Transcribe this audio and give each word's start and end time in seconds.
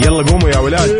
يلا 0.00 0.22
قوموا 0.30 0.48
يا 0.48 0.58
ولاد. 0.58 0.90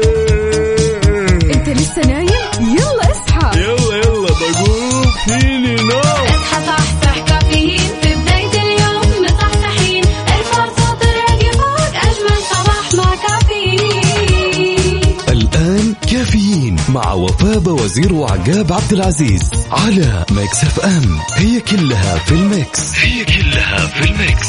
انت 1.55 1.69
لسه 1.69 2.03
نايم؟ 2.07 2.29
يلا 2.61 3.11
اصحى. 3.11 3.61
يلا 3.61 3.97
يلا 3.97 4.29
بقوم. 4.29 5.05
فيني 5.27 5.75
نوم. 5.77 6.01
اصحى 6.01 6.67
صحصح 6.67 7.19
كافيين. 7.29 7.79
في 8.03 8.15
بداية 8.15 8.63
اليوم 8.63 9.25
مصحصحين 9.25 10.05
ارفع 10.29 10.67
صوت 10.67 11.03
الراديو 11.03 11.53
فوق 11.53 11.95
أجمل 11.97 12.39
صباح 12.51 12.95
مع 12.95 13.15
كافيين. 13.29 15.01
الآن 15.29 15.95
كافيين 16.11 16.77
مع 16.89 17.13
وفاء 17.13 17.69
وزير 17.69 18.13
وعقاب 18.13 18.73
عبد 18.73 18.93
العزيز 18.93 19.51
على 19.71 20.25
ميكس 20.31 20.65
FM. 20.65 21.19
هي 21.37 21.61
كلها 21.61 22.19
في 22.19 22.33
ال 22.33 22.45
mix. 22.45 22.95
هي 22.99 23.25
كلها 23.25 23.87
في 23.87 24.05
ال 24.11 24.19
mix. 24.19 24.49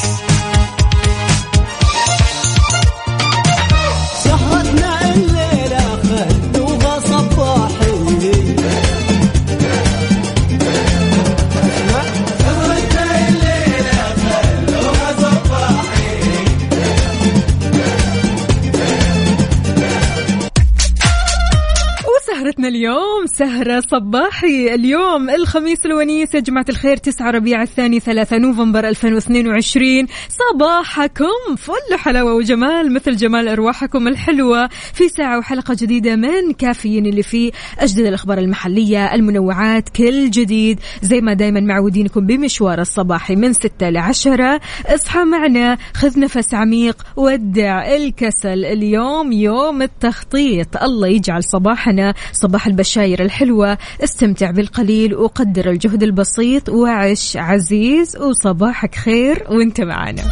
سهرة 23.38 23.84
صباحي. 23.92 24.74
اليوم 24.76 25.30
الخميس 25.30 25.86
الونيس 25.86 26.36
يا 26.36 26.40
جماعة 26.40 26.66
الخير 26.70 26.98
9 26.98 27.32
ربيع 27.32 27.62
الثاني 27.62 28.00
3 28.00 28.38
نوفمبر 28.38 28.88
2022 28.88 30.08
صباحكم 30.30 31.56
فل 31.58 31.98
حلاوة 31.98 32.34
وجمال 32.34 32.94
مثل 32.94 33.16
جمال 33.16 33.48
أرواحكم 33.48 34.08
الحلوة. 34.08 34.68
في 34.94 35.10
ساعة 35.10 35.38
وحلقة 35.40 35.76
جديدة 35.80 36.16
من 36.16 36.54
كافيين 36.58 37.06
اللي 37.06 37.24
فيه 37.24 37.52
أجدد 37.80 38.06
الأخبار 38.06 38.38
المحلية 38.38 39.14
المنوعات 39.16 39.90
كل 39.90 40.30
جديد. 40.30 40.80
زي 41.02 41.22
ما 41.22 41.34
دايما 41.34 41.60
معودينكم 41.60 42.26
بمشوار 42.26 42.82
الصباحي 42.82 43.36
من 43.36 43.54
6 43.54 43.90
ل 43.90 43.98
10 43.98 44.60
اصحى 44.86 45.20
معنا 45.24 45.78
خذ 45.94 46.20
نفس 46.20 46.54
عميق 46.54 47.04
ودع 47.16 47.96
الكسل. 47.96 48.66
اليوم 48.66 49.32
يوم 49.32 49.82
التخطيط. 49.82 50.84
الله 50.84 51.08
يجعل 51.08 51.44
صباحنا 51.44 52.14
صباح 52.32 52.68
البشاير 52.68 53.25
الحلوة. 53.26 53.78
استمتع 54.04 54.52
بالقليل 54.52 55.16
وقدر 55.16 55.70
الجهد 55.70 56.04
البسيط. 56.04 56.70
وعش 56.70 57.38
عزيز 57.38 58.18
وصباحك 58.18 58.96
خير 58.96 59.44
وانت 59.50 59.82
معنا. 59.82 60.24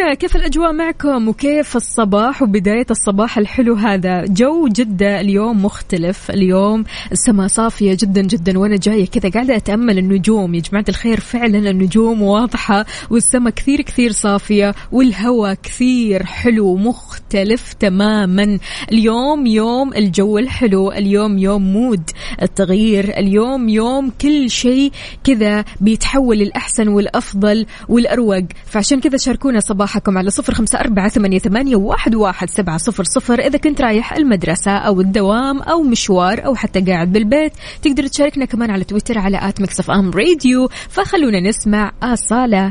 طمنونا 0.00 0.14
كيف 0.14 0.36
الأجواء 0.36 0.72
معكم؟ 0.72 1.28
وكيف 1.28 1.76
الصباح؟ 1.76 2.42
وبداية 2.42 2.86
الصباح 2.90 3.38
الحلو 3.38 3.74
هذا. 3.74 4.24
جو 4.26 4.68
جدة 4.68 5.20
اليوم 5.20 5.64
مختلف. 5.64 6.30
اليوم 6.30 6.84
السماء 7.12 7.46
صافية 7.46 7.96
جدا 8.00 8.22
جدا 8.22 8.58
وأنا 8.58 8.76
جاية 8.76 9.06
كذا 9.06 9.30
قاعدة 9.30 9.56
أتأمل 9.56 9.98
النجوم. 9.98 10.54
يا 10.54 10.60
جماعة 10.60 10.84
الخير 10.88 11.20
فعلا 11.20 11.70
النجوم 11.70 12.22
واضحة 12.22 12.86
والسماء 13.10 13.52
كثير 13.52 13.80
كثير 13.80 14.12
صافية 14.12 14.74
والهواء 14.92 15.54
كثير 15.54 16.26
حلو 16.26 16.76
مختلف 16.76 17.72
تماما. 17.72 18.58
اليوم 18.92 19.46
يوم 19.46 19.94
الجو 19.94 20.38
الحلو 20.38 20.92
اليوم 20.92 21.38
يوم 21.38 21.72
mood 21.72 22.10
التغيير 22.42 23.18
اليوم 23.18 23.68
يوم 23.68 24.10
كل 24.20 24.50
شيء 24.50 24.92
كذا 25.24 25.64
بيتحول 25.80 26.38
للأحسن 26.38 26.88
والأفضل 26.88 27.66
والأروق. 27.88 28.44
فعشان 28.66 29.00
كذا 29.00 29.16
شاركونا 29.16 29.60
صباحكم 29.90 30.18
على 30.18 30.30
صفر 30.30 30.54
خمسة 30.54 30.80
أربعة 30.80 31.08
ثمانية, 31.08 31.38
ثمانية 31.38 31.76
واحد, 31.76 32.14
واحد 32.14 32.50
سبعة 32.50 32.76
صفر 32.76 33.04
صفر. 33.04 33.40
إذا 33.40 33.58
كنت 33.58 33.80
رايح 33.80 34.12
المدرسة 34.12 34.70
أو 34.70 35.00
الدوام 35.00 35.62
أو 35.62 35.82
مشوار 35.82 36.46
أو 36.46 36.54
حتى 36.54 36.80
قاعد 36.80 37.12
بالبيت 37.12 37.52
تقدر 37.82 38.06
تشاركنا 38.06 38.44
كمان 38.44 38.70
على 38.70 38.84
تويتر 38.84 39.18
على 39.18 39.48
at 39.48 39.60
Mix 39.60 39.90
FM 39.90 40.10
Radio. 40.10 40.68
فخلونا 40.88 41.40
نسمع 41.40 41.92
أصالة. 42.02 42.70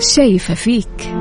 شايفة 0.00 0.54
فيك. 0.54 1.14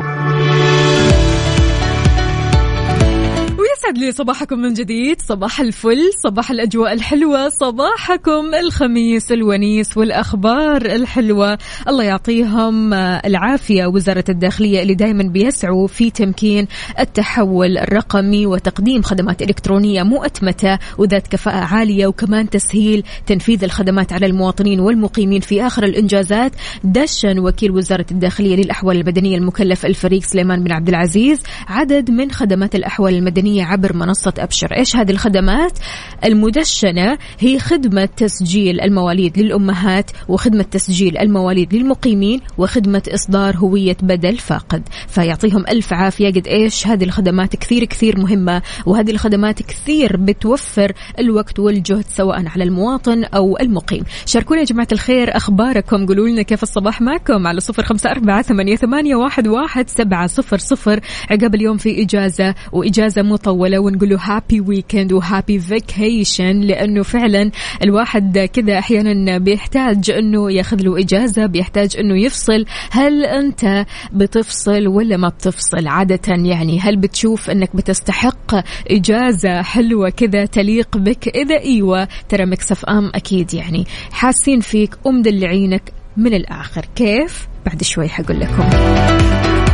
ويسعد 3.85 3.97
لي 3.97 4.12
صباحكم 4.12 4.59
من 4.59 4.73
جديد. 4.73 5.22
صباح 5.22 5.59
الفل 5.59 6.12
صباح 6.23 6.51
الأجواء 6.51 6.94
الحلوة 6.94 7.50
صباحكم 7.50 8.56
الخميس 8.56 9.31
الونيس 9.31 9.97
والأخبار 9.97 10.85
الحلوة. 10.85 11.57
الله 11.88 12.03
يعطيهم 12.03 12.94
العافية. 12.94 13.85
وزارة 13.85 14.23
الداخلية 14.29 14.81
اللي 14.81 14.94
دايما 14.96 15.23
بيسعوا 15.23 15.88
في 15.88 16.09
تمكين 16.09 16.68
التحول 17.00 17.78
الرقمي 17.78 18.46
وتقديم 18.46 19.01
خدمات 19.01 19.41
إلكترونية 19.41 20.03
مؤتمتة 20.03 20.79
وذات 20.97 21.28
كفاءة 21.28 21.75
عالية 21.75 22.07
وكمان 22.07 22.50
تسهيل 22.50 23.03
تنفيذ 23.25 23.63
الخدمات 23.63 24.13
على 24.13 24.25
المواطنين 24.25 24.79
والمقيمين 24.79 25.41
في 25.41 25.67
آخر 25.67 25.84
الإنجازات. 25.84 26.52
دشن 26.84 27.40
وكيل 27.40 27.72
وزارة 27.72 28.06
الداخلية 28.12 28.56
للأحوال 28.56 28.97
المدنية 28.97 29.38
المكلف 29.38 29.85
الفريق 29.85 30.22
سليمان 30.23 30.63
بن 30.63 30.72
عبد 30.72 30.90
العزيز 30.90 31.40
عدد 31.67 32.12
من 32.12 32.31
خدمات 32.31 32.75
الأحوال 32.75 33.13
المدنية 33.13 33.74
عبر 33.75 33.95
منصة 33.95 34.33
أبشر. 34.39 34.77
إيش 34.77 34.95
هذه 34.95 35.11
الخدمات؟ 35.11 35.79
المدشنة 36.25 37.17
هي 37.39 37.59
خدمة 37.59 38.05
تسجيل 38.05 38.81
المواليد 38.81 39.39
للأمهات 39.39 40.11
وخدمة 40.27 40.63
تسجيل 40.63 41.17
المواليد 41.17 41.75
للمقيمين 41.75 42.41
وخدمة 42.57 43.03
إصدار 43.13 43.57
هوية 43.57 43.97
بدل 44.01 44.37
فاقد. 44.37 44.83
فيعطيهم 45.07 45.63
ألف 45.69 45.93
عافية. 45.93 46.27
قد 46.27 46.47
إيش 46.47 46.87
هذه 46.87 47.03
الخدمات 47.03 47.55
كثير 47.55 47.85
كثير 47.85 48.19
مهمة 48.19 48.61
وهذه 48.85 49.11
الخدمات 49.11 49.61
كثير 49.61 50.17
بتوفر 50.17 50.91
الوقت 51.19 51.59
والجهد 51.59 52.05
سواء 52.09 52.47
على 52.47 52.63
المواطن 52.63 53.23
أو 53.23 53.57
المقيم. 53.61 54.03
شاركونا 54.25 54.59
يا 54.59 54.65
جماعة 54.65 54.87
الخير 54.91 55.37
أخباركم. 55.37 56.05
قولوا 56.05 56.27
لنا 56.27 56.41
كيف 56.41 56.63
الصباح 56.63 57.01
معكم 57.01 57.47
على 57.47 57.59
صفر 57.59 57.83
خمسة 57.83 58.09
أربعة 58.09 58.41
ثمانية, 58.41 59.15
واحد, 59.45 59.89
سبعة 59.89 60.27
صفر 60.27 60.57
صفر. 60.57 60.99
عقاب 61.31 61.55
اليوم 61.55 61.77
في 61.77 62.03
إجازة 62.03 62.55
وإجازة 62.71 63.21
مطولة. 63.21 63.64
ونقول 63.65 64.09
له 64.09 64.17
happy 64.21 64.61
weekend 64.61 65.13
و 65.13 65.21
happy 65.21 65.59
vacation 65.59 66.59
لأنه 66.61 67.03
فعلا 67.03 67.51
الواحد 67.83 68.39
كذا 68.39 68.79
أحيانا 68.79 69.37
بيحتاج 69.37 70.11
أنه 70.11 70.51
ياخذ 70.51 70.81
له 70.81 70.99
إجازة 70.99 71.45
بيحتاج 71.45 71.97
أنه 71.99 72.17
يفصل. 72.19 72.65
هل 72.91 73.25
أنت 73.25 73.85
بتفصل 74.13 74.87
ولا 74.87 75.17
ما 75.17 75.29
بتفصل؟ 75.29 75.87
عادة 75.87 76.19
يعني 76.27 76.79
هل 76.79 76.97
بتشوف 76.97 77.49
أنك 77.49 77.75
بتستحق 77.75 78.55
إجازة 78.91 79.61
حلوة 79.61 80.09
كذا 80.09 80.45
تليق 80.45 80.97
بك؟ 80.97 81.27
إذا 81.27 81.59
إيوة 81.59 82.07
ترى 82.29 82.45
Mix 82.45 82.85
FM 82.85 83.11
أكيد 83.15 83.53
يعني 83.53 83.85
حاسين 84.11 84.59
فيك 84.59 84.95
ومدلعينك 85.03 85.93
من 86.17 86.33
الآخر. 86.33 86.85
كيف؟ 86.95 87.47
بعد 87.65 87.83
شوي 87.83 88.09
حقول 88.09 88.39
لكم. 88.39 89.64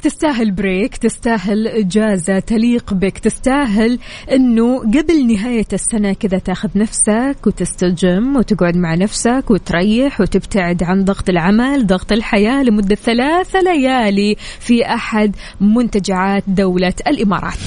لأنك 0.00 0.12
تستاهل 0.12 0.50
break 0.50 0.96
تستاهل 0.96 1.68
إجازة 1.68 2.38
تليق 2.38 2.94
بك 2.94 3.18
تستاهل 3.18 3.98
أنه 4.32 4.78
قبل 4.78 5.26
نهاية 5.26 5.66
السنة 5.72 6.12
كذا 6.12 6.38
تاخذ 6.38 6.68
نفسك 6.74 7.36
وتستجم 7.46 8.36
وتقعد 8.36 8.76
مع 8.76 8.94
نفسك 8.94 9.44
وتريح 9.50 10.20
وتبتعد 10.20 10.82
عن 10.82 11.04
ضغط 11.04 11.28
العمل 11.28 11.86
ضغط 11.86 12.12
الحياة 12.12 12.62
لمدة 12.62 12.94
ثلاثة 12.94 13.60
ليالي 13.60 14.36
في 14.60 14.86
أحد 14.86 15.36
منتجعات 15.60 16.44
دولة 16.46 16.94
الإمارات. 17.06 17.58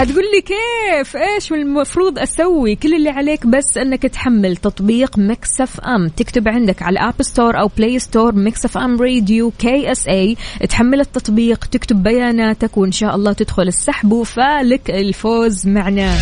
حتقول 0.00 0.24
لي 0.34 0.40
كيف؟ 0.40 1.16
إيش 1.16 1.52
المفروض 1.52 2.18
أسوي؟ 2.18 2.74
كل 2.74 2.94
اللي 2.94 3.10
عليك 3.10 3.46
بس 3.46 3.76
إنك 3.78 4.02
تحمل 4.02 4.56
تطبيق 4.56 5.18
Mix 5.18 5.80
FM 5.80 6.08
تكتب 6.08 6.48
عندك 6.48 6.82
على 6.82 6.92
ال 6.92 7.00
App 7.00 7.22
Store 7.22 7.60
أو 7.60 7.70
Play 7.76 7.98
Store 7.98 8.34
Mix 8.34 8.78
FM 8.78 9.02
Radio 9.02 9.52
KSA 9.58 10.36
تحمل 10.68 11.00
التطبيق 11.00 11.64
تكتب 11.64 12.02
بياناتك 12.02 12.76
وإن 12.76 12.92
شاء 12.92 13.14
الله 13.14 13.32
تدخل 13.32 13.62
السحب 13.62 14.12
وفالك 14.12 14.90
الفوز 14.90 15.66
معنا. 15.66 16.18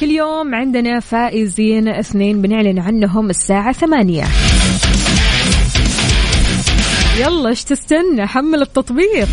كل 0.00 0.10
يوم 0.10 0.54
عندنا 0.54 1.00
فائزين 1.00 1.88
اثنين 1.88 2.42
بنعلن 2.42 2.78
عنهم 2.78 3.30
الساعة 3.30 3.72
ثمانية. 3.72 4.24
يلا 7.20 7.48
إيش 7.48 7.64
تستنى؟ 7.64 8.26
حمل 8.26 8.62
التطبيق. 8.62 9.28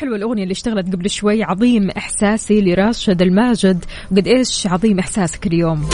حلوة 0.00 0.16
الأغنية 0.16 0.42
اللي 0.42 0.52
اشتغلت 0.52 0.92
قبل 0.92 1.10
شوي 1.10 1.42
عظيم 1.42 1.90
إحساسي 1.90 2.60
لراشد 2.60 3.22
الماجد. 3.22 3.84
وقد 4.12 4.26
إيش 4.26 4.66
عظيم 4.66 4.98
إحساسك 4.98 5.46
اليوم؟ 5.46 5.88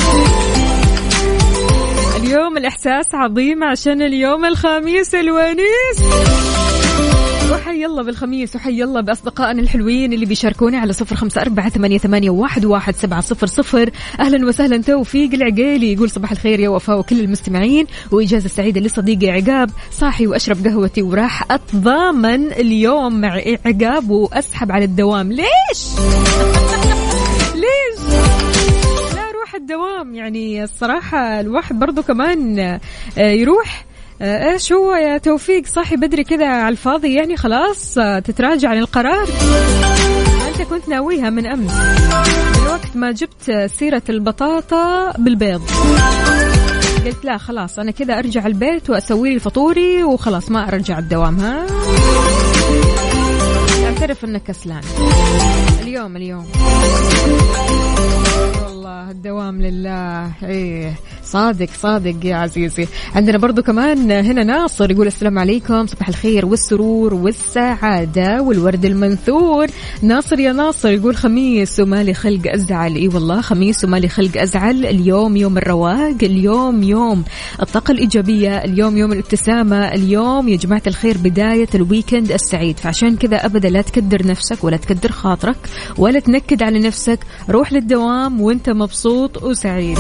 اليوم 2.17 2.57
الإحساس 2.57 3.15
عظيم 3.15 3.65
عشان 3.65 4.03
اليوم 4.03 4.45
الخميس 4.45 5.15
الونيس. 5.15 6.56
وحي 7.53 7.87
الله 7.87 8.03
بالخميس 8.03 8.57
وحي 8.57 8.83
الله 8.83 9.01
بأصدقائنا 9.01 9.63
الحلوين 9.63 10.13
اللي 10.13 10.27
بيشاركوني 10.27 10.77
على 10.77 10.93
صفر 10.93 11.17
خمسة 11.17 11.41
أربعة 11.41 11.69
ثمانية, 11.69 11.99
ثمانية 11.99 12.31
واحد, 12.31 12.65
واحد 12.65 12.95
سبعة 12.97 13.21
صفر 13.21 13.47
صفر 13.47 13.91
أهلا 14.21 14.47
وسهلا 14.47 14.83
توفيق 14.83 15.35
العقيلي 15.35 15.93
يقول 15.93 16.11
صباح 16.11 16.31
الخير 16.31 16.61
يا 16.61 16.69
وفاء 16.69 16.99
وكل 16.99 17.21
المستمعين 17.21 17.87
وإجازة 18.13 18.49
سعيدة 18.49 18.81
لصديقي 18.81 19.31
عقاب 19.31 19.71
صاحي 19.91 20.27
وأشرب 20.27 20.67
قهوتي 20.67 21.03
وراح 21.03 21.53
أتضامن 21.53 22.53
اليوم 22.53 23.21
مع 23.21 23.41
عقاب 23.67 24.11
وأسحب 24.11 24.73
على 24.73 24.85
الدوام 24.85 25.33
ليش؟ 25.33 25.47
ليش؟ 27.65 28.15
لا 29.15 29.31
روح 29.41 29.55
الدوام 29.55 30.15
يعني 30.15 30.65
الصراحة 30.65 31.41
الواحد 31.41 31.79
برضو 31.79 32.03
كمان 32.03 32.59
آه، 32.59 32.81
يروح 33.19 33.87
إيش 34.23 34.73
هو 34.73 34.95
يا 34.95 35.19
توفيق؟ 35.19 35.67
صاحي 35.67 35.97
بدري 35.97 36.25
كذا 36.25 36.47
على 36.47 36.69
الفاضي 36.69 37.15
يعني 37.15 37.37
خلاص 37.37 37.99
آه، 37.99 38.19
تتراجع 38.19 38.69
عن 38.69 38.79
القرار؟ 38.79 39.29
أنت 40.49 40.63
كنت 40.63 40.89
ناويها 40.89 41.31
من 41.31 41.47
أمس 41.47 41.73
من 42.61 42.67
وقت 42.67 42.97
ما 42.97 43.13
جبت 43.13 43.71
سيرة 43.79 44.03
البطاطا 44.09 45.13
بالبيض. 45.19 45.63
قلت 47.07 47.25
لا 47.25 47.39
خلاص 47.39 47.79
أنا 47.79 47.91
كذا 47.91 48.19
أرجع 48.19 48.47
البيت 48.47 48.91
وأسوي 48.91 49.35
لي 49.35 49.41
فطوري 49.41 50.05
وخلاص 50.05 50.51
ما 50.51 50.69
أرجع 50.69 50.99
الدوام 50.99 51.41
ها؟ 51.41 51.67
أعترف 53.85 54.25
إنك 54.25 54.43
كسلان. 54.43 54.81
اليوم 55.83 56.17
اليوم. 56.17 56.47
والله 58.87 59.11
الدوام 59.11 59.63
لله. 59.63 60.33
إيه 60.43 60.93
صادق 61.25 61.69
صادق 61.81 62.27
يا 62.27 62.37
عزيزي. 62.37 62.89
عندنا 63.15 63.39
برضو 63.39 63.63
كمان 63.63 64.11
هنا 64.11 64.45
ناصر 64.45 64.91
يقول 64.91 65.07
السلام 65.07 65.39
عليكم 65.39 65.87
صباح 65.87 66.09
الخير 66.09 66.47
والسرور 66.47 67.15
والسعادة 67.15 68.43
والورد 68.43 68.85
المنثور. 68.85 69.67
ناصر 70.03 70.39
يا 70.39 70.53
ناصر 70.53 70.91
يقول 70.91 71.17
خميس 71.17 71.81
ومالي 71.81 72.15
خلق 72.15 72.53
أزعل. 72.53 72.95
إي 72.95 73.09
والله 73.09 73.41
خميس 73.41 73.85
ومالي 73.85 74.09
خلق 74.09 74.37
أزعل. 74.37 74.87
اليوم 74.87 75.37
يوم 75.37 75.59
الرواق 75.59 76.17
اليوم 76.23 76.83
يوم 76.83 77.25
الطاقة 77.63 77.93
الإيجابية 77.93 78.65
اليوم 78.65 78.97
يوم 78.97 79.13
الابتسامة 79.13 79.95
اليوم 79.95 80.49
يا 80.49 80.57
جماعة 80.57 80.83
الخير 80.87 81.19
بداية 81.19 81.69
ال 81.75 81.82
weekend 81.82 82.33
السعيد. 82.33 82.79
فعشان 82.79 83.17
كذا 83.17 83.47
أبدا 83.47 83.69
لا 83.69 83.83
تكدر 83.83 84.27
نفسك 84.27 84.65
ولا 84.65 84.77
تكدر 84.77 85.13
خاطرك 85.13 85.57
ولا 85.99 86.21
تنكد 86.21 86.63
على 86.63 86.79
نفسك. 86.79 87.19
روح 87.51 87.73
للدوام 87.73 88.41
وانت 88.41 88.76
مبسوط 88.77 89.43
وسعيد. 89.43 89.99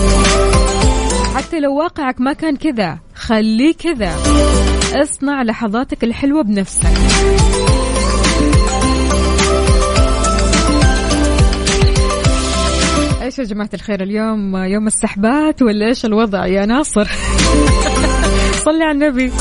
حتى 1.35 1.61
لو 1.61 1.79
واقعك 1.79 2.21
ما 2.21 2.33
كان 2.33 2.57
كذا 2.57 2.99
خليه 3.15 3.75
كذا. 3.75 4.17
اصنع 5.03 5.43
لحظاتك 5.43 6.05
الحلوة 6.05 6.43
بنفسك. 6.43 6.87
إيش 13.23 13.39
يا 13.39 13.45
جماعة 13.45 13.71
الخير 13.75 14.03
اليوم؟ 14.03 14.57
يوم 14.57 14.87
السحبات 14.87 15.63
ولا 15.63 15.87
إيش 15.87 16.05
الوضع 16.05 16.47
يا 16.47 16.67
ناصر؟ 16.67 17.05
صلي 18.67 18.85
على 18.85 18.91
النبي. 18.91 19.33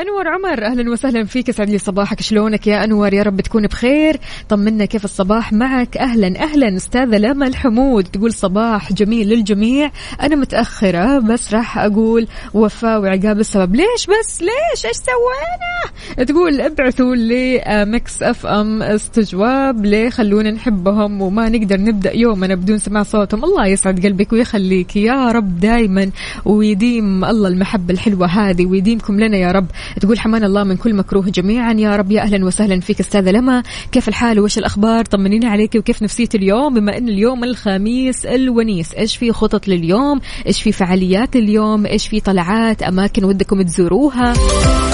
أنور 0.00 0.28
عمر 0.28 0.64
أهلا 0.66 0.90
وسهلا 0.90 1.24
فيك 1.24 1.48
يسعد 1.48 1.70
لي 1.70 1.78
صباحك. 1.78 2.20
شلونك 2.20 2.66
يا 2.66 2.84
أنور؟ 2.84 3.14
يا 3.14 3.22
رب 3.22 3.40
تكون 3.40 3.66
بخير. 3.66 4.16
طمنا 4.48 4.84
كيف 4.84 5.04
الصباح 5.04 5.52
معك؟ 5.52 5.96
أهلا 5.96 6.42
أهلا. 6.42 6.76
أستاذة 6.76 7.18
لما 7.18 7.46
الحمود 7.46 8.04
تقول 8.04 8.32
صباح 8.32 8.92
جميل 8.92 9.28
للجميع. 9.28 9.90
أنا 10.22 10.36
متأخرة 10.36 11.18
بس 11.18 11.54
راح 11.54 11.78
أقول 11.78 12.26
وفاء 12.54 13.00
وعقاب 13.00 13.38
السبب. 13.38 13.74
ليش 13.74 14.06
بس؟ 14.06 14.42
ليش؟ 14.42 14.86
إيش 14.86 14.96
سوينا؟ 14.96 16.26
تقول 16.26 16.60
ابعثوا 16.60 17.14
لي 17.14 17.62
Mix 17.68 18.22
FM 18.22 18.82
استجواب. 18.82 19.84
ليه 19.84 20.10
خلونا 20.10 20.50
نحبهم 20.50 21.22
وما 21.22 21.48
نقدر 21.48 21.80
نبدأ 21.80 22.16
يومنا 22.16 22.54
بدون 22.54 22.78
سماع 22.78 23.02
صوتهم؟ 23.02 23.44
الله 23.44 23.66
يسعد 23.66 24.06
قلبك 24.06 24.32
ويخليك. 24.32 24.96
يا 24.96 25.32
رب 25.32 25.60
دائما 25.60 26.10
ويديم 26.44 27.24
الله 27.24 27.48
المحبة 27.48 27.94
الحلوة 27.94 28.26
هذه 28.26 28.66
ويديمكم 28.66 29.20
لنا 29.20 29.36
يا 29.36 29.52
رب. 29.52 29.66
تقول 30.00 30.18
حماكم 30.18 30.44
الله 30.44 30.64
من 30.64 30.76
كل 30.76 30.94
مكروه 30.94 31.24
جميعا. 31.24 31.72
يا 31.72 31.96
رب 31.96 32.12
يا 32.12 32.22
أهلا 32.22 32.44
وسهلا 32.44 32.80
فيك 32.80 33.00
أستاذة 33.00 33.30
لما. 33.30 33.62
كيف 33.92 34.08
الحال؟ 34.08 34.40
وش 34.40 34.58
الأخبار؟ 34.58 35.04
طمنيني 35.04 35.46
عليك 35.46 35.74
وكيف 35.74 36.02
نفسية 36.02 36.28
اليوم؟ 36.34 36.74
بما 36.74 36.98
إن 36.98 37.08
اليوم 37.08 37.44
الخميس 37.44 38.26
الونيس 38.26 38.94
إيش 38.94 39.16
في 39.16 39.32
خطط 39.32 39.68
لليوم؟ 39.68 40.20
إيش 40.46 40.62
في 40.62 40.72
فعاليات 40.72 41.36
اليوم؟ 41.36 41.86
إيش 41.86 42.08
في 42.08 42.20
طلعات؟ 42.20 42.82
أماكن 42.82 43.24
ودكم 43.24 43.62
تزوروها؟ 43.62 44.32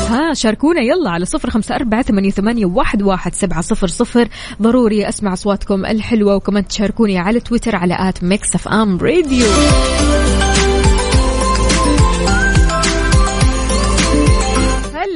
ها 0.08 0.34
شاركونا. 0.34 0.80
يلا 0.80 1.10
على 1.10 1.24
صفر 1.24 1.50
خمسة 1.50 1.74
أربعة 1.74 2.02
ثمانية 2.02 2.66
واحد, 2.66 3.02
واحد 3.02 3.34
سبعة 3.34 3.60
صفر 3.60 3.86
صفر. 3.86 4.28
ضروري 4.62 5.08
أسمع 5.08 5.32
أصواتكم 5.32 5.86
الحلوة 5.86 6.36
وكمان 6.36 6.66
تشاركوني 6.68 7.18
على 7.18 7.40
تويتر 7.40 7.76
على 7.76 7.96
at 7.98 8.24
Mix 8.24 8.54
FM 8.54 8.98
Radio. 8.98 9.46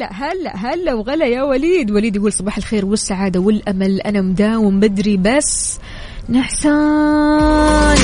هلا 0.03 0.13
هلا 0.13 0.57
هلا 0.57 0.95
وغلا 0.95 1.27
يا 1.27 1.43
وليد. 1.43 1.91
وليد 1.91 2.17
يقول 2.17 2.33
صباح 2.33 2.57
الخير 2.57 2.87
والسعادة 2.87 3.41
والأمل. 3.41 4.01
أنا 4.01 4.21
مداوم 4.21 4.81
بدري 4.81 5.17
بس 5.17 5.79
نحسان. 6.29 7.97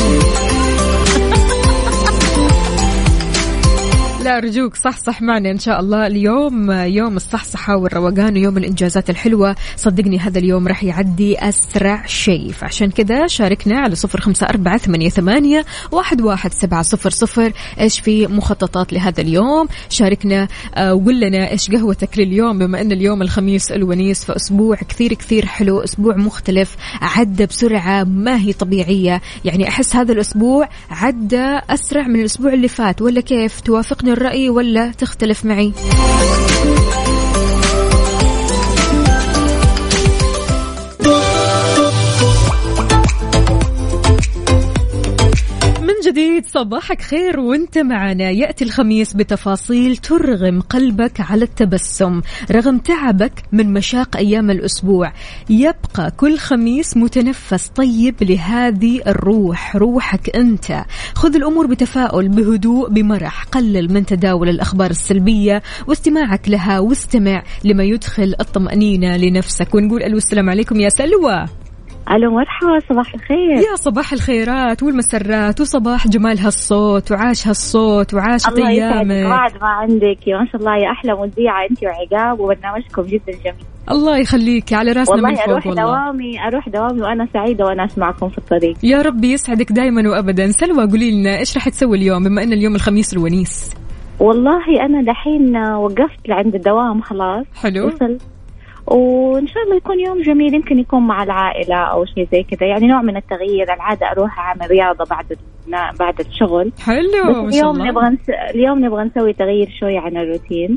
لا 4.26 4.38
أرجوك 4.38 4.74
صح 4.74 4.98
صح 4.98 5.22
معنا 5.22 5.50
إن 5.50 5.58
شاء 5.58 5.80
الله. 5.80 6.06
اليوم 6.06 6.70
يوم 6.70 7.16
الصحصحة 7.16 7.76
والروقان 7.76 8.34
ويوم 8.34 8.58
الإنجازات 8.58 9.10
الحلوة. 9.10 9.56
صدقني 9.76 10.18
هذا 10.18 10.38
اليوم 10.38 10.68
راح 10.68 10.84
يعدي 10.84 11.38
أسرع 11.48 12.06
شيء. 12.06 12.52
فعشان 12.52 12.90
كذا 12.90 13.26
شاركنا 13.26 13.78
على 13.80 13.94
صفر 13.94 14.20
خمسة 14.20 14.46
أربعة 14.46 14.78
ثمانية, 14.78 15.08
ثمانية 15.08 15.64
واحد, 15.92 16.22
واحد 16.22 16.52
سبعة 16.52 16.82
صفر 16.82 17.10
صفر. 17.10 17.52
إيش 17.80 18.00
في 18.00 18.26
مخططات 18.26 18.92
لهذا 18.92 19.20
اليوم؟ 19.20 19.68
شاركنا 19.88 20.48
آه، 20.74 20.94
وقول 20.94 21.20
لنا 21.20 21.50
إيش 21.50 21.70
قهوتك 21.70 22.18
لليوم؟ 22.18 22.58
بما 22.58 22.80
أن 22.80 22.92
اليوم 22.92 23.22
الخميس 23.22 23.72
الونيس 23.72 24.24
فأسبوع 24.24 24.76
كثير 24.76 25.14
كثير 25.14 25.46
حلو 25.46 25.80
أسبوع 25.80 26.16
مختلف 26.16 26.76
عدى 27.00 27.46
بسرعة 27.46 28.04
ما 28.04 28.38
هي 28.40 28.52
طبيعية؟ 28.52 29.20
يعني 29.44 29.68
أحس 29.68 29.96
هذا 29.96 30.12
الأسبوع 30.12 30.68
عدى 30.90 31.60
أسرع 31.70 32.06
من 32.06 32.20
الأسبوع 32.20 32.52
اللي 32.52 32.68
فات 32.68 33.02
ولا 33.02 33.20
كيف؟ 33.20 33.60
توافقني 33.60 34.15
الرأي 34.16 34.50
ولا 34.50 34.90
تختلف 34.90 35.44
معي. 35.44 35.72
جديد 46.06 46.46
صباحك 46.46 47.02
خير 47.02 47.40
وانت 47.40 47.78
معنا. 47.78 48.30
يأتي 48.30 48.64
الخميس 48.64 49.14
بتفاصيل 49.14 49.96
ترغم 49.96 50.60
قلبك 50.60 51.20
على 51.20 51.44
التبسم 51.44 52.20
رغم 52.50 52.78
تعبك 52.78 53.32
من 53.52 53.72
مشاق 53.72 54.16
أيام 54.16 54.50
الأسبوع. 54.50 55.12
يبقى 55.50 56.10
كل 56.16 56.38
خميس 56.38 56.96
متنفس 56.96 57.68
طيب 57.68 58.14
لهذه 58.22 59.00
الروح 59.06 59.76
روحك 59.76 60.36
أنت. 60.36 60.84
خذ 61.14 61.34
الأمور 61.34 61.66
بتفاؤل 61.66 62.28
بهدوء 62.28 62.90
بمرح. 62.90 63.44
قلل 63.44 63.92
من 63.92 64.06
تداول 64.06 64.48
الأخبار 64.48 64.90
السلبية 64.90 65.62
واستماعك 65.88 66.48
لها 66.48 66.78
واستمع 66.78 67.42
لما 67.64 67.84
يدخل 67.84 68.34
الطمأنينة 68.40 69.16
لنفسك. 69.16 69.74
ونقول 69.74 70.02
ألو 70.02 70.16
السلام 70.16 70.50
عليكم 70.50 70.80
يا 70.80 70.88
سلوى. 70.88 71.65
ألو 72.12 72.30
مرحبا 72.30 72.78
صباح 72.88 73.14
الخير. 73.14 73.70
يا 73.70 73.76
صباح 73.76 74.12
الخيرات 74.12 74.82
والمسرات 74.82 75.60
وصباح 75.60 76.08
جمال 76.08 76.38
هالصوت 76.38 77.12
وعاش 77.12 77.48
هالصوت 77.48 78.14
وعاش 78.14 78.42
أيامك. 78.48 79.28
بعد 79.28 79.52
ما 79.62 79.68
عندك. 79.68 80.18
ما 80.28 80.46
شاء 80.52 80.60
الله 80.60 80.76
يا 80.76 80.90
أحلى 80.90 81.12
مذيعة 81.12 81.66
أنت 81.70 81.78
وعقاب 81.82 82.40
وبرنامجكم 82.40 83.02
جدا 83.02 83.32
جميل. 83.44 83.64
الله 83.90 84.18
يخليك 84.18 84.72
على 84.72 84.92
راسنا 84.92 85.16
من 85.16 85.24
والله 85.24 85.36
فوق 85.36 85.48
أروح 85.48 85.66
والله. 85.66 85.82
دوامي 85.82 86.40
أروح 86.48 86.68
دوامي 86.68 87.02
وأنا 87.02 87.28
سعيدة 87.32 87.64
وأنا 87.64 87.84
أسمعكم 87.84 88.28
في 88.28 88.38
الطريق. 88.38 88.76
يا 88.82 89.02
رب 89.02 89.24
يسعدك 89.24 89.72
دائما 89.72 90.10
وابدا. 90.10 90.50
سلوى 90.50 90.90
قولي 90.90 91.20
لنا 91.20 91.38
إيش 91.38 91.56
راح 91.56 91.68
تسوي 91.68 91.96
اليوم؟ 91.96 92.24
بما 92.24 92.42
أن 92.42 92.52
اليوم 92.52 92.74
الخميس 92.74 93.12
الونيس. 93.12 93.74
والله 94.20 94.64
أنا 94.80 95.02
دحين 95.02 95.56
وقفت 95.56 96.28
لعند 96.28 96.54
الدوام 96.54 97.00
خلاص. 97.00 97.46
حلو. 97.62 97.86
وصل. 97.86 98.18
وإن 98.86 99.46
شاء 99.46 99.62
الله 99.62 99.76
يكون 99.76 100.00
يوم 100.00 100.22
جميل 100.22 100.54
يمكن 100.54 100.78
يكون 100.78 101.06
مع 101.06 101.22
العائلة 101.22 101.76
أو 101.76 102.04
شيء 102.04 102.28
زي 102.32 102.42
كذا 102.42 102.68
يعني 102.68 102.86
نوع 102.86 103.02
من 103.02 103.16
التغيير. 103.16 103.74
العادة 103.74 104.10
أروح 104.10 104.38
اعمل 104.38 104.70
رياضه 104.70 105.04
بعد 105.04 105.38
بعد 105.98 106.20
الشغل. 106.20 106.72
حلو 106.84 107.08
بس 107.28 107.36
ما 107.36 107.50
شاء 107.50 107.60
اليوم 107.60 107.76
الله. 107.76 107.90
نبغى 107.90 108.08
نس... 108.08 108.30
اليوم 108.30 108.84
نبغى 108.84 109.04
نسوي 109.04 109.32
تغيير 109.32 109.68
شوي 109.80 109.98
عن 109.98 110.16
الروتين. 110.16 110.76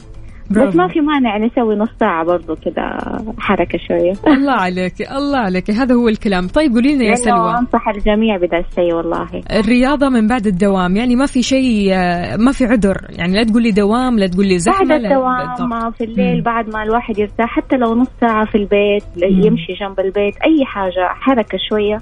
برافو. 0.49 0.69
بس 0.69 0.75
ما 0.75 0.87
في 0.87 0.99
مانع 0.99 1.37
نسوي 1.37 1.75
نص 1.75 1.89
ساعة 1.99 2.25
برضو 2.25 2.55
كذا 2.55 2.97
حركة 3.39 3.79
شوية 3.87 4.13
الله 4.37 4.53
عليك 4.53 4.93
الله 5.11 5.39
عليك 5.39 5.71
هذا 5.71 5.95
هو 5.95 6.07
الكلام 6.07 6.47
طيب 6.47 6.73
قولي 6.73 6.95
لنا 6.95 7.03
يا 7.05 7.15
سلوى 7.15 7.57
أنصح 7.59 7.87
الجميع 7.89 8.37
بذا 8.37 8.57
الشيء 8.57 8.93
والله 8.95 9.27
الرياضة 9.51 10.09
من 10.09 10.27
بعد 10.27 10.47
الدوام 10.47 10.95
يعني 10.95 11.15
ما 11.15 11.25
في 11.25 11.41
شيء 11.43 11.93
آه، 11.93 12.37
ما 12.37 12.51
في 12.51 12.65
عذر 12.65 12.97
يعني 13.09 13.33
لا 13.33 13.43
تقولي 13.43 13.71
دوام 13.71 14.19
لا 14.19 14.27
تقولي 14.27 14.59
زحمة 14.59 14.87
بعد 14.87 15.01
لا 15.01 15.07
الدوام 15.07 15.47
بالضبط. 15.47 15.95
في 15.95 16.03
الليل. 16.03 16.41
بعد 16.41 16.69
ما 16.73 16.83
الواحد 16.83 17.19
يرتاح 17.19 17.49
حتى 17.49 17.75
لو 17.75 17.95
نص 17.95 18.07
ساعة 18.21 18.45
في 18.45 18.55
البيت. 18.55 19.03
يمشي 19.17 19.73
جنب 19.81 19.99
البيت 19.99 20.35
أي 20.37 20.65
حاجة 20.65 21.07
حركة 21.09 21.57
شوية 21.69 21.97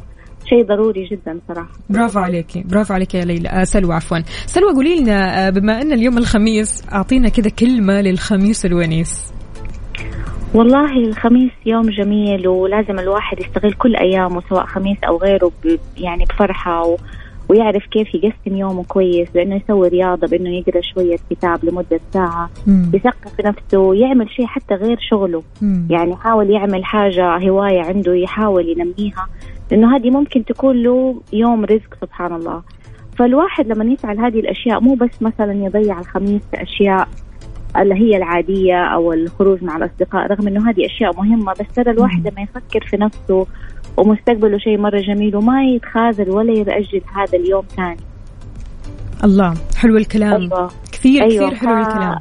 شيء 0.49 0.65
ضروري 0.65 1.07
جدا 1.11 1.39
صراحة. 1.47 1.69
برافو 1.89 2.19
عليكي 2.19 2.63
برافو 2.63 2.93
عليك 2.93 3.15
يا 3.15 3.25
ليلى. 3.25 3.49
آه 3.49 3.63
سلوى 3.63 3.95
عفوا. 3.95 4.17
سلوى 4.45 4.73
قولي 4.73 4.99
لنا 4.99 5.47
آه 5.47 5.49
بما 5.49 5.81
أن 5.81 5.91
اليوم 5.91 6.17
الخميس 6.17 6.83
أعطينا 6.93 7.29
كذا 7.29 7.49
كلمة 7.49 8.01
للخميس 8.01 8.65
الونيس. 8.65 9.33
والله 10.53 10.91
الخميس 11.07 11.51
يوم 11.65 11.89
جميل 11.89 12.47
ولازم 12.47 12.99
الواحد 12.99 13.39
يستغل 13.39 13.73
كل 13.73 13.95
أيامه 13.95 14.41
سواء 14.49 14.65
خميس 14.65 14.97
أو 15.07 15.17
غيره 15.17 15.51
يعني 15.97 16.25
بفرحة 16.29 16.81
و... 16.87 16.97
ويعرف 17.49 17.85
كيف 17.85 18.15
يقسم 18.15 18.55
يومه 18.55 18.83
كويس 18.83 19.29
بأنه 19.29 19.55
يسوي 19.55 19.87
رياضة 19.87 20.27
بأنه 20.27 20.49
يقرأ 20.49 20.81
شوية 20.81 21.17
كتاب 21.29 21.65
لمدة 21.65 21.99
ساعة 22.13 22.49
مم. 22.67 22.91
يثقف 22.93 23.45
نفسه 23.45 23.95
يعمل 23.95 24.29
شيء 24.29 24.45
حتى 24.45 24.75
غير 24.75 24.97
شغله 24.99 25.43
مم. 25.61 25.87
يعني 25.89 26.11
يحاول 26.11 26.49
يعمل 26.49 26.85
حاجة 26.85 27.37
هواية 27.37 27.81
عنده 27.81 28.13
يحاول 28.13 28.69
ينميها 28.69 29.27
لأنه 29.71 29.95
هذه 29.95 30.09
ممكن 30.09 30.45
تكون 30.45 30.83
له 30.83 31.21
يوم 31.33 31.65
رزق 31.65 31.97
سبحان 32.01 32.33
الله 32.35 32.61
فالواحد 33.17 33.67
لما 33.67 33.85
يسعى 33.85 34.15
لهذه 34.15 34.39
الأشياء 34.39 34.79
مو 34.79 34.93
بس 34.93 35.21
مثلا 35.21 35.53
يضيع 35.53 35.99
الخميس 35.99 36.41
في 36.51 36.61
أشياء 36.61 37.07
اللي 37.81 37.95
هي 37.95 38.17
العادية 38.17 38.83
أو 38.83 39.13
الخروج 39.13 39.63
مع 39.63 39.77
الأصدقاء 39.77 40.27
رغم 40.27 40.47
أنه 40.47 40.69
هذه 40.69 40.85
أشياء 40.85 41.15
مهمة 41.17 41.51
بس 41.51 41.75
ترى 41.75 41.91
الواحد 41.91 42.27
لما 42.27 42.41
يفكر 42.41 42.85
في 42.89 42.97
نفسه 42.97 43.47
ومستقبله 43.97 44.57
شيء 44.57 44.77
مرة 44.77 44.99
جميل 44.99 45.35
وما 45.35 45.63
يتخاذل 45.63 46.29
ولا 46.29 46.53
يأجل 46.53 47.01
هذا 47.15 47.37
اليوم 47.37 47.63
ثاني. 47.77 47.97
الله 49.23 49.53
حلو 49.77 49.97
الكلام. 49.97 50.41
أيوة 50.41 50.71
كثير 50.91 51.23
أيوة، 51.23 51.49
كثير 51.49 51.69
حلو 51.69 51.79
الكلام. 51.79 52.19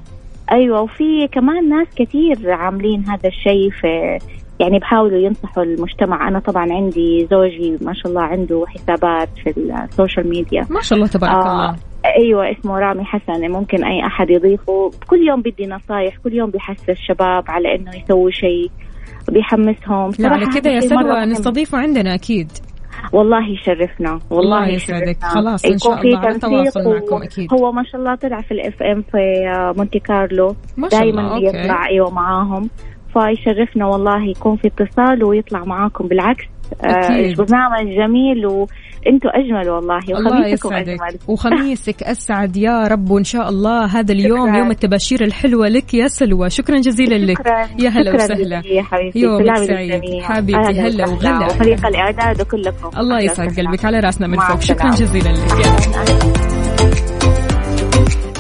أيوه 0.53 0.81
وفي 0.81 1.29
كمان 1.33 1.69
ناس 1.69 1.89
كثير 1.97 2.51
عاملين 2.51 3.05
هذا 3.09 3.29
الشيء 3.29 3.71
في 3.71 4.19
يعني 4.61 4.79
بحاولوا 4.79 5.19
ينصحوا 5.19 5.63
المجتمع. 5.63 6.29
أنا 6.29 6.39
طبعا 6.39 6.73
عندي 6.73 7.27
زوجي 7.31 7.79
ما 7.81 7.93
شاء 7.95 8.07
الله 8.07 8.23
عنده 8.23 8.65
حسابات 8.69 9.29
في 9.45 9.55
ال 9.91 9.96
social 9.96 10.29
media. 10.29 10.67
ما 10.71 10.81
شاء 10.81 10.97
الله 10.97 11.09
تبارك 11.09 11.33
آه 11.33 11.65
الله. 11.65 11.77
أيوه 12.19 12.51
اسمه 12.51 12.79
رامي 12.79 13.05
حسن. 13.05 13.51
ممكن 13.53 13.85
أي 13.85 14.07
أحد 14.07 14.31
يضيفه. 14.31 14.91
كل 15.07 15.29
يوم 15.29 15.41
بدي 15.43 15.67
نصايح 15.67 16.17
كل 16.25 16.33
يوم 16.35 16.51
بيحث 16.51 16.91
الشباب 16.91 17.45
على 17.49 17.75
إنه 17.75 17.91
يسووا 17.97 18.31
شيء 18.31 18.71
بيحمسهم 19.33 20.11
لا 20.19 20.29
على 20.29 20.47
كذا 20.47 20.73
يا 20.73 20.81
سلوى. 20.81 21.25
نستضيفه 21.27 21.79
عندنا 21.79 22.15
أكيد. 22.15 22.53
والله 23.13 23.49
يشرفنا 23.51 24.21
والله 24.31 24.59
الله 24.65 24.69
يسعدك. 24.75 25.17
خلاص 25.23 25.65
إن 25.65 25.79
شاء 25.79 26.01
الله 26.01 26.19
على 26.19 26.39
تواصل 26.39 26.81
و- 26.87 26.93
معكم 26.93 27.23
أكيد. 27.23 27.49
هو 27.53 27.73
ما 27.73 27.83
شاء 27.85 28.01
الله 28.01 28.15
طلع 28.15 28.41
في 28.41 28.53
ال 28.53 28.83
FM 28.83 29.03
في 29.03 29.19
مونتي 29.79 29.99
كارلو. 29.99 30.57
دائما 30.93 31.39
بيطلع 31.39 31.87
أيوه 31.89 32.11
معاهم. 32.11 32.71
فيشرفنا 33.13 33.87
والله 33.87 34.25
يكون 34.31 34.57
في 34.57 34.69
اتصال 34.69 35.25
ويطلع 35.25 35.65
معاكم. 35.65 36.09
بالعكس 36.09 36.45
آه، 36.85 36.87
أكيد. 36.87 37.37
برنامج 37.37 37.95
جميل 37.97 38.47
وأنتم 39.07 39.29
أجمل 39.29 39.71
والله 39.71 39.99
الله 39.99 40.39
وخميسكم 40.39 40.69
يسعدك 40.69 40.89
أجمل 40.89 41.19
وخميسك 41.29 42.03
أسعد 42.03 42.57
يا 42.57 42.87
رب 42.87 43.11
وان 43.11 43.25
شاء 43.25 43.49
الله 43.49 43.85
هذا 43.85 44.13
اليوم 44.13 44.47
شكراً. 44.49 44.59
يوم 44.59 44.71
التباشير 44.71 45.25
الحلوة 45.25 45.69
لك 45.69 45.95
يا 45.95 46.07
سلوى 46.09 46.51
شكرا 46.51 46.77
جزيلا 46.81 47.15
لك 47.15 47.39
شكرا 47.39 47.61
يا 47.79 47.89
هلا 47.89 48.15
وسهلا 48.15 48.59
لك 48.59 48.67
يا 48.67 48.83
حبيبتي 48.83 49.19
يومك 49.19 49.57
سعيد. 49.57 50.23
حبيبتي، 50.23 50.81
هلا. 50.81 51.09
وغلا. 51.09 51.47
وفريق 51.47 51.87
الإعداد 51.87 52.41
وكلكم 52.41 52.91
الله 52.99 53.21
يسعد. 53.21 53.61
قلبك 53.61 53.85
على 53.85 54.01
رأسنا 54.01 54.27
من 54.27 54.39
فوق 54.39 54.61
شكرا. 54.61 54.91
جزيلا 54.91 55.29
لك. 55.29 56.46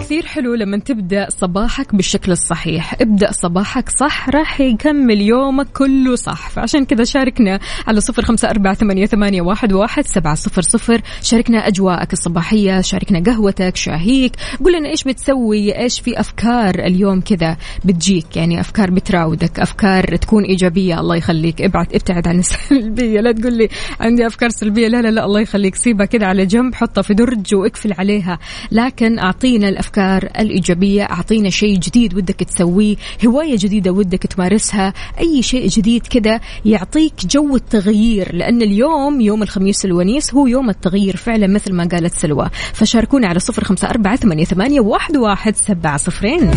كثير 0.07 0.27
حلو 0.27 0.55
لما 0.55 0.79
تبدأ 0.79 1.27
صباحك 1.31 1.95
بالشكل 1.95 2.33
الصحيح. 2.33 2.95
ابدأ 3.01 3.33
صباحك 3.33 3.89
صح 3.89 4.29
راح 4.29 4.61
يكمل 4.61 5.21
يومك 5.21 5.67
كله 5.73 6.15
صح. 6.17 6.51
فعشان 6.51 6.85
كذا 6.85 7.05
شاركنا 7.05 7.61
على 7.87 8.01
صفر 8.01 8.23
خمسة 8.23 8.51
أربعة 8.51 8.75
ثمانية, 8.75 9.07
ثمانية 9.07 9.43
واحد, 9.43 9.73
واحد 9.73 10.07
سبعة 10.07 10.35
صفر 10.35 10.63
صفر. 10.63 11.01
شاركنا 11.23 11.59
أجواءك 11.59 12.13
الصباحية 12.13 12.81
شاركنا 12.81 13.23
قهوتك 13.33 13.77
شاهيك. 13.77 14.33
قول 14.65 14.73
لنا 14.73 14.89
إيش 14.89 15.05
بتسوي؟ 15.05 15.79
إيش 15.79 16.01
في 16.01 16.21
أفكار 16.21 16.75
اليوم 16.75 17.21
كذا 17.21 17.57
بتجيك؟ 17.85 18.37
يعني 18.37 18.61
أفكار 18.61 18.91
بتراودك 18.91 19.61
أفكار 19.61 20.17
تكون 20.17 20.45
إيجابية. 20.45 21.01
الله 21.01 21.17
يخليك. 21.17 21.63
ابعد 21.63 21.87
ابتعد 21.95 22.29
عن 22.29 22.39
السلبية. 22.45 23.21
لا 23.21 23.33
تقول 23.33 23.53
لي 23.53 23.69
عندي 24.01 24.27
أفكار 24.27 24.49
سلبية. 24.49 24.89
لا 24.89 25.03
لا 25.03 25.09
لا. 25.09 25.25
الله 25.25 25.41
يخليك. 25.41 25.75
سيبها 25.75 26.07
كذا 26.07 26.27
على 26.27 26.47
جنب 26.47 26.75
حطها 26.75 27.03
في 27.03 27.15
درج 27.15 27.55
واقفل 27.55 27.93
عليها. 27.93 28.39
لكن 28.73 29.19
أعطينا 29.19 29.69
الأفكار 29.69 29.96
الإيجابية. 29.99 31.03
أعطينا 31.03 31.51
شيء 31.51 31.79
جديد 31.79 32.15
ودك 32.15 32.35
تسويه 32.35 32.97
هواية 33.27 33.57
جديدة 33.59 33.91
ودك 33.91 34.23
تمارسها. 34.23 34.93
أي 35.21 35.43
شيء 35.43 35.69
جديد 35.69 36.07
كذا 36.07 36.41
يعطيك 36.65 37.27
جو 37.27 37.57
التغيير 37.57 38.35
لأن 38.35 38.63
اليوم 38.63 39.21
يوم 39.21 39.43
الخميس 39.43 39.85
الونيس 39.85 40.35
هو 40.35 40.47
يوم 40.47 40.71
التغيير 40.71 41.17
فعلا 41.17 41.47
مثل 41.47 41.73
ما 41.73 41.89
قالت 41.93 42.15
سلوى. 42.15 42.51
فشاركونا 42.73 43.29
على 43.29 43.39
صفر 43.39 43.65
خمسة 43.65 43.91
أربعة 43.91 44.17
ثمانية, 44.17 44.45
ثمانية 44.45 44.81
واحد, 44.81 45.17
واحد 45.17 45.57
سبعة 45.57 45.97
صفرين. 45.97 46.51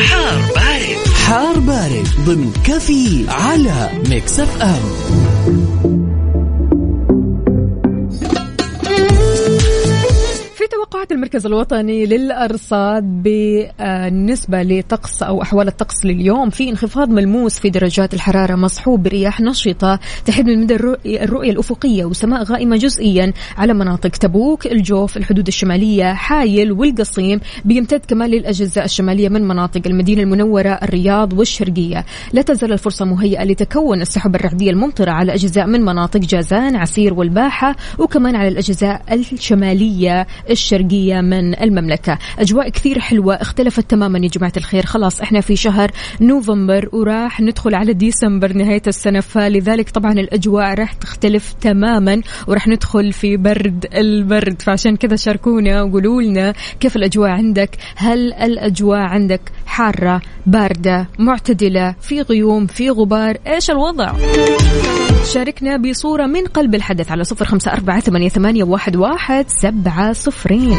حار 0.00 0.40
بارد. 0.56 1.04
حار 1.26 1.58
بارد 1.58 2.06
ضمن 2.26 2.52
كفي 2.64 3.24
على 3.28 3.90
Mix 4.08 4.40
FM. 4.40 5.63
توقعات 10.94 11.12
المركز 11.12 11.46
الوطني 11.46 12.06
للأرصاد 12.06 13.22
بالنسبة 13.22 14.62
لطقس 14.62 15.22
أو 15.22 15.42
أحوال 15.42 15.68
الطقس 15.68 16.04
لليوم 16.04 16.50
في 16.50 16.70
انخفاض 16.70 17.08
ملموس 17.08 17.58
في 17.58 17.70
درجات 17.70 18.14
الحرارة 18.14 18.54
مصحوب 18.54 19.02
برياح 19.02 19.40
نشطة 19.40 20.00
تحد 20.26 20.46
من 20.46 20.60
مدى 20.60 20.74
الرؤية 20.74 21.50
الأفقية 21.50 22.04
وسماء 22.04 22.42
غائمة 22.42 22.76
جزئيا 22.76 23.32
على 23.58 23.74
مناطق 23.74 24.10
تبوك 24.10 24.66
الجوف 24.66 25.16
الحدود 25.16 25.46
الشمالية 25.46 26.12
حايل 26.12 26.72
والقصيم 26.72 27.40
بيمتد 27.64 28.00
كمان 28.08 28.30
للأجزاء 28.30 28.84
الشمالية 28.84 29.28
من 29.28 29.48
مناطق 29.48 29.82
المدينة 29.86 30.22
المنورة 30.22 30.78
الرياض 30.82 31.32
والشرقية. 31.32 32.04
لا 32.32 32.42
تزال 32.42 32.72
الفرصة 32.72 33.04
مهيئة 33.04 33.44
لتكون 33.44 34.00
السحب 34.00 34.34
الرعدية 34.34 34.70
الممطرة 34.70 35.10
على 35.10 35.34
أجزاء 35.34 35.66
من 35.66 35.80
مناطق 35.80 36.20
جازان 36.20 36.76
عسير 36.76 37.14
والباحة 37.14 37.76
وكمان 37.98 38.36
على 38.36 38.48
الأجزاء 38.48 39.02
الشمالية 39.12 40.26
الشرقية 40.84 41.20
من 41.20 41.62
المملكة. 41.62 42.18
أجواء 42.38 42.68
كثير 42.68 43.00
حلوة 43.00 43.34
اختلفت 43.34 43.90
تماما 43.90 44.18
يا 44.18 44.28
جماعة 44.28 44.52
الخير. 44.56 44.86
خلاص 44.86 45.20
إحنا 45.20 45.40
في 45.40 45.56
شهر 45.56 45.90
نوفمبر 46.20 46.88
وراح 46.92 47.40
ندخل 47.40 47.74
على 47.74 47.92
ديسمبر 47.92 48.52
نهاية 48.52 48.82
السنة 48.86 49.20
فلذلك 49.20 49.90
طبعا 49.90 50.12
الأجواء 50.12 50.74
راح 50.74 50.92
تختلف 50.92 51.52
تماما 51.60 52.22
وراح 52.48 52.68
ندخل 52.68 53.12
في 53.12 53.36
برد 53.36 53.86
البرد. 53.94 54.62
فعشان 54.62 54.96
كذا 54.96 55.16
شاركونا 55.16 55.82
وقولوا 55.82 56.22
لنا 56.22 56.54
كيف 56.80 56.96
الأجواء 56.96 57.30
عندك؟ 57.30 57.70
هل 57.96 58.32
الأجواء 58.32 59.00
عندك 59.00 59.40
حارة 59.66 60.22
باردة 60.46 61.08
معتدلة 61.18 61.94
في 62.00 62.20
غيوم 62.20 62.66
في 62.66 62.90
غبار؟ 62.90 63.36
إيش 63.46 63.70
الوضع؟ 63.70 64.12
شاركنا 65.24 65.76
بصورة 65.76 66.26
من 66.26 66.46
قلب 66.46 66.74
الحدث 66.74 67.10
على 67.10 67.24
صفر 67.24 67.44
خمسة 67.44 67.72
أربعة 67.72 68.00
ثمانية 68.00 68.64
واحد, 68.64 68.96
واحد 68.96 69.44
سبعة 69.48 70.12
صفرين. 70.12 70.73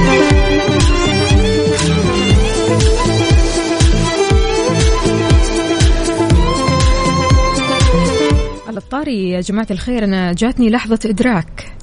على 8.67 8.77
الطاري 8.77 9.29
يا 9.29 9.41
جماعة 9.41 9.67
الخير 9.71 10.03
أنا 10.03 10.33
جاتني 10.33 10.69
لحظة 10.69 10.99
إدراك. 11.05 11.73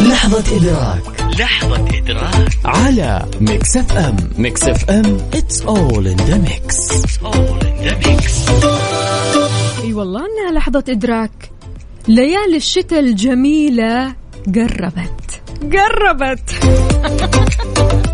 لحظة 0.00 0.56
إدراك. 0.56 1.02
لحظة 1.40 1.98
إدراك. 1.98 2.58
على 2.64 3.26
Mix 3.40 3.76
FM. 3.76 4.16
Mix 4.38 4.68
FM 4.68 5.18
it's 5.32 5.60
all 5.60 6.06
in 6.06 6.16
the 6.16 6.38
mix. 6.48 6.90
It's 6.90 7.24
all 7.24 7.58
in 7.60 7.76
the 7.88 7.94
mix. 8.06 8.50
أي 9.84 9.92
والله 9.92 10.20
إنها 10.20 10.52
لحظة 10.52 10.84
إدراك. 10.88 11.50
ليالي 12.08 12.56
الشتاء 12.56 13.00
الجميلة 13.00 14.14
قربت. 14.54 15.43
قربت. 15.72 16.40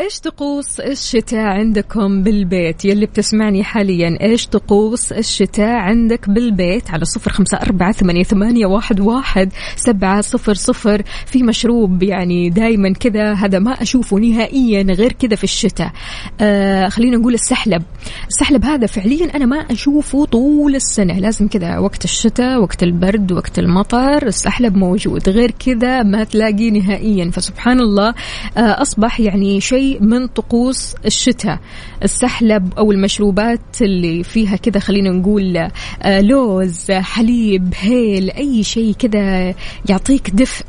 إيش 0.00 0.20
طقوس 0.20 0.80
الشتاء 0.80 1.40
عندكم 1.40 2.22
بالبيت؟ 2.22 2.84
يلي 2.84 3.06
بتسمعني 3.06 3.64
حاليا 3.64 4.18
إيش 4.20 4.46
طقوس 4.46 5.12
الشتاء 5.12 5.74
عندك 5.74 6.30
بالبيت؟ 6.30 6.90
على 6.90 7.04
صفر 7.04 7.30
خمسة 7.32 7.58
أربعة 7.58 7.92
ثمانية, 7.92 8.22
ثمانية 8.22 8.66
واحد, 8.66 9.00
واحد 9.00 9.52
سبعة 9.76 10.20
صفر 10.20 10.54
صفر. 10.54 11.02
في 11.26 11.42
مشروب 11.42 12.02
يعني 12.02 12.50
دايما 12.50 12.92
كذا 12.92 13.32
هذا 13.32 13.58
ما 13.58 13.82
أشوفه 13.82 14.16
نهائيا 14.16 14.82
غير 14.82 15.12
كذا 15.12 15.36
في 15.36 15.44
الشتاء. 15.44 15.92
آه 16.40 16.88
خلينا 16.88 17.16
نقول 17.16 17.34
السحلب. 17.34 17.82
السحلب 18.28 18.64
هذا 18.64 18.86
فعليا 18.86 19.36
أنا 19.36 19.46
ما 19.46 19.56
أشوفه 19.56 20.24
طول 20.24 20.74
السنة. 20.74 21.18
لازم 21.18 21.48
كذا 21.48 21.78
وقت 21.78 22.04
الشتاء 22.04 22.60
وقت 22.60 22.82
البرد 22.82 23.32
وقت 23.32 23.58
المطر 23.58 24.26
السحلب 24.26 24.76
موجود. 24.76 25.28
غير 25.28 25.50
كذا 25.50 26.02
ما 26.02 26.24
تلاقيه 26.24 26.70
نهائيا. 26.70 27.30
فسبحان 27.30 27.80
الله 27.80 28.14
آه 28.56 28.82
أصبح 28.82 29.20
يعني 29.20 29.60
شيء 29.60 29.89
من 30.00 30.26
طقوس 30.26 30.94
الشتاء. 31.06 31.58
السحلب 32.02 32.72
أو 32.78 32.92
المشروبات 32.92 33.82
اللي 33.82 34.22
فيها 34.22 34.56
كذا 34.56 34.80
خلينا 34.80 35.10
نقول 35.10 35.56
آه 36.02 36.20
لوز 36.20 36.90
حليب 36.90 37.74
هيل 37.76 38.30
أي 38.30 38.62
شيء 38.62 38.92
كذا 38.92 39.54
يعطيك 39.88 40.30
دفء. 40.30 40.64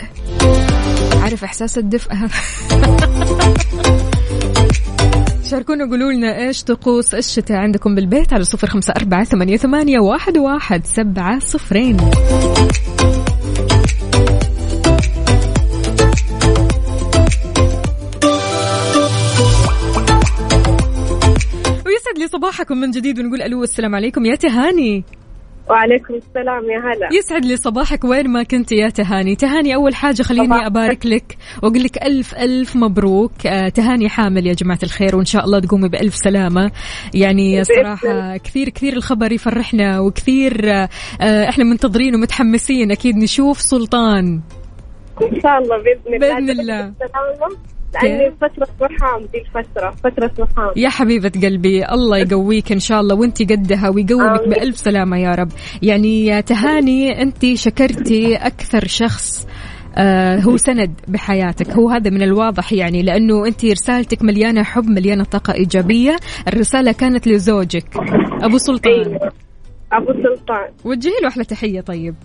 عارف 1.22 1.44
إحساس 1.44 1.78
الدفء؟ 1.78 2.14
هذا 2.14 2.32
شاركونا 5.52 5.86
قولوا 5.90 6.12
لنا 6.12 6.38
إيش 6.38 6.64
طقوس 6.64 7.14
الشتاء 7.14 7.58
عندكم 7.58 7.96
بالبيت 7.96 8.34
على 8.34 8.44
صفر 8.44 8.68
خمسة 8.68 8.94
أربعة 8.98 9.24
ثمانية, 9.24 10.00
واحد, 10.00 10.38
واحد 10.38 10.86
سبعة 10.86 11.40
صفرين. 11.40 11.98
صباحكم 22.32 22.78
من 22.78 22.92
جديد 22.92 23.20
ونقول 23.20 23.42
ألو 23.42 23.64
السلام 23.64 23.96
عليكم. 23.96 24.26
يا 24.26 24.36
تهاني. 24.36 25.04
وعليكم 25.70 26.14
السلام 26.14 26.64
يا 26.70 26.80
هلا. 26.80 27.18
يسعد 27.18 27.46
لي 27.46 27.58
صباحك. 27.58 28.04
وين 28.04 28.30
ما 28.30 28.44
كنت 28.44 28.72
يا 28.72 28.90
تهاني. 28.90 29.36
تهاني 29.36 29.76
أول 29.76 29.96
حاجة 29.96 30.22
خليني 30.22 30.46
صباحك. 30.46 30.66
أبارك 30.66 31.06
لك 31.06 31.38
وأقول 31.64 31.84
لك 31.84 31.98
ألف 31.98 32.36
ألف 32.36 32.76
مبروك. 32.76 33.32
آه، 33.46 33.70
تهاني 33.70 34.10
حامل 34.10 34.48
يا 34.48 34.54
جماعة 34.54 34.80
الخير 34.84 35.16
وإن 35.16 35.26
شاء 35.26 35.46
الله 35.46 35.60
تقومي 35.60 35.90
بألف 35.90 36.16
سلامة. 36.16 36.72
يعني 37.14 37.64
صراحة 37.64 38.38
كثير 38.38 38.70
كثير 38.70 38.94
الخبر 38.94 39.32
يفرحنا 39.32 40.00
وكثير 40.00 40.72
آه، 40.72 40.90
آه، 41.22 41.50
إحنا 41.50 41.64
منتظرين 41.64 42.16
ومتحمسين. 42.16 42.92
أكيد 42.92 43.18
نشوف 43.18 43.62
سلطان. 43.62 44.42
إن 45.22 45.42
شاء 45.42 45.58
الله 45.58 45.78
بإذن 45.78 46.16
الله. 46.16 46.36
بإذن 46.36 46.50
الله. 46.50 46.94
لأني 47.94 48.32
فترة 48.42 48.68
رحام 48.82 49.22
دي 49.34 49.38
الفترة 49.42 49.92
فترة 49.92 50.32
رحام 50.40 50.72
يا 50.76 50.90
حبيبة 50.90 51.32
قلبي 51.44 51.86
الله 51.86 52.18
يقويك 52.18 52.72
إن 52.72 52.80
شاء 52.80 53.00
الله 53.02 53.16
وانت 53.16 53.52
قدها 53.52 53.90
ويقومك 53.90 54.40
آمين. 54.40 54.50
بألف 54.50 54.78
سلامة 54.78 55.18
يا 55.18 55.36
رب. 55.36 55.50
يعني 55.82 56.26
يا 56.26 56.42
تهاني 56.42 57.22
انت 57.22 57.46
شكرتي 57.54 58.36
أكثر 58.36 58.88
شخص 58.88 59.48
آه 59.98 60.40
هو 60.40 60.58
سند 60.58 60.94
بحياتك. 61.08 61.70
هو 61.70 61.90
هذا 61.90 62.10
من 62.10 62.22
الواضح 62.22 62.74
يعني 62.74 63.02
لأنه 63.04 63.48
أنت 63.48 63.66
رسالتك 63.66 64.22
مليانة 64.24 64.64
حب 64.64 64.86
مليانة 64.90 65.24
طاقة 65.24 65.54
إيجابية. 65.54 66.16
الرسالة 66.48 66.92
كانت 66.92 67.28
لزوجك 67.28 67.86
أبو 68.42 68.58
سلطان. 68.58 68.94
أيوة. 68.94 69.32
أبو 69.94 70.14
سلطان. 70.14 70.70
وجهي 70.86 71.14
له 71.22 71.28
أحلى 71.28 71.44
تحية 71.44 71.82
طيب. 71.82 72.16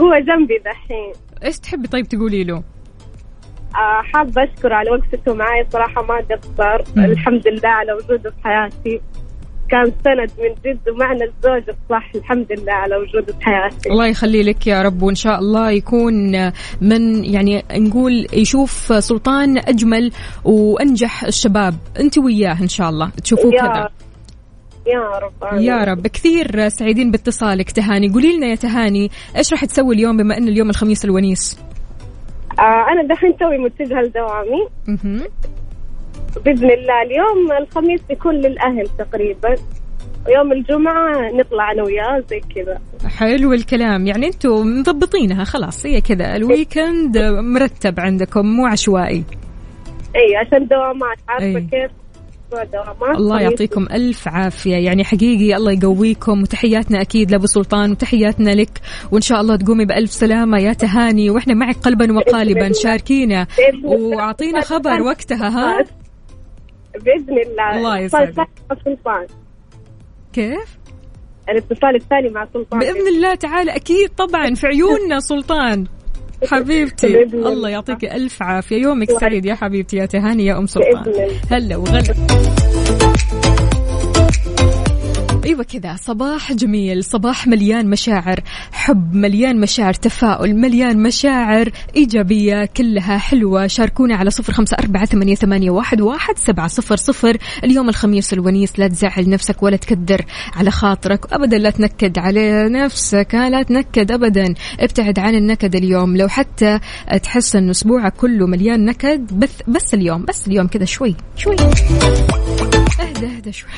هو 0.00 0.10
جنبي 0.18 0.58
دحين. 0.64 1.12
إيش 1.44 1.58
تحبي 1.58 1.88
طيب 1.88 2.08
تقولي 2.08 2.44
له؟ 2.44 2.62
حابة 4.12 4.44
أشكره 4.44 4.74
على 4.74 4.90
وقفته 4.90 5.34
معي. 5.34 5.66
صراحة 5.72 6.02
ما 6.02 6.16
قصر. 6.16 7.04
الحمد 7.04 7.48
لله 7.48 7.68
على 7.68 7.92
وجوده 7.92 8.30
في 8.30 8.36
حياتي. 8.44 9.00
كان 9.70 9.84
سند 9.84 10.30
من 10.38 10.54
جد 10.64 10.88
ومعنى 10.88 11.24
الزوج 11.24 11.62
الصح. 11.68 12.10
الحمد 12.14 12.46
لله 12.52 12.72
على 12.72 12.96
وجوده 12.96 13.32
في 13.32 13.44
حياتي. 13.44 13.90
الله 13.90 14.06
يخلي 14.06 14.42
لك 14.42 14.66
يا 14.66 14.82
رب 14.82 15.02
وإن 15.02 15.14
شاء 15.14 15.38
الله 15.38 15.70
يكون 15.70 16.14
من 16.80 17.24
يعني 17.24 17.64
نقول 17.72 18.26
يشوف 18.32 18.92
سلطان 18.98 19.58
أجمل 19.58 20.12
وأنجح 20.44 21.24
الشباب. 21.24 21.74
أنت 22.00 22.18
وياه 22.18 22.62
إن 22.62 22.68
شاء 22.68 22.88
الله. 22.88 23.10
تشوفوه 23.24 23.50
كذا. 23.50 23.88
يا 24.86 25.18
رب. 25.22 25.44
آمين. 25.52 25.62
يا 25.62 25.84
رب. 25.84 26.06
كثير 26.06 26.68
سعيدين 26.68 27.10
باتصالك. 27.10 27.70
تهاني. 27.70 28.08
قولي 28.08 28.36
لنا 28.36 28.46
يا 28.46 28.54
تهاني 28.54 29.10
إيش 29.36 29.52
راح 29.52 29.64
تسوي 29.64 29.94
اليوم 29.94 30.16
بما 30.16 30.36
أن 30.38 30.48
اليوم 30.48 30.70
الخميس 30.70 31.04
الونيس؟ 31.04 31.58
آه 32.58 32.92
أنا 32.92 33.02
دحين 33.14 33.36
توي 33.36 33.58
متجهة 33.58 34.00
لدوامي. 34.00 34.68
بإذن 36.44 36.70
الله 36.70 37.02
اليوم 37.02 37.52
الخميس 37.60 38.00
يكون 38.10 38.34
للأهل 38.34 38.88
تقريبا. 38.98 39.54
ويوم 40.26 40.52
الجمعة 40.52 41.30
نطلع 41.34 41.72
أنا 41.72 41.82
وياه 41.82 42.24
زي 42.30 42.40
كذا. 42.54 42.78
حلو 43.18 43.52
الكلام. 43.52 44.06
يعني 44.06 44.26
أنتم 44.26 44.78
مضبطينها 44.78 45.44
خلاص 45.44 45.86
هي 45.86 46.00
كذا. 46.00 46.36
ال 46.36 46.46
weekend 46.46 47.18
مرتب 47.54 48.00
عندكم 48.00 48.46
مو 48.46 48.66
عشوائي. 48.66 49.24
أي 50.16 50.36
عشان 50.36 50.66
دوامات 50.66 51.18
عارفة 51.28 51.46
أي. 51.46 51.66
كيف؟ 51.70 51.90
أسبوع 52.52 52.64
دوامات 52.64 53.16
الله 53.16 53.40
يعطيكم 53.40 53.86
ألف 53.92 54.28
عافية. 54.28 54.76
يعني 54.76 55.04
حقيقي 55.04 55.56
الله 55.56 55.72
يقويكم 55.72 56.42
وتحياتنا 56.42 57.00
أكيد 57.00 57.30
لأبو 57.30 57.46
سلطان 57.46 57.90
وتحياتنا 57.90 58.50
لك. 58.50 58.80
وإن 59.12 59.20
شاء 59.20 59.40
الله 59.40 59.56
تقومي 59.56 59.84
بألف 59.84 60.10
سلامة 60.10 60.58
يا 60.58 60.72
تهاني. 60.72 61.30
وإحنا 61.30 61.54
معك 61.54 61.76
قلبا 61.76 62.12
وقالبا. 62.12 62.72
شاركينا. 62.72 63.46
وأعطينا 63.84 64.60
خبر 64.60 65.02
وقتها 65.02 65.48
ها؟ 65.48 65.84
بإذن 66.94 67.38
الله. 67.46 67.76
الله 67.76 67.98
يسعدك. 67.98 68.48
كيف؟ 70.32 70.78
الاتصال 71.48 71.96
الثاني 71.96 72.28
مع 72.28 72.46
سلطان. 72.54 72.80
بإذن 72.80 73.08
الله 73.08 73.34
تعالى. 73.34 73.76
أكيد 73.76 74.08
طبعا 74.08 74.54
في 74.54 74.66
عيوننا 74.66 75.20
سلطان. 75.20 75.86
حبيبتي. 76.50 77.22
الله. 77.22 77.68
يعطيك 77.68 78.04
ألف 78.04 78.42
عافية. 78.42 78.76
يومك 78.76 79.10
سعيد 79.20 79.44
يا 79.44 79.54
حبيبتي. 79.54 79.96
يا 79.96 80.06
تهاني 80.06 80.46
يا 80.46 80.58
أم 80.58 80.66
سلطان. 80.66 81.04
هلا 81.50 81.76
وغلا. 81.76 82.02
إيوه 85.44 85.62
كذا. 85.62 85.96
صباح 85.96 86.52
جميل. 86.52 87.04
صباح 87.04 87.46
مليان 87.46 87.90
مشاعر 87.90 88.40
حب 88.72 89.14
مليان 89.14 89.60
مشاعر 89.60 89.94
تفاؤل 89.94 90.56
مليان 90.56 91.02
مشاعر 91.02 91.70
إيجابية 91.96 92.64
كلها 92.64 93.18
حلوة. 93.18 93.66
شاركونا 93.66 94.16
على 94.16 94.30
صفر 94.30 94.52
خمسة 94.52 94.76
أربعة 94.80 95.04
ثمانيه, 95.04 95.34
ثمانية 95.34 95.70
واحد, 95.70 96.00
واحد 96.00 96.38
سبعة 96.38 96.68
صفر 96.68 96.96
صفر. 96.96 97.36
اليوم 97.64 97.88
الخميس 97.88 98.32
الونيس. 98.32 98.78
لا 98.78 98.88
تزعل 98.88 99.28
نفسك 99.28 99.62
ولا 99.62 99.76
تكدر 99.76 100.24
على 100.54 100.70
خاطرك. 100.70 101.32
ابدا 101.32 101.58
لا 101.58 101.70
تنكد 101.70 102.18
على 102.18 102.68
نفسك. 102.68 103.34
لا 103.34 103.62
تنكد 103.62 104.12
ابدا. 104.12 104.54
ابتعد 104.80 105.18
عن 105.18 105.34
النكد 105.34 105.76
اليوم. 105.76 106.16
لو 106.16 106.28
حتى 106.28 106.78
تحس 107.22 107.56
إن 107.56 107.70
أسبوعك 107.70 108.12
كله 108.12 108.46
مليان 108.46 108.84
نكد 108.84 109.38
بس 109.38 109.50
بس 109.68 109.94
اليوم. 109.94 110.24
بس 110.24 110.48
اليوم 110.48 110.66
كذا 110.66 110.84
شوي. 110.84 111.16
شوي. 111.36 111.56
أهدى 113.00 113.26
أهدى 113.26 113.52
شوي. 113.52 113.70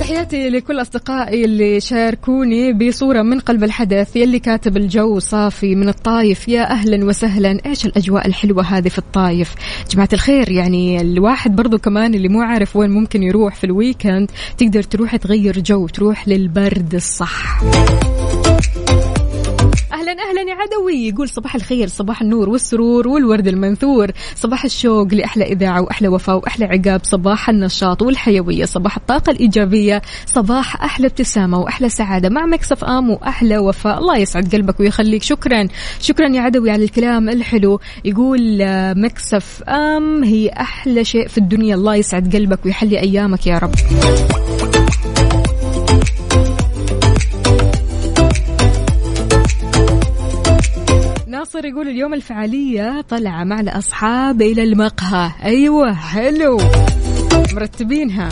تحياتي 0.00 0.48
لكل 0.48 0.80
أصدقائي 0.80 1.44
اللي 1.44 1.80
شاركوني 1.80 2.72
بصورة 2.72 3.22
من 3.22 3.40
قلب 3.40 3.64
الحدث. 3.64 4.16
يلي 4.16 4.38
كاتب 4.38 4.76
الجو 4.76 5.18
صافي 5.18 5.74
من 5.74 5.88
الطايف. 5.88 6.48
يا 6.48 6.70
أهلا 6.70 7.04
وسهلا. 7.04 7.58
إيش 7.66 7.86
الأجواء 7.86 8.26
الحلوة 8.26 8.62
هذه 8.62 8.88
في 8.88 8.98
الطايف؟ 8.98 9.54
جماعة 9.90 10.08
الخير 10.12 10.50
يعني 10.50 11.00
الواحد 11.00 11.56
برضو 11.56 11.78
كمان 11.78 12.14
اللي 12.14 12.28
مو 12.28 12.40
عارف 12.42 12.76
وين 12.76 12.90
ممكن 12.90 13.22
يروح 13.22 13.54
في 13.54 13.64
ال 13.64 13.72
weekend 13.72 14.30
تقدر 14.58 14.82
تروح 14.82 15.16
تغير 15.16 15.60
جو 15.60 15.86
تروح 15.86 16.28
للبرد 16.28 16.94
الصح. 16.94 17.60
أهلا 19.94 20.12
أهلا 20.12 20.40
يا 20.40 20.54
عدوي. 20.54 21.08
يقول 21.08 21.28
صباح 21.28 21.54
الخير 21.54 21.88
صباح 21.88 22.22
النور 22.22 22.48
والسرور 22.48 23.08
والورد 23.08 23.48
المنثور. 23.48 24.10
صباح 24.34 24.64
الشوق 24.64 25.14
لأحلى 25.14 25.44
إذاعة 25.44 25.82
وأحلى 25.82 26.08
وفاء 26.08 26.36
وأحلى 26.36 26.64
عقاب. 26.64 27.00
صباح 27.04 27.48
النشاط 27.48 28.02
والحيوية. 28.02 28.64
صباح 28.64 28.96
الطاقة 28.96 29.30
الإيجابية. 29.30 30.02
صباح 30.26 30.82
أحلى 30.82 31.06
ابتسامة 31.06 31.60
وأحلى 31.60 31.88
سعادة. 31.88 32.28
مع 32.28 32.46
Mix 32.46 32.84
FM 32.84 33.10
وأحلى 33.10 33.58
وفاء. 33.58 33.98
الله 33.98 34.16
يسعد 34.16 34.54
قلبك 34.54 34.80
ويخليك. 34.80 35.22
شكرا. 35.22 35.68
شكرا 36.00 36.28
يا 36.28 36.40
عدوي 36.40 36.70
على 36.70 36.84
الكلام 36.84 37.28
الحلو. 37.28 37.80
يقول 38.04 38.58
Mix 38.96 39.62
FM 39.62 40.24
هي 40.24 40.48
أحلى 40.48 41.04
شيء 41.04 41.28
في 41.28 41.38
الدنيا. 41.38 41.74
الله 41.74 41.94
يسعد 41.94 42.36
قلبك 42.36 42.66
ويحلي 42.66 43.00
أيامك 43.00 43.46
يا 43.46 43.58
رب. 43.58 43.74
ناصر 51.44 51.64
يقول 51.64 51.88
اليوم 51.88 52.14
الفعالية 52.14 53.00
طلعة 53.00 53.44
مع 53.44 53.60
الأصحاب 53.60 54.42
إلى 54.42 54.62
المقهى. 54.62 55.30
أيوة 55.44 55.94
حلو. 55.94 56.58
مرتبينها. 57.54 58.28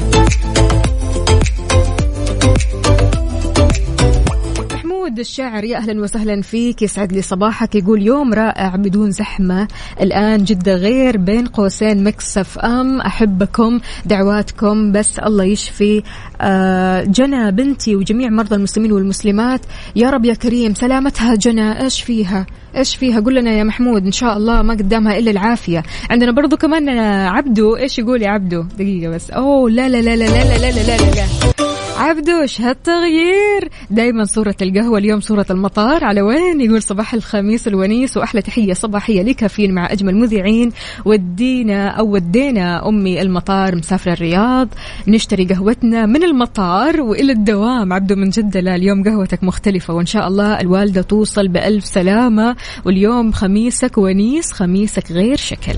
محمود 4.72 5.18
الشاعر 5.18 5.64
يا 5.64 5.76
أهلا 5.76 6.02
وسهلا 6.02 6.42
فيك 6.42 6.82
يسعد 6.82 7.12
لي 7.12 7.22
صباحك. 7.22 7.74
يقول 7.74 8.02
يوم 8.02 8.34
رائع 8.34 8.76
بدون 8.76 9.10
زحمة 9.10 9.68
الآن 10.00 10.44
جدة 10.44 10.74
غير 10.74 11.16
بين 11.16 11.46
قوسين 11.46 12.04
مكسف 12.04 12.58
أم. 12.58 13.00
أحبكم 13.00 13.80
دعواتكم 14.06 14.92
بس 14.92 15.18
الله 15.18 15.44
يشفي. 15.44 16.02
آه، 16.40 17.04
جنى 17.04 17.50
بنتي 17.50 17.96
وجميع 17.96 18.30
مرضى 18.30 18.54
المسلمين 18.54 18.92
والمسلمات. 18.92 19.60
يا 19.96 20.10
رب 20.10 20.24
يا 20.24 20.34
كريم 20.34 20.74
سلامتها 20.74 21.34
جنى 21.34 21.82
إيش 21.82 22.02
فيها؟ 22.02 22.46
إيش 22.76 22.96
فيها؟ 22.96 23.20
قول 23.20 23.34
لنا 23.34 23.50
يا 23.50 23.64
محمود 23.64 24.06
إن 24.06 24.12
شاء 24.12 24.36
الله 24.36 24.62
ما 24.62 24.74
قدامها 24.74 25.18
إلا 25.18 25.30
العافية. 25.30 25.82
عندنا 26.10 26.32
برضو 26.32 26.56
كمان 26.56 26.88
آه، 26.88 27.28
عبدو 27.28 27.76
إيش 27.76 27.98
يقول 27.98 28.22
يا 28.22 28.28
عبدو؟ 28.28 28.64
دقيقة 28.78 29.10
بس. 29.10 29.30
أوه 29.30 29.70
لا 29.70 29.88
لا 29.88 30.02
لا 30.02 30.16
لا 30.16 30.24
لا 30.24 30.58
لا 30.58 30.58
لا 30.58 30.70
لا 30.70 30.96
لا, 30.96 31.10
لا. 31.10 31.52
عبدو 31.96 32.40
إيش 32.40 32.60
هالتغيير؟ 32.60 33.70
دايما 33.90 34.24
صورة 34.24 34.54
القهوة 34.62 34.98
اليوم 34.98 35.20
صورة 35.20 35.46
المطار. 35.50 36.04
على 36.04 36.22
وين؟ 36.22 36.60
يقول 36.60 36.82
صباح 36.82 37.14
الخميس 37.14 37.68
الونيس 37.68 38.16
وأحلى 38.16 38.42
تحية 38.42 38.72
صباحية 38.72 39.22
لكافيين 39.22 39.74
مع 39.74 39.92
أجمل 39.92 40.16
مذيعين. 40.16 40.72
ودينا 41.04 41.88
أو 41.88 42.12
ودينا 42.12 42.88
أمي 42.88 43.22
المطار 43.22 43.76
مسافرة 43.76 44.12
الرياض. 44.12 44.68
نشتري 45.08 45.44
قهوتنا 45.44 46.06
من 46.06 46.22
المطار 46.22 47.00
وإلى 47.00 47.32
الدوام. 47.32 47.92
عبدو 47.92 48.14
من 48.14 48.30
جدة 48.30 48.60
لا 48.60 48.76
اليوم 48.76 49.04
قهوتك 49.04 49.44
مختلفة 49.44 49.94
وإن 49.94 50.06
شاء 50.06 50.28
الله 50.28 50.60
الوالدة 50.60 51.02
توصل 51.02 51.48
بألف 51.48 51.84
سلامة. 51.84 52.56
واليوم 52.84 53.32
خميسك 53.32 53.98
ونيس 53.98 54.52
خميسك 54.52 55.12
غير 55.12 55.36
شكل. 55.36 55.74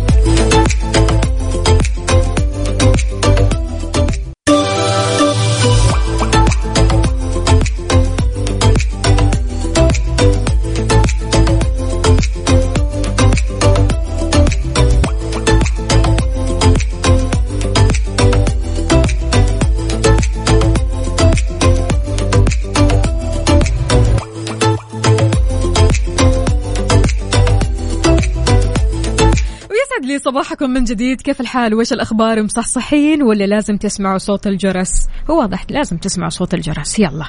لي 30.15 30.21
صباحكم 30.21 30.71
من 30.71 30.85
جديد. 30.85 31.21
كيف 31.21 31.41
الحال؟ 31.41 31.75
وش 31.75 31.93
الأخبار؟ 31.93 32.43
مصحصحين 32.43 33.23
ولا 33.23 33.45
لازم 33.45 33.77
تسمعوا 33.77 34.19
صوت 34.19 34.47
الجرس؟ 34.47 34.91
هو 35.31 35.41
واضح 35.41 35.67
لازم 35.71 35.97
تسمعوا 35.97 36.31
صوت 36.31 36.55
الجرس. 36.55 36.99
يلا. 36.99 37.27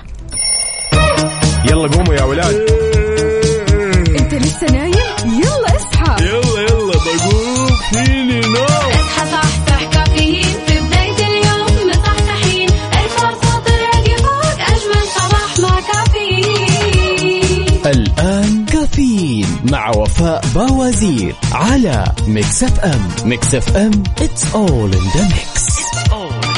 يلا 1.69 1.87
قوموا 1.87 2.13
يا 2.13 2.23
ولاد. 2.23 2.55
انت 4.19 4.33
لسه 4.33 4.67
نايم؟ 4.71 4.93
يلا 5.25 5.75
اصحى. 5.75 6.25
يلا 6.25 6.61
يلا 6.61 6.93
بقوم 6.93 7.69
فيني 7.91 8.39
نوم. 8.39 8.91
اصحى 8.91 9.31
صحصح 9.31 9.83
كافيين 9.93 10.43
في 10.67 10.79
بداية 10.79 11.27
اليوم. 11.27 11.89
مصحصحين 11.89 12.69
ارفع 12.69 13.31
صوت 13.31 13.67
الراديو 13.67 14.17
فوق. 14.17 14.59
أجمل 14.71 15.03
صباح 15.15 15.59
مع 15.59 15.79
كافيين. 15.81 17.71
الآن 17.85 18.65
كافيين. 18.65 19.44
مع 19.71 19.89
وفاء 19.89 20.45
باوزير 20.55 21.35
على 21.51 22.05
Mix 22.27 22.63
FM. 22.63 23.07
Mix 23.29 23.55
FM 23.55 23.91
it's 24.19 24.55
all 24.55 24.95
in 24.95 25.05
the 25.15 25.23
mix. 25.33 26.54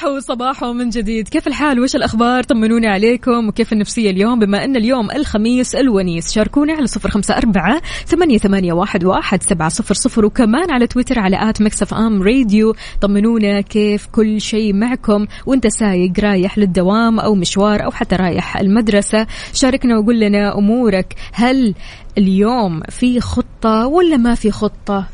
صباح 0.00 0.12
وصباح 0.12 0.64
من 0.64 0.88
جديد. 0.88 1.28
كيف 1.28 1.46
الحال؟ 1.46 1.80
وش 1.80 1.96
الأخبار؟ 1.96 2.42
طمنوني 2.42 2.86
عليكم. 2.86 3.48
وكيف 3.48 3.72
النفسية 3.72 4.10
اليوم؟ 4.10 4.38
بما 4.38 4.64
أن 4.64 4.76
اليوم 4.76 5.10
الخميس 5.10 5.74
الونيس. 5.74 6.32
شاركونا 6.32 6.72
على 6.72 6.86
صفر 6.86 7.10
خمسة 7.10 7.36
أربعة 7.36 7.80
ثمانية, 8.06 8.38
ثمانية 8.38 8.72
واحد, 8.72 9.04
واحد 9.04 9.42
سبعة 9.42 9.68
صفر 9.68 9.94
صفر. 9.94 10.24
وكمان 10.24 10.70
على 10.70 10.86
تويتر 10.86 11.18
على 11.18 11.50
at 11.50 11.62
Mix 11.62 11.94
FM 11.94 12.22
Radio. 12.22 12.74
طمنونا 13.00 13.60
كيف 13.60 14.06
كل 14.06 14.40
شيء 14.40 14.74
معكم. 14.74 15.26
وأنت 15.46 15.66
سايق 15.66 16.12
رايح 16.20 16.58
للدوام 16.58 17.20
أو 17.20 17.34
مشوار 17.34 17.84
أو 17.84 17.90
حتى 17.90 18.16
رايح 18.16 18.56
المدرسة. 18.56 19.26
شاركنا 19.52 19.98
وقول 19.98 20.20
لنا 20.20 20.58
أمورك. 20.58 21.14
هل 21.32 21.74
اليوم 22.18 22.80
في 22.88 23.20
خطة 23.20 23.86
ولا 23.86 24.16
ما 24.16 24.34
في 24.34 24.50
خطة؟ 24.50 25.06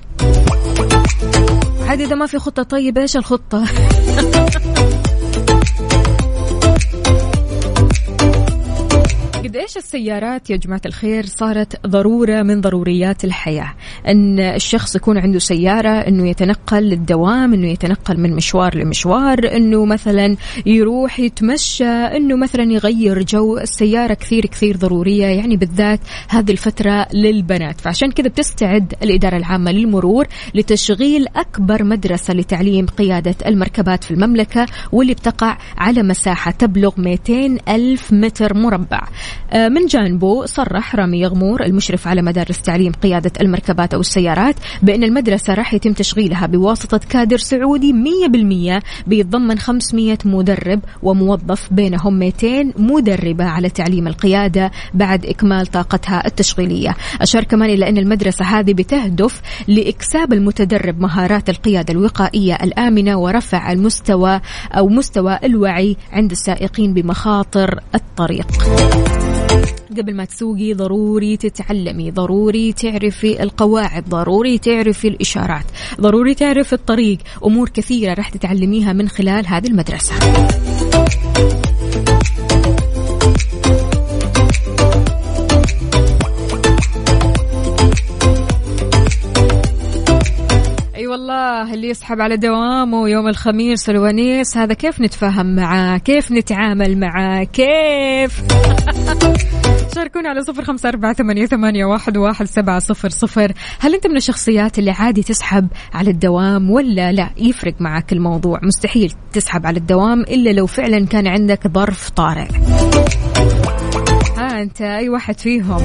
عاد 1.89 2.01
إذا 2.01 2.15
ما 2.15 2.27
في 2.27 2.39
خطة 2.39 2.63
طيب 2.63 2.99
إيش 2.99 3.17
الخطة؟ 3.17 3.65
قد 9.57 9.63
إيش 9.63 9.77
السيارات 9.77 10.51
يا 10.51 10.57
جماعة 10.57 10.81
الخير 10.87 11.27
صارت 11.27 11.87
ضرورة 11.87 12.43
من 12.43 12.61
ضروريات 12.61 13.25
الحياة؟ 13.25 13.75
إن 14.09 14.41
الشخص 14.41 14.97
يكون 14.97 15.19
عنده 15.19 15.39
سيارة 15.39 15.89
إنه 15.89 16.29
يتنقل 16.29 16.83
للدوام 16.83 17.55
إنه 17.55 17.69
يتنقل 17.69 18.21
من 18.21 18.37
مشوار 18.37 18.77
لمشوار 18.77 19.57
إنه 19.57 19.85
مثلا 19.85 20.37
يروح 20.67 21.21
يتمشى 21.21 21.85
إنه 21.89 22.37
مثلا 22.37 22.73
يغير 22.73 23.23
جو. 23.23 23.59
السيارة 23.59 24.15
كثير 24.15 24.47
كثير 24.47 24.77
ضرورية 24.77 25.27
يعني 25.27 25.57
بالذات 25.57 26.01
هذه 26.29 26.51
الفترة 26.51 27.07
للبنات. 27.15 27.81
فعشان 27.81 28.13
كذا 28.13 28.29
بتستعد 28.29 28.95
الإدارة 29.03 29.37
العامة 29.37 29.73
للمرور 29.73 30.27
لتشغيل 30.55 31.27
أكبر 31.37 31.85
مدرسة 31.85 32.35
لتعليم 32.35 32.87
قيادة 32.87 33.35
المركبات 33.47 34.05
في 34.05 34.11
المملكة 34.11 34.67
واللي 34.93 35.15
بتقع 35.15 35.59
على 35.79 36.03
مساحة 36.03 36.51
تبلغ 36.51 36.93
200 37.01 37.59
ألف 37.69 38.13
متر 38.13 38.55
مربع. 38.55 39.01
من 39.55 39.87
جانبه 39.87 40.47
صرح 40.47 40.95
رامي 40.97 41.21
يغمور 41.21 41.63
المشرف 41.65 42.09
على 42.09 42.23
مدارس 42.23 42.63
تعليم 42.63 42.93
قيادة 42.93 43.33
المركبات 43.41 43.95
أو 43.95 44.01
السيارات 44.01 44.55
بأن 44.83 45.05
المدرسة 45.05 45.55
راح 45.55 45.75
يتم 45.75 45.93
تشغيلها 45.93 46.47
بواسطة 46.47 47.01
كادر 47.09 47.37
سعودي 47.37 47.93
100% 47.93 49.07
بيتضمن 49.07 49.59
500 49.59 50.19
مدرب 50.25 50.81
وموظف 51.03 51.73
بينهم 51.73 52.19
200 52.19 52.73
مدربة 52.79 53.45
على 53.45 53.69
تعليم 53.71 54.07
القيادة 54.07 54.71
بعد 54.95 55.27
إكمال 55.27 55.67
طاقتها 55.67 56.27
التشغيلية. 56.27 56.97
أشار 57.21 57.45
كمان 57.45 57.71
إلى 57.71 57.89
أن 57.89 57.99
المدرسة 57.99 58.45
هذه 58.45 58.73
بتهدف 58.73 59.41
لإكساب 59.69 60.33
المتدرب 60.33 61.01
مهارات 61.01 61.51
القيادة 61.51 61.93
الوقائية 61.93 62.55
الآمنة 62.55 63.17
ورفع 63.17 63.73
المستوى 63.73 64.41
أو 64.73 64.89
مستوى 64.89 65.39
الوعي 65.45 65.97
عند 66.13 66.31
السائقين 66.31 66.95
بمخاطر 66.95 67.81
الطريق. 67.95 68.47
قبل 69.97 70.15
ما 70.15 70.25
تسوقي 70.25 70.75
ضروري 70.75 71.37
تتعلمي 71.37 72.11
ضروري 72.11 72.73
تعرفي 72.73 73.43
القواعد 73.43 74.05
ضروري 74.09 74.59
تعرفي 74.59 75.09
الإشارات 75.09 75.65
ضروري 76.01 76.35
تعرفي 76.35 76.73
الطريق. 76.73 77.19
أمور 77.45 77.69
كثيرة 77.69 78.15
راح 78.15 78.29
تتعلميها 78.29 78.93
من 78.93 79.09
خلال 79.09 79.47
هذه 79.47 79.67
المدرسة. 79.67 80.15
أي 91.07 91.11
والله 91.11 91.75
اللي 91.75 91.89
يسحب 91.89 92.21
على 92.21 92.37
دوامه 92.37 93.09
يوم 93.09 93.29
الخميس 93.29 93.91
الونيس 93.91 94.57
هذا 94.57 94.75
كيف 94.75 95.01
نتفاهم 95.01 95.57
معاه؟ 95.57 95.99
كيف 95.99 96.33
نتعامل 96.33 96.99
معاه؟ 96.99 97.45
كيف؟ 97.45 98.43
شاركونا 99.95 100.29
على 100.29 100.43
صفر 100.43 100.65
خمسة 100.65 100.89
أربعة 100.89 101.13
ثمانية, 101.13 101.47
ثمانية 101.47 101.85
واحد, 101.85 102.17
واحد 102.17 102.47
سبعة 102.47 102.79
صفر 102.79 103.09
صفر. 103.09 103.53
هل 103.81 103.95
أنت 103.95 104.07
من 104.07 104.17
الشخصيات 104.17 104.79
اللي 104.79 104.91
عادي 104.91 105.23
تسحب 105.23 105.69
على 105.95 106.11
الدوام 106.11 106.71
ولا 106.71 107.13
لا؟ 107.13 107.31
يفرق 107.37 107.75
معك 107.81 108.13
الموضوع 108.13 108.61
مستحيل 108.63 109.13
تسحب 109.33 109.67
على 109.67 109.79
الدوام 109.79 110.21
إلا 110.21 110.51
لو 110.51 110.67
فعلا 110.67 111.07
كان 111.07 111.27
عندك 111.27 111.69
ظرف 111.69 112.11
طارئ. 112.11 112.49
ها 114.37 114.63
أنت 114.63 114.81
أي 114.81 115.09
واحد 115.09 115.41
فيهم. 115.41 115.83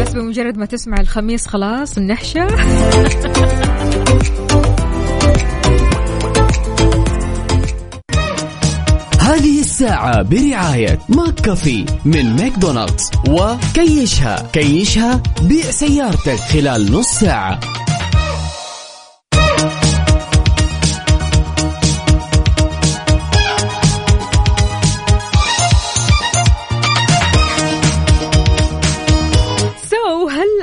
بس 0.00 0.12
بمجرد 0.12 0.58
ما 0.58 0.66
تسمع 0.66 0.96
الخميس 1.00 1.46
خلاص 1.46 1.98
النحشة. 1.98 2.46
هذه 9.40 9.60
الساعة 9.60 10.22
برعاية 10.22 10.98
McCafé 11.08 11.84
من 12.04 12.36
ماكدونالدز. 12.36 13.10
وكيشها. 13.28 14.50
كيشها 14.52 15.22
بيع 15.42 15.70
سيارتك 15.70 16.36
خلال 16.36 16.92
نص 16.92 17.06
ساعة. 17.06 17.60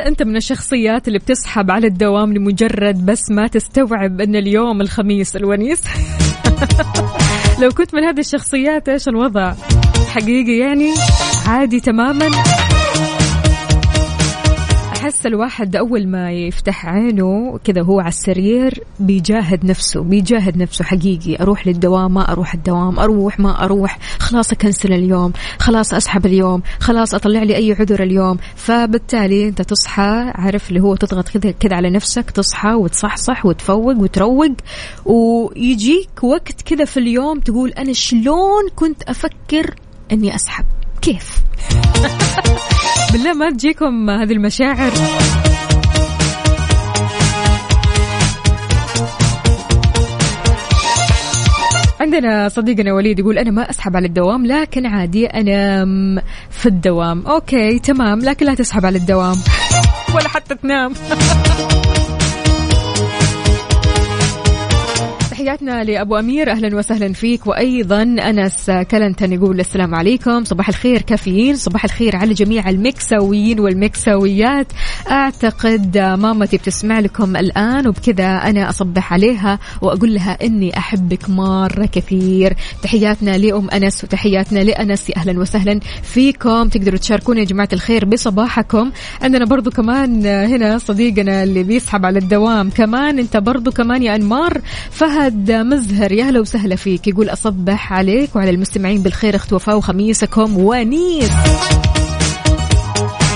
أنت 0.05 0.23
من 0.23 0.35
الشخصيات 0.35 1.07
اللي 1.07 1.19
بتسحب 1.19 1.71
على 1.71 1.87
الدوام 1.87 2.33
لمجرد 2.33 3.05
بس 3.05 3.31
ما 3.31 3.47
تستوعب 3.47 4.21
أن 4.21 4.35
اليوم 4.35 4.81
الخميس 4.81 5.35
الونيس؟ 5.35 5.81
لو 7.61 7.69
كنت 7.69 7.95
من 7.95 8.03
هذه 8.03 8.19
الشخصيات 8.19 8.89
إيش 8.89 9.07
الوضع؟ 9.07 9.53
حقيقي 10.09 10.57
يعني؟ 10.57 10.93
عادي 11.47 11.79
تماما؟ 11.79 12.29
احس 15.07 15.25
الواحد 15.25 15.75
أول 15.75 16.07
ما 16.07 16.31
يفتح 16.31 16.85
عينه 16.85 17.59
كذا 17.63 17.81
هو 17.81 17.99
على 17.99 18.09
السرير 18.09 18.83
بيجاهد 18.99 19.65
نفسه 19.65 20.03
بيجاهد 20.03 20.57
نفسه 20.57 20.85
حقيقي. 20.85 21.41
أروح 21.41 21.67
للدوام 21.67 22.13
ما 22.13 22.31
أروح 22.31 22.53
الدوام 22.53 22.99
أروح 22.99 23.39
ما 23.39 23.63
أروح. 23.63 23.99
خلاص 24.19 24.51
أكنسل 24.51 24.93
اليوم 24.93 25.33
خلاص 25.59 25.93
أسحب 25.93 26.25
اليوم 26.25 26.61
خلاص 26.79 27.13
أطلع 27.13 27.43
لي 27.43 27.55
أي 27.55 27.73
عذر 27.73 28.03
اليوم. 28.03 28.37
فبالتالي 28.55 29.47
أنت 29.47 29.61
تصحى 29.61 30.31
عارف 30.35 30.69
اللي 30.69 30.79
هو 30.79 30.95
تضغط 30.95 31.29
كذا 31.29 31.51
كذا 31.51 31.75
على 31.75 31.89
نفسك 31.89 32.31
تصحى 32.31 32.73
وتصحصح 32.73 33.45
وتفوق 33.45 33.97
وتروق. 33.97 34.55
ويجيك 35.05 36.23
وقت 36.23 36.61
كذا 36.61 36.85
في 36.85 36.97
اليوم 36.97 37.39
تقول 37.39 37.69
أنا 37.69 37.93
شلون 37.93 38.69
كنت 38.75 39.03
أفكر 39.03 39.75
إني 40.11 40.35
أسحب؟ 40.35 40.65
كيف؟ 41.01 41.41
بالله 43.17 43.33
ما 43.33 43.49
تجيكم 43.49 44.09
هذه 44.09 44.31
المشاعر. 44.31 44.91
عندنا 51.99 52.49
صديقنا 52.49 52.93
وليد 52.93 53.19
يقول 53.19 53.37
أنا 53.37 53.51
ما 53.51 53.69
أسحب 53.69 53.95
على 53.95 54.07
الدوام 54.07 54.45
لكن 54.45 54.85
عادي 54.85 55.25
أنام 55.25 56.19
في 56.49 56.65
الدوام. 56.65 57.27
أوكي 57.27 57.79
تمام 57.79 58.19
لكن 58.19 58.45
لا 58.45 58.53
تسحب 58.53 58.85
على 58.85 58.97
الدوام. 58.97 59.35
ولا 60.15 60.29
حتى 60.29 60.55
تنام. 60.55 60.93
تحياتنا 65.47 65.83
لأبو 65.83 66.15
أمير. 66.15 66.51
أهلا 66.51 66.77
وسهلا 66.77 67.13
فيك. 67.13 67.47
وأيضا 67.47 68.01
أنس 68.03 68.71
كلنتن 68.91 69.33
يقول 69.33 69.59
السلام 69.59 69.95
عليكم. 69.95 70.43
صباح 70.43 70.69
الخير 70.69 71.01
كافيين. 71.01 71.55
صباح 71.55 71.83
الخير 71.83 72.15
على 72.15 72.33
جميع 72.33 72.69
المكساويين 72.69 73.59
والمكساويات. 73.59 74.67
أعتقد 75.11 75.97
مامتي 75.97 76.57
بتسمع 76.57 76.99
لكم 76.99 77.35
الآن 77.35 77.87
وبكذا 77.87 78.27
أنا 78.27 78.69
أصبح 78.69 79.13
عليها 79.13 79.59
وأقول 79.81 80.13
لها 80.13 80.37
إني 80.43 80.77
أحبك 80.77 81.29
مرة 81.29 81.85
كثير. 81.85 82.53
تحياتنا 82.83 83.37
لأم 83.37 83.69
أنس 83.69 84.03
وتحياتنا 84.03 84.59
لأنس. 84.59 85.11
أهلا 85.17 85.39
وسهلا 85.39 85.79
فيكم. 86.03 86.69
تقدروا 86.69 86.99
تشاركونا 86.99 87.39
يا 87.39 87.45
جماعة 87.45 87.69
الخير 87.73 88.05
بصباحكم. 88.05 88.91
عندنا 89.21 89.45
برضو 89.45 89.69
كمان 89.69 90.25
هنا 90.25 90.77
صديقنا 90.77 91.43
اللي 91.43 91.63
بيسحب 91.63 92.05
على 92.05 92.19
الدوام. 92.19 92.69
كمان 92.69 93.19
أنت 93.19 93.37
برضو 93.37 93.71
كمان 93.71 94.03
يا 94.03 94.15
أنمار. 94.15 94.61
فهد 94.91 95.36
مزهر. 95.49 96.11
يا 96.11 96.23
هلا 96.23 96.39
وسهلا 96.39 96.75
فيك. 96.75 97.07
يقول 97.07 97.29
أصبح 97.29 97.93
عليك 97.93 98.35
وعلى 98.35 98.49
المستمعين 98.49 99.01
بالخير. 99.01 99.35
أخت 99.35 99.53
وفاء 99.53 99.77
وخميسكم 99.77 100.57
ونيس. 100.57 101.31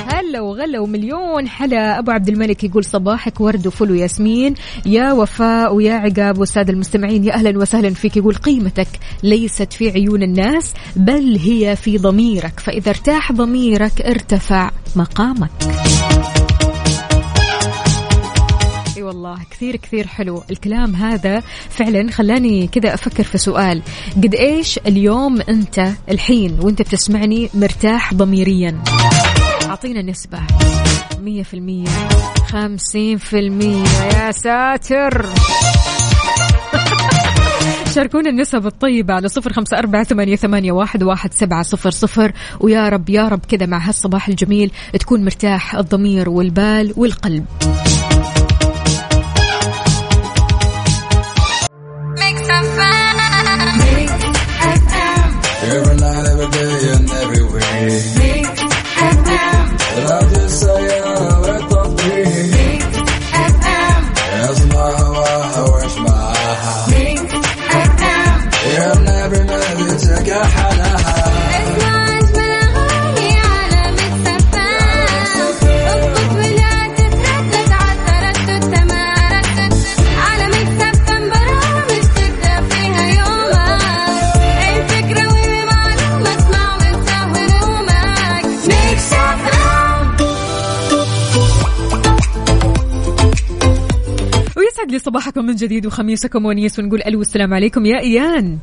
هلا 0.07 0.41
وغلا 0.41 0.79
ومليون 0.79 1.47
حلا. 1.47 1.99
أبو 1.99 2.11
عبد 2.11 2.29
الملك 2.29 2.63
يقول 2.63 2.85
صباحك 2.85 3.41
ورد 3.41 3.67
وفل 3.67 3.91
وياسمين. 3.91 4.53
يا 4.85 5.11
وفاء 5.11 5.75
ويا 5.75 5.93
عقاب 5.93 6.37
والسادة 6.37 6.73
المستمعين 6.73 7.23
يا 7.23 7.33
أهلا 7.33 7.59
وسهلا 7.59 7.89
فيك. 7.89 8.17
يقول 8.17 8.35
قيمتك 8.35 8.87
ليست 9.23 9.73
في 9.73 9.89
عيون 9.89 10.23
الناس 10.23 10.73
بل 10.95 11.37
هي 11.37 11.75
في 11.75 11.97
ضميرك. 11.97 12.59
فإذا 12.59 12.89
ارتاح 12.89 13.31
ضميرك 13.31 14.01
ارتفع 14.01 14.71
مقامك. 14.95 15.51
والله. 19.11 19.37
كثير 19.51 19.75
كثير 19.75 20.07
حلو. 20.07 20.43
الكلام 20.51 20.95
هذا 20.95 21.39
فعلا 21.69 22.11
خلاني 22.11 22.67
كذا 22.67 22.93
أفكر 22.93 23.23
في 23.23 23.37
سؤال. 23.37 23.81
قد 24.17 24.35
إيش 24.35 24.77
اليوم 24.77 25.41
أنت 25.41 25.87
الحين 26.11 26.59
وأنت 26.61 26.81
بتسمعني 26.81 27.49
مرتاح 27.53 28.13
ضميريا؟ 28.13 28.83
أعطينا 29.65 30.01
نسبة. 30.01 30.39
مية 31.19 31.43
في 31.43 31.53
المية. 31.53 31.87
خمسين 32.47 33.17
في 33.17 33.39
المية. 33.39 33.87
يا 34.13 34.31
ساتر! 34.31 35.25
شاركونا 37.95 38.29
النسب 38.29 38.67
الطيبة 38.67 39.13
على 39.13 39.27
صفر 39.27 39.53
خمسة 39.53 39.77
أربعة 39.77 40.03
ثمانية, 40.03 40.35
ثمانية 40.35 40.71
واحد, 40.71 41.03
واحد 41.03 41.33
سبعة 41.33 41.63
صفر 41.63 41.89
صفر. 41.89 42.31
ويا 42.59 42.89
رب 42.89 43.09
يا 43.09 43.27
رب 43.27 43.39
كذا 43.49 43.65
مع 43.65 43.77
هالصباح 43.77 44.27
الجميل 44.27 44.71
تكون 44.99 45.25
مرتاح 45.25 45.75
الضمير 45.75 46.29
والبال 46.29 46.93
والقلب. 46.97 47.45
لي 94.91 94.99
صباحكم 94.99 95.45
من 95.45 95.55
جديد 95.55 95.85
وخميسكم 95.85 96.45
ونيس 96.45 96.79
ونقول 96.79 97.01
ألو 97.07 97.21
السلام 97.21 97.53
عليكم. 97.53 97.85
يا 97.85 97.99
إيان. 97.99 98.57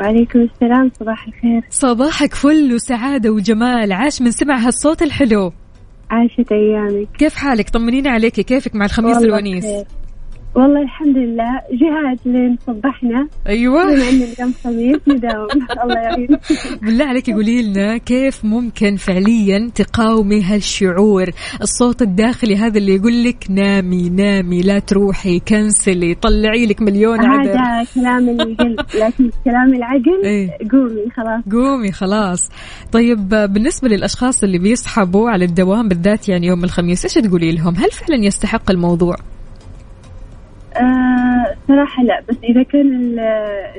وعليكم 0.00 0.38
السلام 0.38 0.90
صباح 1.00 1.26
الخير. 1.26 1.62
صباحك 1.70 2.34
فل 2.34 2.74
وسعادة 2.74 3.30
وجمال. 3.30 3.92
عاش 3.92 4.22
من 4.22 4.30
سمع 4.30 4.56
هالصوت 4.56 5.02
الحلو. 5.02 5.52
عاشت 6.10 6.52
أيامك. 6.52 7.08
كيف 7.18 7.34
حالك؟ 7.34 7.70
طمنيني 7.70 8.08
عليك. 8.08 8.40
كيفك 8.40 8.74
مع 8.74 8.84
الخميس 8.84 9.16
الونيس؟ 9.16 9.64
بخير. 9.64 9.84
والله 10.54 10.82
الحمد 10.82 11.16
لله 11.16 11.60
جهاد 11.72 12.18
لين 12.26 12.58
صبحنا. 12.66 13.28
أيوه. 13.46 13.84
بما 13.84 14.08
أن 14.08 14.22
اليوم 14.22 14.54
خميس 14.64 15.00
نداوم 15.08 15.48
الله 15.82 16.00
يعين 16.00 16.28
بالله 16.82 17.04
عليك 17.04 17.30
قولي 17.30 17.62
لنا 17.62 17.96
كيف 17.96 18.44
ممكن 18.44 18.96
فعليا 18.96 19.70
تقاومي 19.74 20.42
هالشعور؟ 20.42 21.30
الصوت 21.62 22.02
الداخلي 22.02 22.56
هذا 22.56 22.78
اللي 22.78 22.94
يقول 22.94 23.24
لك 23.24 23.44
نامي 23.50 24.10
نامي 24.10 24.62
لا 24.62 24.78
تروحي 24.78 25.40
كنسلي 25.40 26.14
طلعي 26.14 26.66
لك 26.66 26.82
مليون 26.82 27.20
عذر 27.20 27.50
هذا 27.50 27.86
كلام 27.94 28.28
القلب 28.28 28.80
لكن 28.94 29.30
كلام 29.44 29.74
العقل 29.74 30.24
إيه. 30.24 30.50
قومي 30.72 31.10
خلاص. 31.16 31.44
قومي 31.52 31.92
خلاص. 31.92 32.50
طيب 32.92 33.28
بالنسبة 33.28 33.88
للأشخاص 33.88 34.44
اللي 34.44 34.58
بيسحبوا 34.58 35.30
على 35.30 35.44
الدوام 35.44 35.88
بالذات 35.88 36.28
يعني 36.28 36.46
يوم 36.46 36.64
الخميس 36.64 37.04
إيش 37.04 37.14
تقولي 37.14 37.52
لهم؟ 37.52 37.74
هل 37.74 37.90
فعلا 37.90 38.24
يستحق 38.24 38.70
الموضوع؟ 38.70 39.16
آه 40.76 41.54
صراحة 41.68 42.02
لا 42.02 42.22
بس 42.28 42.36
إذا 42.44 42.62
كان 42.62 42.94
ال- 43.00 43.20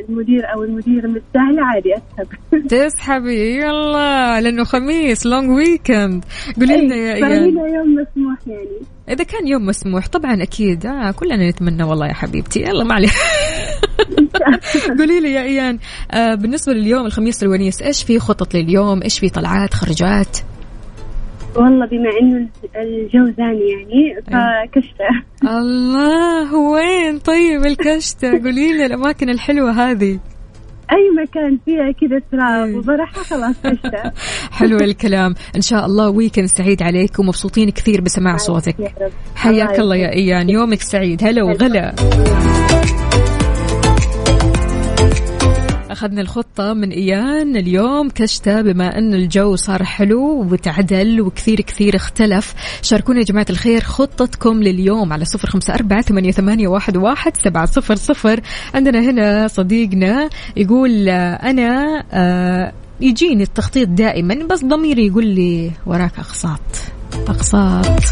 المدير 0.09 0.43
أو 0.55 0.63
المديرة 0.63 1.07
مستاهلة 1.07 1.65
عادي 1.65 1.89
أسحب. 1.93 2.27
تسحبي 2.69 3.55
يلا 3.57 4.41
لأنه 4.41 4.63
خميس 4.63 5.25
لونج 5.25 5.49
ويكند 5.49 6.25
قولي 6.59 6.77
لنا 6.77 6.95
يا 6.95 7.13
إيان. 7.13 7.21
فهنا 7.21 7.67
يوم 7.67 7.95
مسموح 7.95 8.37
يعني. 8.47 8.79
إذا 9.09 9.23
كان 9.23 9.47
يوم 9.47 9.65
مسموح 9.65 10.07
طبعا 10.07 10.43
أكيد. 10.43 10.85
آه 10.85 11.11
كلنا 11.11 11.49
نتمنى 11.49 11.83
والله 11.83 12.07
يا 12.07 12.13
حبيبتي. 12.13 12.61
يلا 12.61 12.83
ما 12.83 12.93
عليك 12.93 13.11
قولي 14.99 15.19
لي 15.19 15.31
يا 15.33 15.41
إيان 15.41 15.79
آه 16.11 16.35
بالنسبة 16.35 16.73
لليوم 16.73 17.05
الخميس 17.05 17.43
الونيس 17.43 17.81
إيش 17.81 18.03
في 18.03 18.19
خطط 18.19 18.53
لليوم؟ 18.55 19.01
إيش 19.03 19.19
في 19.19 19.29
طلعات 19.29 19.73
خرجات 19.73 20.37
والله 21.55 21.85
بما 21.85 22.09
إنه 22.21 22.49
الجو 22.75 23.25
زاني 23.37 23.69
يعني 23.71 24.21
فكشفة. 24.21 25.23
الله 25.43 26.55
وين؟ 26.55 27.19
طيب 27.19 27.65
الكشتة 27.65 28.31
قولي 28.43 28.77
لي 28.77 28.85
الأماكن 28.85 29.29
الحلوة 29.29 29.71
هذه. 29.71 30.19
أي 30.91 31.23
مكان 31.23 31.59
فيها 31.65 31.91
كذا 31.91 32.19
تراب. 32.31 32.75
وبرحة 32.75 33.23
خلاص 33.23 33.61
كشفة. 33.61 34.11
حلو 34.59 34.77
الكلام. 34.77 35.33
إن 35.55 35.61
شاء 35.61 35.85
الله 35.85 36.09
ويكند 36.09 36.45
سعيد 36.47 36.83
عليك 36.83 37.19
ومبسوطين 37.19 37.69
كثير 37.69 38.01
بسماع 38.01 38.37
صوتك. 38.37 38.75
حياك 39.35 39.79
الله 39.79 39.95
يا. 39.95 40.13
إيان. 40.13 40.49
يومك 40.49 40.81
سعيد. 40.81 41.23
هلا 41.23 41.43
وغلا. 41.43 41.95
أخذنا 45.93 46.21
الخطة 46.21 46.73
من 46.73 46.91
إيان 46.91 47.55
اليوم 47.55 48.09
كشتة 48.09 48.61
بما 48.61 48.97
أن 48.97 49.13
الجو 49.13 49.55
صار 49.55 49.83
حلو 49.83 50.47
وتعدل 50.51 51.21
وكثير 51.21 51.61
كثير 51.61 51.95
اختلف. 51.95 52.53
شاركونا 52.81 53.19
يا 53.19 53.25
جماعة 53.25 53.45
الخير 53.49 53.81
خطتكم 53.81 54.63
لليوم 54.63 55.13
على 55.13 55.25
صفر 55.25 55.49
خمسة 55.49 55.73
أربعة 55.73 56.01
ثمانية, 56.01 56.67
واحد, 56.67 56.97
واحد 56.97 57.37
سبعة 57.37 57.65
صفر 57.65 57.95
صفر. 57.95 58.39
عندنا 58.73 58.99
هنا 58.99 59.47
صديقنا 59.47 60.29
يقول 60.57 61.09
أنا 61.09 62.03
آه، 62.11 62.73
يجيني 63.01 63.43
التخطيط 63.43 63.89
دائما 63.89 64.35
بس 64.35 64.65
ضميري 64.65 65.07
يقول 65.07 65.25
لي 65.25 65.71
وراك 65.85 66.19
أقساط. 66.19 66.59
أقساط. 67.27 68.01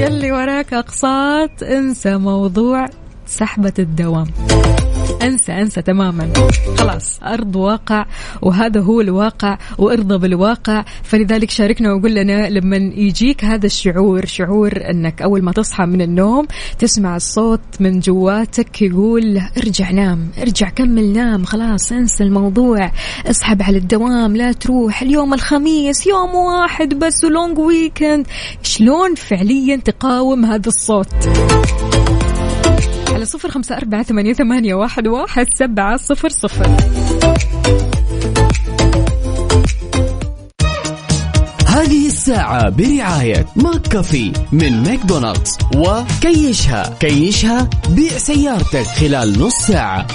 يلي 0.00 0.32
وراك 0.32 0.74
أقساط 0.74 1.62
انسى 1.62 2.16
موضوع. 2.16 2.88
سحبة 3.26 3.72
الدوام. 3.78 4.26
أنسى 5.22 5.52
أنسى 5.52 5.82
تماما. 5.82 6.32
خلاص 6.78 7.20
أرض 7.22 7.56
واقع 7.56 8.06
وهذا 8.42 8.80
هو 8.80 9.00
الواقع 9.00 9.58
وارضى 9.78 10.18
بالواقع. 10.18 10.84
فلذلك 11.02 11.50
شاركنا 11.50 11.92
وقول 11.92 12.14
لنا 12.14 12.50
لما 12.50 12.76
يجيك 12.76 13.44
هذا 13.44 13.66
الشعور 13.66 14.26
شعور 14.26 14.72
أنك 14.90 15.22
أول 15.22 15.42
ما 15.42 15.52
تصحى 15.52 15.86
من 15.86 16.02
النوم 16.02 16.46
تسمع 16.78 17.16
الصوت 17.16 17.60
من 17.80 18.00
جواتك 18.00 18.82
يقول 18.82 19.40
ارجع 19.56 19.90
نام 19.90 20.28
ارجع 20.40 20.68
كمل 20.68 21.12
نام 21.12 21.44
خلاص 21.44 21.92
أنسى 21.92 22.24
الموضوع. 22.24 22.90
اسحب 23.26 23.62
على 23.62 23.78
الدوام 23.78 24.36
لا 24.36 24.52
تروح. 24.52 25.02
اليوم 25.02 25.34
الخميس 25.34 26.06
يوم 26.06 26.34
واحد 26.34 26.94
بس 26.94 27.24
و 27.24 27.31
long 27.31 27.58
weekend 27.58 28.26
شلون 28.62 29.14
فعليا 29.14 29.76
تقاوم 29.76 30.44
هذا 30.44 30.68
الصوت؟ 30.68 31.14
على 33.16 33.24
صفر 33.24 33.50
خمسة 33.50 33.76
أربعة 33.76 34.02
ثمانية, 34.02 34.32
ثمانية 34.32 34.74
واحد, 34.74 35.06
واحد 35.08 35.46
سبعة 35.54 35.96
صفر 35.96 36.28
صفر. 36.28 36.66
هذه 41.66 42.06
الساعة 42.06 42.68
برعاية 42.68 43.46
McCafé 43.56 44.32
من 44.52 44.82
ماكدونالدز 44.82 45.58
وكيشها. 45.76 46.96
كيشها 47.00 47.70
بيع 47.88 48.18
سيارتك 48.18 48.86
خلال 48.86 49.38
نص 49.38 49.54
ساعة. 49.54 50.06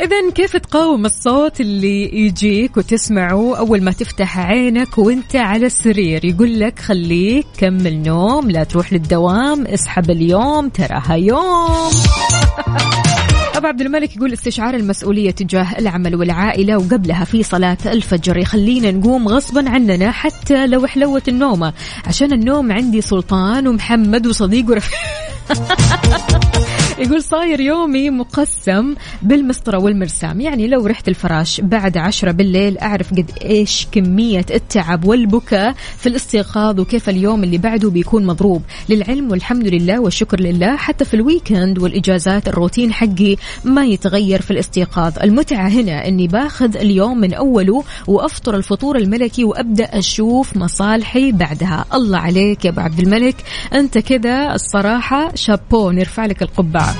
إذا 0.00 0.30
كيف 0.30 0.56
تقاوم 0.56 1.06
الصوت 1.06 1.60
اللي 1.60 2.26
يجيك 2.26 2.76
وتسمعه 2.76 3.58
أول 3.58 3.82
ما 3.82 3.92
تفتح 3.92 4.38
عينك 4.38 4.98
وأنت 4.98 5.36
على 5.36 5.66
السرير؟ 5.66 6.24
يقول 6.24 6.60
لك 6.60 6.78
خليك 6.78 7.46
كمل 7.58 8.02
نوم 8.02 8.50
لا 8.50 8.64
تروح 8.64 8.92
للدوام 8.92 9.66
اسحب 9.66 10.10
اليوم 10.10 10.68
تراها 10.68 11.14
يوم. 11.14 11.90
أبو 13.56 13.66
عبد 13.66 13.80
الملك 13.80 14.16
يقول 14.16 14.32
استشعار 14.32 14.74
المسؤولية 14.74 15.30
تجاه 15.30 15.78
العمل 15.78 16.16
والعائلة 16.16 16.76
وقبلها 16.76 17.24
في 17.24 17.42
صلاة 17.42 17.78
الفجر 17.86 18.36
يخلينا 18.36 18.90
نقوم 18.90 19.28
غصبا 19.28 19.70
عننا 19.70 20.10
حتى 20.10 20.66
لو 20.66 20.86
حلوت 20.86 21.28
النومة. 21.28 21.72
عشان 22.06 22.32
النوم 22.32 22.72
عندي 22.72 23.00
سلطان 23.00 23.68
ومحمد 23.68 24.26
وصديق 24.26 24.70
ورفيق. 24.70 24.98
يقول 27.00 27.22
صاير 27.22 27.60
يومي 27.60 28.10
مقسم 28.10 28.94
بالمسطرة 29.22 29.78
والمرسام. 29.78 30.40
يعني 30.40 30.68
لو 30.68 30.86
رحت 30.86 31.08
الفراش 31.08 31.60
بعد 31.60 31.96
عشرة 31.96 32.30
بالليل 32.30 32.78
أعرف 32.78 33.10
قد 33.10 33.30
إيش 33.44 33.86
كمية 33.92 34.46
التعب 34.50 35.04
والبكاء 35.04 35.74
في 35.96 36.08
الاستيقاظ 36.08 36.80
وكيف 36.80 37.08
اليوم 37.08 37.44
اللي 37.44 37.58
بعده 37.58 37.90
بيكون 37.90 38.26
مضروب. 38.26 38.62
للعلم 38.88 39.30
والحمد 39.30 39.66
لله 39.66 40.00
والشكر 40.00 40.40
لله 40.40 40.76
حتى 40.76 41.04
في 41.04 41.14
الويكند 41.14 41.78
والإجازات 41.78 42.48
الروتين 42.48 42.92
حقي 42.92 43.36
ما 43.64 43.84
يتغير 43.84 44.42
في 44.42 44.50
الاستيقاظ. 44.50 45.18
المتعة 45.22 45.68
هنا 45.68 46.08
أني 46.08 46.28
باخذ 46.28 46.76
اليوم 46.76 47.18
من 47.18 47.34
أوله 47.34 47.84
وأفطر 48.06 48.56
الفطور 48.56 48.96
الملكي 48.96 49.44
وأبدأ 49.44 49.84
أشوف 49.84 50.56
مصالحي 50.56 51.32
بعدها. 51.32 51.84
الله 51.94 52.18
عليك 52.18 52.64
يا 52.64 52.70
أبو 52.70 52.80
عبد 52.80 52.98
الملك. 52.98 53.36
أنت 53.72 53.98
كذا 53.98 54.54
الصراحة 54.54 55.34
شابو 55.40 55.90
نرفع 55.90 56.26
لك 56.26 56.42
القبعة. 56.42 56.94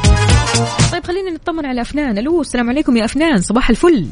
طيب 0.92 1.04
خلينا 1.04 1.30
نطمن 1.30 1.66
على 1.66 1.80
أفنان. 1.80 2.18
ألو 2.18 2.40
السلام 2.40 2.70
عليكم 2.70 2.96
يا 2.96 3.04
أفنان. 3.04 3.38
صباح 3.38 3.70
الفل. 3.70 4.06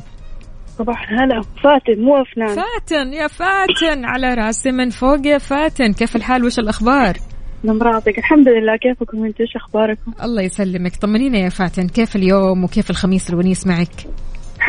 صباح 0.78 1.10
الهلا. 1.10 1.40
فاتن 1.40 2.02
مو 2.02 2.22
أفنان. 2.22 2.48
فاتن 2.48 3.12
يا 3.12 3.26
فاتن. 3.26 4.04
على 4.04 4.34
راسي 4.34 4.72
من 4.72 4.90
فوق 4.90 5.26
يا 5.26 5.38
فاتن. 5.38 5.92
كيف 5.92 6.16
الحال؟ 6.16 6.44
وش 6.44 6.58
الأخبار؟ 6.58 7.16
نمراضك 7.64 8.18
الحمد 8.18 8.48
لله. 8.48 8.76
كيفكم 8.76 9.24
أنتم 9.24 9.44
إيش 9.44 9.56
أخباركم؟ 9.56 10.12
الله 10.22 10.42
يسلمك. 10.42 10.96
طمنينا 10.96 11.38
يا 11.38 11.48
فاتن. 11.48 11.88
كيف 11.88 12.16
اليوم؟ 12.16 12.64
وكيف 12.64 12.90
الخميس 12.90 13.30
الونيس 13.30 13.66
معك؟ 13.66 14.06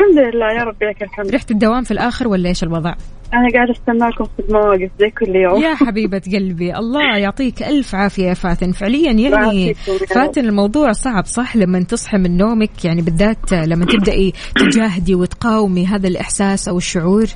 الحمد 0.00 0.34
لله 0.34 0.46
يا 0.58 0.64
رب 0.64 0.82
لك 0.82 1.02
الحمد. 1.02 1.34
رحت 1.34 1.50
الدوام 1.50 1.82
في 1.82 1.90
الآخر 1.90 2.28
ولا 2.28 2.48
إيش 2.48 2.62
الوضع؟ 2.62 2.94
أنا 3.34 3.48
قاعدة 3.54 3.72
استناكم 3.72 4.24
في 4.24 4.42
المواقف 4.48 4.90
زي 5.00 5.10
كل 5.10 5.36
يوم. 5.36 5.62
يا 5.62 5.74
حبيبة 5.74 6.22
قلبي 6.32 6.76
الله 6.76 7.16
يعطيك 7.24 7.62
ألف 7.62 7.94
عافية 7.94 8.26
يا 8.26 8.34
فاتن. 8.34 8.72
فعليا 8.72 9.12
يعني. 9.12 9.74
فاتن 10.14 10.44
الموضوع 10.44 10.92
صعب 10.92 11.24
صح؟ 11.24 11.56
لما 11.56 11.82
تصحي 11.82 12.18
من 12.18 12.36
نومك 12.36 12.84
يعني 12.84 13.02
بالذات 13.02 13.52
لما 13.52 13.84
تبدأي 13.84 14.32
تجاهدي 14.56 15.14
وتقاومي 15.14 15.86
هذا 15.86 16.08
الإحساس 16.08 16.68
أو 16.68 16.76
الشعور؟ 16.76 17.26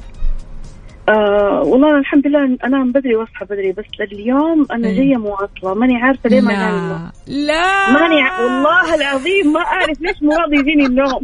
آه 1.09 1.63
والله 1.65 1.99
الحمد 1.99 2.27
لله 2.27 2.59
أنام 2.65 2.93
بدري 2.93 3.17
وأصحى 3.17 3.45
بدري 3.45 3.73
بس 3.73 3.85
اليوم 4.13 4.67
أنا 4.73 4.89
إيه. 4.89 4.97
جاية 4.97 5.17
مواصله 5.17 5.75
ماني 5.75 5.97
عارفة 6.03 6.31
ليه 6.31 6.41
ما 6.41 6.53
النوم 6.53 7.11
لا. 7.27 7.91
ماني 7.93 8.21
ع... 8.23 8.41
والله 8.41 8.95
العظيم 8.95 9.53
ما 9.53 9.61
أعرف 9.61 10.01
ليش 10.01 10.23
مو 10.23 10.31
راضي 10.33 10.57
يجيني 10.57 10.87
النوم. 10.87 11.21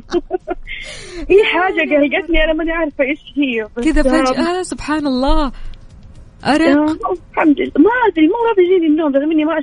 في 1.26 1.34
حاجة 1.52 1.80
قلقتني 1.80 2.44
أنا 2.44 2.52
ماني 2.52 2.72
عارفة 2.72 3.04
إيش 3.04 3.20
هي 3.36 3.84
كذا 3.84 4.00
آه، 4.00 4.24
فجأة 4.24 4.62
سبحان 4.62 5.06
الله 5.06 5.52
أرق. 6.46 6.68
آه، 6.68 6.96
الحمد 7.32 7.60
لله. 7.60 7.72
ما 7.78 7.90
أدري 8.12 8.26
مو 8.26 8.34
راضي 8.48 8.62
يجيني 8.62 8.86
النوم 8.86 9.16
رغم 9.16 9.30
إني 9.32 9.44
ما 9.44 9.54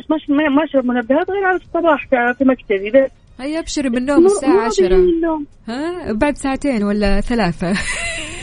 ما 0.50 0.64
أشرب 0.64 0.86
منبهات 0.86 1.30
غير 1.30 1.44
على 1.46 1.56
الصباح 1.58 2.08
في 2.38 2.44
مكتبي 2.44 2.92
بس. 2.92 3.12
هيا 3.40 3.60
أبشري 3.60 3.90
بالنوم 3.90 4.26
الساعة 4.26 4.50
راضي 4.52 4.66
يجيني 4.66 4.96
عشرة. 4.96 4.96
النوم. 4.96 5.46
ها؟ 5.68 6.14
بعد 6.14 6.38
ساعتين 6.38 6.84
ولا 6.84 7.22
ثلاثة؟ 7.22 7.74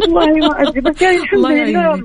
والله 0.00 0.48
ما 0.48 0.62
أدري. 0.62 0.80
بس 0.80 1.02
يعني 1.02 1.16
الحمد 1.22 1.46
لله. 1.46 1.96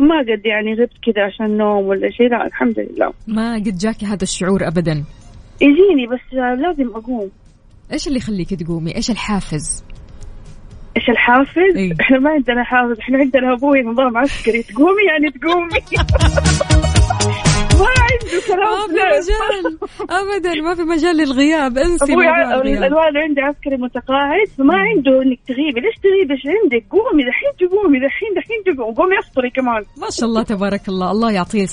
ما 0.00 0.18
قد 0.18 0.46
يعني 0.46 0.74
غبت 0.74 0.92
كذا 1.02 1.24
عشان 1.24 1.56
نوم 1.56 1.86
ولا 1.86 2.10
شيء 2.10 2.28
لا 2.28 2.46
الحمد 2.46 2.78
لله. 2.78 3.12
ما 3.26 3.54
قد 3.54 3.78
جاكي 3.78 4.06
هذا 4.06 4.22
الشعور 4.22 4.66
أبدا. 4.66 5.04
يجيني 5.60 6.06
بس 6.12 6.34
لازم 6.34 6.96
أقوم. 6.96 7.30
إيش 7.92 8.08
اللي 8.08 8.18
يخليك 8.18 8.54
تقومي؟ 8.54 8.96
إيش 8.96 9.10
الحافز؟ 9.10 9.84
إيش 10.96 11.10
الحافز؟ 11.10 11.76
إيه. 11.76 11.94
إحنا 12.00 12.18
ما 12.18 12.30
عندنا 12.30 12.64
حافز. 12.64 12.98
إحنا 13.00 13.18
عندنا 13.18 13.52
أبوي 13.52 13.82
نظام 13.82 14.16
عسكري. 14.16 14.62
تقومي 14.62 15.02
يعني 15.08 15.30
تقومي. 15.30 15.80
ما 18.50 18.56
كلام 18.56 18.88
في 18.88 18.94
مجال. 18.94 19.78
أبدا 20.10 20.52
ما 20.60 20.74
في 20.74 20.82
مجال 20.82 21.16
للغياب. 21.16 21.78
أنسي 21.78 22.12
أبوي 22.12 22.86
الوالد 22.86 23.16
عندي 23.16 23.40
عسكري 23.40 23.76
متقاعد 23.76 24.48
فما 24.58 24.74
عنده 24.74 25.22
إنك 25.22 25.38
تغيبي. 25.48 25.80
ليش 25.80 25.96
تغيبي؟ 26.02 26.34
إيش 26.34 26.42
عندك؟ 26.46 26.84
قومي 26.90 27.22
دحين 27.28 27.52
تقومي 27.60 27.98
دحين 27.98 28.28
دحين 28.36 28.76
تقومي. 28.76 28.94
قومي 28.94 29.18
افطري 29.18 29.50
كمان. 29.50 29.84
ما 29.96 30.10
شاء 30.10 30.28
الله 30.28 30.42
تبارك 30.42 30.88
الله. 30.88 31.10
الله 31.10 31.32
يعطيه 31.32 31.66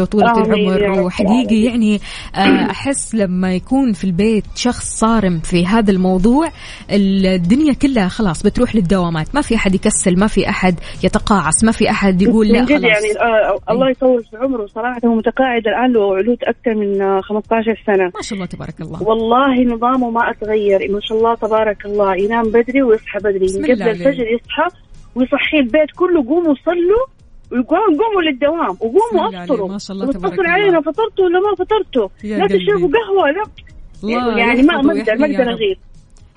وطولة 0.00 0.32
آمين 0.32 0.68
يا 0.68 0.76
العمر. 0.76 1.00
وحقيقي 1.00 1.62
يعني 1.64 2.00
آه، 2.36 2.70
أحس 2.70 3.14
لما 3.14 3.54
يكون 3.54 3.92
في 3.92 4.04
البيت 4.04 4.44
شخص 4.56 4.84
صارم 4.98 5.40
في 5.40 5.66
هذا 5.66 5.90
الموضوع 5.90 6.48
الدنيا 6.90 7.72
كلها 7.72 8.08
خلاص 8.08 8.42
بتروح 8.42 8.74
للدوامات. 8.76 9.34
ما 9.34 9.40
في 9.40 9.54
أحد 9.54 9.74
يكسل 9.74 10.18
ما 10.18 10.26
في 10.26 10.48
أحد 10.48 10.74
يتقاعس 11.04 11.64
ما 11.64 11.72
في 11.72 11.90
أحد 11.90 12.22
يقول 12.22 12.48
لا 12.48 12.64
جد 12.64 12.68
خلاص. 12.68 12.82
يعني 12.82 13.20
آه 13.20 13.72
الله 13.72 13.90
يطول 13.90 14.24
في 14.24 14.36
عمره. 14.36 14.66
صراحة 14.66 15.00
هو 15.04 15.14
متقاعد 15.14 15.66
الآن 15.80 15.92
له 15.92 16.16
علود 16.16 16.38
أكثر 16.44 16.74
من 16.74 17.02
آه 17.02 17.20
15 17.20 17.82
سنة 17.86 18.04
ما 18.04 18.22
شاء 18.22 18.34
الله 18.34 18.46
تبارك 18.46 18.80
الله 18.80 19.02
والله 19.02 19.64
نظامه 19.74 20.10
ما 20.10 20.30
أتغير 20.30 20.92
ما 20.92 21.00
شاء 21.00 21.18
الله 21.18 21.34
تبارك 21.34 21.86
الله 21.86 22.16
ينام 22.16 22.42
بدري 22.42 22.82
ويصحى 22.82 23.18
بدري 23.18 23.46
قبل. 23.46 23.82
الفجر 23.82 24.26
يصحى 24.36 24.66
ويصحي 25.14 25.58
البيت 25.58 25.90
كله 25.96 26.24
قوموا 26.28 26.54
صلوا 26.54 27.04
ويقوموا 27.52 28.04
قوموا 28.04 28.22
للدوام 28.22 28.76
وقوموا 28.80 29.42
أفطروا. 29.42 29.68
ما 29.68 29.78
شاء 29.78 29.96
الله 29.96 30.12
تبارك 30.12 30.38
الله. 30.38 30.50
علينا 30.50 30.80
فطرتوا 30.80 31.24
ولا 31.24 31.40
ما 31.40 31.54
فطرتوا 31.58 32.08
لا. 32.24 32.46
تشربوا 32.46 32.88
قهوة 32.96 33.30
لا 33.30 34.38
يعني 34.38 34.62
ما 34.62 34.82
ما 34.82 34.92
أقدر 34.98 35.16
ما 35.18 35.26
أقدر 35.26 35.46
رب. 35.46 35.76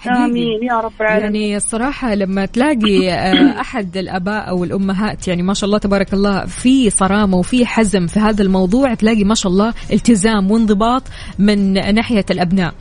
حقيقي. 0.09 0.25
آمين. 0.25 0.63
يا 0.63 0.79
رب 0.79 0.91
العالمين. 1.01 1.35
يعني 1.41 1.57
الصراحة 1.57 2.15
لما 2.15 2.45
تلاقي 2.45 3.09
آه، 3.11 3.61
أحد 3.61 3.97
الآباء 3.97 4.49
أو 4.49 4.63
الأمهات 4.63 5.27
يعني 5.27 5.43
ما 5.43 5.53
شاء 5.53 5.65
الله 5.67 5.77
تبارك 5.77 6.13
الله 6.13 6.45
في 6.45 6.89
صرامة 6.89 7.37
وفي 7.37 7.65
حزم 7.65 8.07
في 8.07 8.19
هذا 8.19 8.43
الموضوع 8.43 8.93
تلاقي 8.93 9.23
ما 9.23 9.35
شاء 9.35 9.51
الله 9.51 9.73
التزام 9.93 10.51
وانضباط 10.51 11.03
من 11.39 11.73
ناحية 11.95 12.25
الأبناء. 12.31 12.73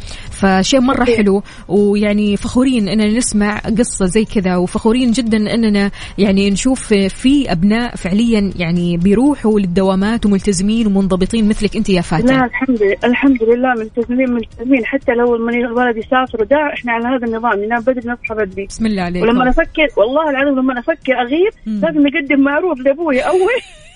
فشيء 0.43 0.81
مرة 0.81 1.05
حلو. 1.05 1.43
ويعني 1.69 2.37
فخورين 2.37 2.89
إننا 2.89 3.07
نسمع 3.07 3.59
قصة 3.59 4.07
زي 4.07 4.25
كذا 4.25 4.57
وفخورين 4.57 5.11
جدا 5.11 5.55
إننا 5.55 5.91
يعني 6.19 6.51
نشوف 6.51 6.95
في 6.95 7.53
أبناء 7.53 7.97
فعليا 7.97 8.51
يعني 8.57 8.97
بيروحوا 8.97 9.61
للدوامات 9.61 10.27
وملتزمين 10.27 10.87
ومنضبطين 10.87 11.49
مثلك 11.49 11.77
أنت 11.77 11.89
يا 11.89 11.95
لا 11.95 12.01
فاتن 12.03 12.45
الحمد 12.45 12.83
لله 12.83 12.97
الحمد 13.05 13.43
لله 13.43 13.75
ملتزمين 13.75 14.31
ملتزمين. 14.31 14.87
حتى 14.87 15.13
لو 15.13 15.37
الولد 15.37 15.97
يسافر 15.97 16.43
وداع 16.43 16.73
إحنا 16.73 16.93
على 16.93 17.05
هذا 17.05 17.27
النظام. 17.27 17.65
ننام 17.65 17.81
بدري 17.81 18.11
نصحى 18.11 18.35
بدري. 18.35 18.67
بسم 18.67 18.87
الله 18.87 19.03
عليك 19.03 19.23
ولما 19.23 19.49
أفكر 19.51 19.89
والله 19.97 20.31
العظيم 20.31 20.59
لما 20.59 20.79
أفكر 20.79 21.21
أغيب 21.21 21.53
مم. 21.67 21.81
لازم 21.83 22.07
اقدم 22.07 22.41
معروف 22.41 22.79
لأبوي 22.81 23.21
أول. 23.21 23.61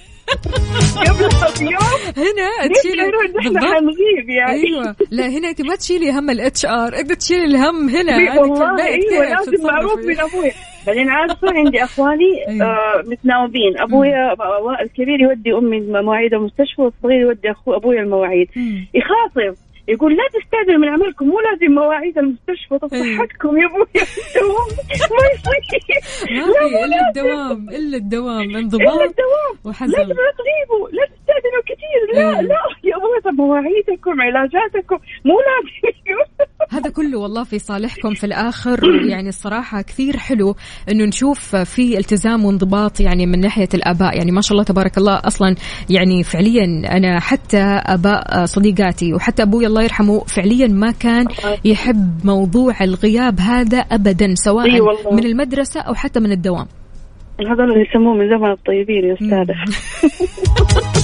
قبل 0.97 1.63
يوم 1.63 1.81
هنا 2.17 2.73
تشيلي 2.75 3.03
إحنا. 3.39 3.61
حنغيب 3.61 4.31
يعني؟ 4.31 4.53
أيوه. 4.67 4.97
لا 5.11 5.27
هنا 5.29 5.49
أنت 5.49 5.63
ما 5.63 5.77
تشيلي 5.77 6.11
هم 6.11 6.31
ال 6.31 6.67
HR 6.67 6.99
أنت 6.99 7.13
تشيلي 7.13 7.45
الهم 7.45 7.89
هنا. 7.89 8.33
في 8.35 8.39
والله 8.39 8.85
أيوه 8.87 9.25
لازم. 9.29 9.67
معروف 9.67 9.99
من 9.99 10.21
أبوي. 10.21 10.51
بعدين 10.87 11.09
عارفة 11.09 11.49
عندي 11.55 11.85
أخواني 11.85 12.49
أيوة. 12.49 12.67
آه 12.67 13.03
متناوبين. 13.07 13.79
ابويا 13.81 14.33
آه، 14.33 14.83
الكبير 14.83 15.21
يودي 15.21 15.53
أمي 15.53 15.81
مواعيد 16.03 16.35
المستشفى 16.35 16.83
والصغير 16.83 17.21
يودي 17.21 17.51
اخو 17.51 17.75
ابويا 17.77 18.01
المواعيد. 18.01 18.49
مم. 18.57 18.87
يقول 19.89 20.17
لا 20.17 20.23
تستاذن 20.41 20.81
من 20.81 20.89
عملكم 20.89 21.27
مو 21.27 21.41
لازم 21.41 21.75
مواعيد 21.75 22.19
المستشفى 22.19 22.79
طب. 22.79 22.89
صحتكم 22.89 23.57
يا 23.59 23.67
ابويا 23.67 24.07
دوام 24.37 24.69
ما 25.17 25.27
يصير 25.33 26.01
ما 26.37 26.69
في 26.69 26.85
إلا. 26.85 27.09
الدوام 27.09 27.69
إلا 27.71 27.97
الدوام 27.97 28.41
إلا 28.43 28.59
انضباط 28.59 29.01
الدوام 29.01 29.55
وحزم 29.65 29.93
لازم 29.93 30.09
لا 30.13 30.33
تغيبوا 30.39 30.89
لا 30.89 31.05
تستأذنوا 31.07 31.63
كثير 31.67 32.15
لا 32.15 32.29
أيوة. 32.29 32.41
لا 32.41 32.59
يا 32.85 32.97
أبوي 32.97 33.21
طب 33.25 33.31
مواعيدكم 33.35 34.21
علاجاتكم 34.21 34.99
مو 35.25 35.35
لازم 35.41 35.97
كله 36.97 37.19
والله 37.19 37.45
في 37.45 37.59
صالحكم 37.59 38.15
في 38.15 38.25
الآخر. 38.27 38.81
يعني 39.11 39.29
الصراحة 39.29 39.83
كثير 39.83 40.17
حلو 40.17 40.55
إنه 40.91 41.05
نشوف 41.05 41.57
في 41.57 41.99
التزام 41.99 42.45
وانضباط 42.45 43.01
يعني 43.01 43.27
من 43.27 43.41
ناحية 43.41 43.69
الآباء. 43.75 44.17
يعني 44.17 44.33
ما 44.33 44.41
شاء 44.41 44.53
الله 44.53 44.65
تبارك 44.65 44.99
الله 44.99 45.21
أصلا 45.25 45.55
يعني 45.91 46.23
فعليا 46.23 46.65
أنا 46.97 47.21
حتى 47.21 47.63
آباء 47.87 48.45
صديقاتي 48.45 49.15
وحتى 49.15 49.43
أبوي 49.43 49.67
الله 49.67 49.83
يرحمه 49.83 50.21
فعليا 50.21 50.67
ما 50.67 50.91
كان 50.91 51.27
يحب 51.65 52.21
موضوع 52.25 52.85
الغياب 52.85 53.41
هذا 53.41 53.79
ابدا 53.79 54.35
سواء. 54.35 54.67
من 55.13 55.25
المدرسة 55.25 55.81
أو 55.81 55.95
حتى 55.95 56.21
من 56.21 56.33
الدوام. 56.33 56.67
هذول 57.41 57.73
اللي 57.73 57.87
يسموه 57.91 58.15
من 58.15 58.29
زمن 58.29 58.51
الطيبين 58.51 59.05
يا 59.05 59.15
أستاذة. 59.15 59.57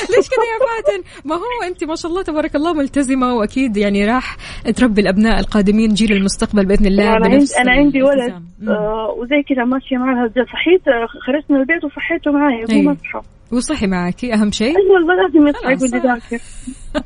ليش 0.16 0.28
كذا 0.28 0.44
يا 0.52 0.58
فاتن 0.66 1.28
ما 1.28 1.34
هو 1.34 1.68
أنت 1.68 1.84
ما 1.84 1.94
شاء 1.94 2.10
الله 2.10 2.22
تبارك 2.22 2.56
الله 2.56 2.72
ملتزمة 2.72 3.34
وأكيد 3.34 3.76
يعني 3.76 4.06
راح 4.06 4.36
تربي 4.76 5.00
الأبناء 5.00 5.40
القادمين 5.40 5.94
جيل 5.94 6.12
المستقبل 6.12 6.66
بإذن 6.66 6.86
الله 6.86 7.16
أنا 7.16 7.26
عندي 7.26 7.46
أنا 7.60 7.72
عندي 7.72 8.02
ولد. 8.02 8.42
آه 8.68 9.14
وزي 9.18 9.42
كذا 9.48 9.64
ماشية 9.64 9.96
معها 9.96 10.28
صحيت 10.52 10.88
آه، 10.88 11.06
خرجت 11.26 11.50
من 11.50 11.56
البيت 11.56 11.84
وصحيته 11.84 12.30
معي 12.32 12.64
أي. 12.70 12.86
هو 12.86 12.90
مصحى 12.90 13.20
وصحي 13.52 13.86
معك 13.86 14.24
أهم 14.24 14.50
شيء 14.50 14.74
أيوه 14.78 15.14
لازم 15.16 15.48
يصحى. 15.48 15.72
يقول 15.72 15.90
لي 15.90 16.08
ذاكر 16.08 16.42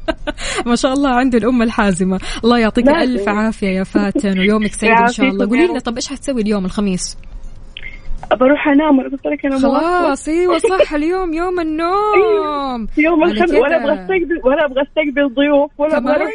ما 0.70 0.76
شاء 0.76 0.92
الله 0.92 1.10
عنده 1.10 1.38
الأم 1.38 1.62
الحازمة 1.62 2.20
الله 2.44 2.58
يعطيك. 2.58 2.88
ألف 2.88 3.28
عافية 3.28 3.68
يا 3.68 3.84
فاتن 3.84 4.38
ويومك 4.38 4.72
سعيد 4.72 4.98
إن 4.98 5.12
شاء 5.12 5.28
الله 5.28 5.46
قولي 5.48 5.66
لنا. 5.66 5.78
طب 5.78 5.94
إيش 5.96 6.08
حتسوي 6.08 6.42
اليوم 6.42 6.64
الخميس 6.64 7.16
بروح 8.40 8.68
انام 8.68 9.00
أنا 9.00 9.08
قلت 9.08 9.26
لك 9.26 9.46
أنا. 9.46 9.58
خلاص 9.58 10.28
أيوه 10.34 10.58
صح 10.58 10.92
اليوم 10.94 11.34
يوم 11.34 11.60
النوم. 11.60 12.86
يوم 12.98 13.24
على 13.24 13.32
الخميس. 13.32 13.52
ولا 13.54 13.76
أبغى 13.76 13.92
استقبل 13.92 14.40
ولا 14.44 14.64
أبغى 14.64 14.82
أستقبل 14.82 15.34
ضيوف 15.34 15.70
ولا 15.78 15.96
أبغى؟ 15.98 16.14
أروح. 16.14 16.32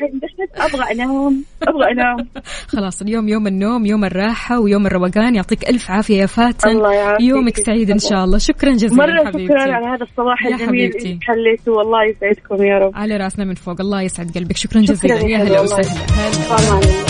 أبغى 0.57 0.91
أنام 0.93 1.43
أبغى 1.67 1.91
أنام. 1.91 2.27
خلاص 2.73 3.01
اليوم 3.01 3.27
يوم 3.27 3.47
النوم 3.47 3.85
يوم 3.85 4.05
الراحة 4.05 4.59
ويوم 4.59 4.87
الروقان. 4.87 5.35
يعطيك 5.35 5.69
ألف 5.69 5.91
عافية 5.91 6.17
يا 6.21 6.25
فاتن. 6.25 6.69
الله 6.69 6.93
يعافيك. 6.93 7.29
يومك 7.29 7.57
سعيد 7.57 7.91
إن 7.91 7.99
شاء 7.99 8.23
الله. 8.23 8.37
شكرا 8.37 8.71
جزيلا 8.71 9.05
مرة 9.05 9.25
حبيبتي. 9.25 9.45
شكرا 9.45 9.73
على 9.73 9.85
هذا 9.85 10.03
الصباح 10.03 10.45
يا 10.45 10.51
الجميل 10.51 10.67
حبيبتي. 10.69 11.07
اللي 11.09 11.19
حليته 11.21 11.71
والله 11.71 12.03
يسعدكم 12.03 12.63
يا 12.63 12.77
رب. 12.79 12.91
على 12.95 13.17
رأسنا 13.17 13.45
من 13.45 13.53
فوق. 13.53 13.81
الله 13.81 14.01
يسعد 14.01 14.31
قلبك. 14.35 14.57
شكرا 14.57 14.81
شكراً 14.81 14.95
جزيلا. 14.95 15.15
يا 15.15 15.37
هلا. 15.37 15.61
وسهلا. 15.61 17.08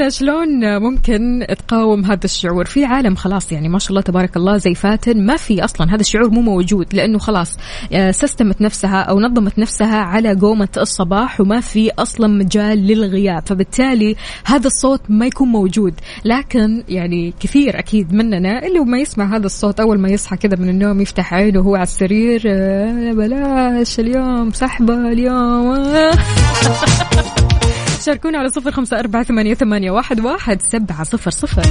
إذا 0.00 0.08
شلون 0.08 0.78
ممكن 0.78 1.46
تقاوم 1.58 2.04
هذا 2.04 2.24
الشعور؟ 2.24 2.64
في 2.64 2.84
عالم 2.84 3.14
خلاص 3.14 3.52
يعني 3.52 3.68
ما 3.68 3.78
شاء 3.78 3.90
الله 3.90 4.00
تبارك 4.00 4.36
الله 4.36 4.56
زي 4.56 4.74
فاتن 4.74 5.26
ما 5.26 5.36
في 5.36 5.64
أصلا 5.64 5.94
هذا 5.94 6.00
الشعور 6.00 6.30
مو 6.30 6.40
موجود 6.40 6.94
لأنه 6.94 7.18
خلاص 7.18 7.56
آه، 7.92 8.10
سستمت 8.10 8.60
نفسها 8.60 9.00
أو 9.02 9.20
نظمت 9.20 9.58
نفسها 9.58 9.96
على 9.96 10.34
قومة 10.34 10.68
الصباح 10.76 11.40
وما 11.40 11.60
في 11.60 11.90
أصلا 11.98 12.26
مجال 12.26 12.86
للغياب 12.86 13.42
فبالتالي 13.46 14.16
هذا 14.44 14.66
الصوت 14.66 15.00
ما 15.08 15.26
يكون 15.26 15.48
موجود 15.48 15.94
لكن 16.24 16.84
يعني 16.88 17.34
كثير 17.40 17.78
أكيد 17.78 18.14
مننا 18.14 18.66
اللي 18.66 18.80
ما 18.80 18.98
يسمع 18.98 19.36
هذا 19.36 19.46
الصوت 19.46 19.80
أول 19.80 19.98
ما 19.98 20.08
يصحى 20.08 20.36
كذا 20.36 20.56
من 20.56 20.68
النوم 20.68 21.00
يفتح 21.00 21.34
عينه 21.34 21.60
وهو 21.60 21.74
على 21.74 21.82
السرير 21.82 22.42
آه، 22.46 23.12
بلاش 23.12 24.00
اليوم 24.00 24.50
سحبة 24.52 24.94
اليوم 24.94 25.70
آه. 25.70 26.18
شاركونا 28.00 28.38
على 28.38 28.48
صفر 28.48 28.70
خمسة 28.70 28.98
أربعة 28.98 29.22
ثمانية, 29.22 29.54
ثمانية 29.54 29.90
واحد, 29.90 30.20
واحد 30.20 30.62
سبعة 30.62 31.04
صفر 31.04 31.30
صفر. 31.30 31.62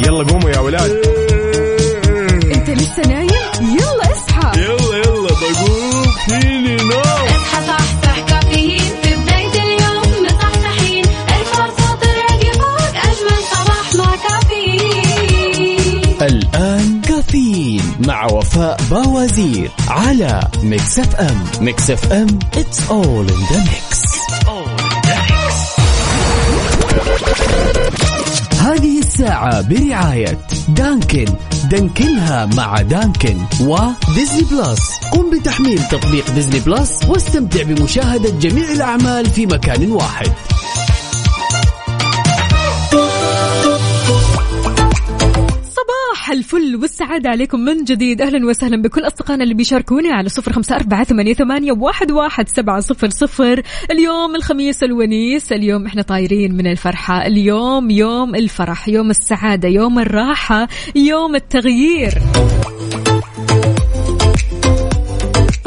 يلا 0.00 0.24
قوموا 0.24 0.50
يا 0.50 0.58
ولاد. 0.58 0.90
أنت 2.54 2.70
لسه 2.70 3.02
نايم؟ 3.02 3.28
يلا 3.60 4.12
اصحى. 4.12 4.60
يلا 4.60 4.96
يلا 4.96 5.28
بقوم 5.28 5.67
باوزير 18.90 19.70
على 19.88 20.40
Mix 20.62 20.98
FM 20.98 21.44
Mix 21.60 21.90
FM 21.90 22.26
it's 22.54 22.78
all 22.90 23.26
in 23.32 23.40
the 23.52 23.58
mix. 23.70 23.98
هذه 28.60 28.98
الساعة 28.98 29.60
برعاية 29.60 30.38
دانكن. 30.68 31.24
دانكنها 31.70 32.46
مع 32.46 32.80
دانكن 32.82 33.36
و 33.60 33.72
Disney 33.72 34.42
Plus 34.50 34.80
قم 35.12 35.30
بتحميل 35.30 35.82
تطبيق 35.90 36.30
Disney 36.30 36.60
Plus 36.60 36.90
واستمتع 37.08 37.62
بمشاهدة 37.62 38.30
جميع 38.30 38.72
الأعمال 38.72 39.26
في 39.30 39.46
مكان 39.46 39.92
واحد. 39.92 40.32
الفل 46.32 46.76
والسعادة 46.76 47.30
عليكم 47.30 47.60
من 47.60 47.84
جديد. 47.84 48.22
أهلا 48.22 48.46
وسهلا 48.46 48.82
بكل 48.82 49.06
أصدقائنا 49.06 49.42
اللي 49.44 49.54
بيشاركونا 49.54 50.14
على 50.14 50.28
صفر 50.28 50.52
خمسة 50.52 50.76
أربعة 50.76 51.04
ثمانية, 51.04 51.34
ثمانية 51.34 51.72
واحد, 51.72 52.10
واحد 52.10 52.48
سبعة 52.48 52.80
صفر 52.80 53.08
صفر. 53.08 53.62
اليوم 53.90 54.36
الخميس 54.36 54.82
الونيس 54.82 55.52
اليوم 55.52 55.86
إحنا 55.86 56.02
طايرين 56.02 56.54
من 56.56 56.66
الفرحة. 56.66 57.26
اليوم 57.26 57.90
يوم 57.90 58.34
الفرح 58.34 58.88
يوم 58.88 59.10
السعادة 59.10 59.68
يوم 59.68 59.98
الراحة 59.98 60.68
يوم 60.94 61.34
التغيير. 61.34 62.18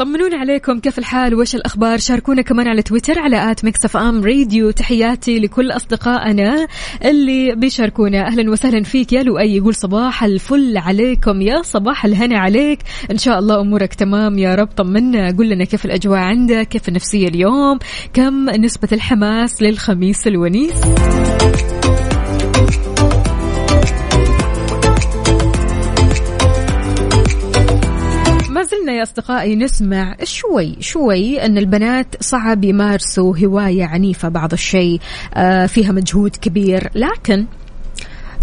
طمنونا 0.02 0.36
عليكم 0.36 0.80
كيف 0.80 0.98
الحال؟ 0.98 1.34
وش 1.34 1.54
الأخبار؟ 1.54 1.98
شاركونا 1.98 2.42
كمان 2.42 2.68
على 2.68 2.82
تويتر 2.82 3.18
على 3.18 3.50
at 3.50 3.64
Mix 3.64 3.84
FM 3.84 4.24
Radio. 4.24 4.70
تحياتي 4.70 5.38
لكل 5.38 5.70
أصدقائنا 5.70 6.66
اللي 7.04 7.54
بيشاركونا. 7.54 8.26
أهلا 8.26 8.50
وسهلا 8.50 8.82
فيك. 8.82 9.12
يا 9.12 9.22
لؤي 9.22 9.56
يقول 9.56 9.74
صباح 9.74 10.24
الفل 10.24 10.76
عليكم. 10.76 11.42
يا 11.42 11.62
صباح 11.62 12.04
الهنا 12.04 12.38
عليك. 12.38 12.78
إن 13.10 13.18
شاء 13.18 13.38
الله 13.38 13.60
أمورك 13.60 13.94
تمام. 13.94 14.38
يا 14.38 14.54
رب 14.54 14.68
طمنا. 14.76 15.36
قول 15.36 15.48
لنا 15.48 15.64
كيف 15.64 15.84
الأجواء 15.84 16.18
عندك؟ 16.18 16.68
كيف 16.68 16.88
النفسية 16.88 17.28
اليوم؟ 17.28 17.78
كم 18.12 18.50
نسبة 18.50 18.88
الحماس 18.92 19.62
للخميس 19.62 20.26
الونيس؟ 20.26 20.72
زلنا 28.62 28.92
يا 28.92 29.02
أصدقائي 29.02 29.56
نسمع 29.56 30.16
شوي 30.24 30.76
شوي 30.80 31.44
أن 31.44 31.58
البنات 31.58 32.22
صعب 32.22 32.64
يمارسوا 32.64 33.38
هواية 33.38 33.84
عنيفة 33.84 34.28
بعض 34.28 34.52
الشيء 34.52 35.00
آه، 35.34 35.66
فيها 35.66 35.92
مجهود 35.92 36.36
كبير. 36.36 36.90
لكن 36.94 37.46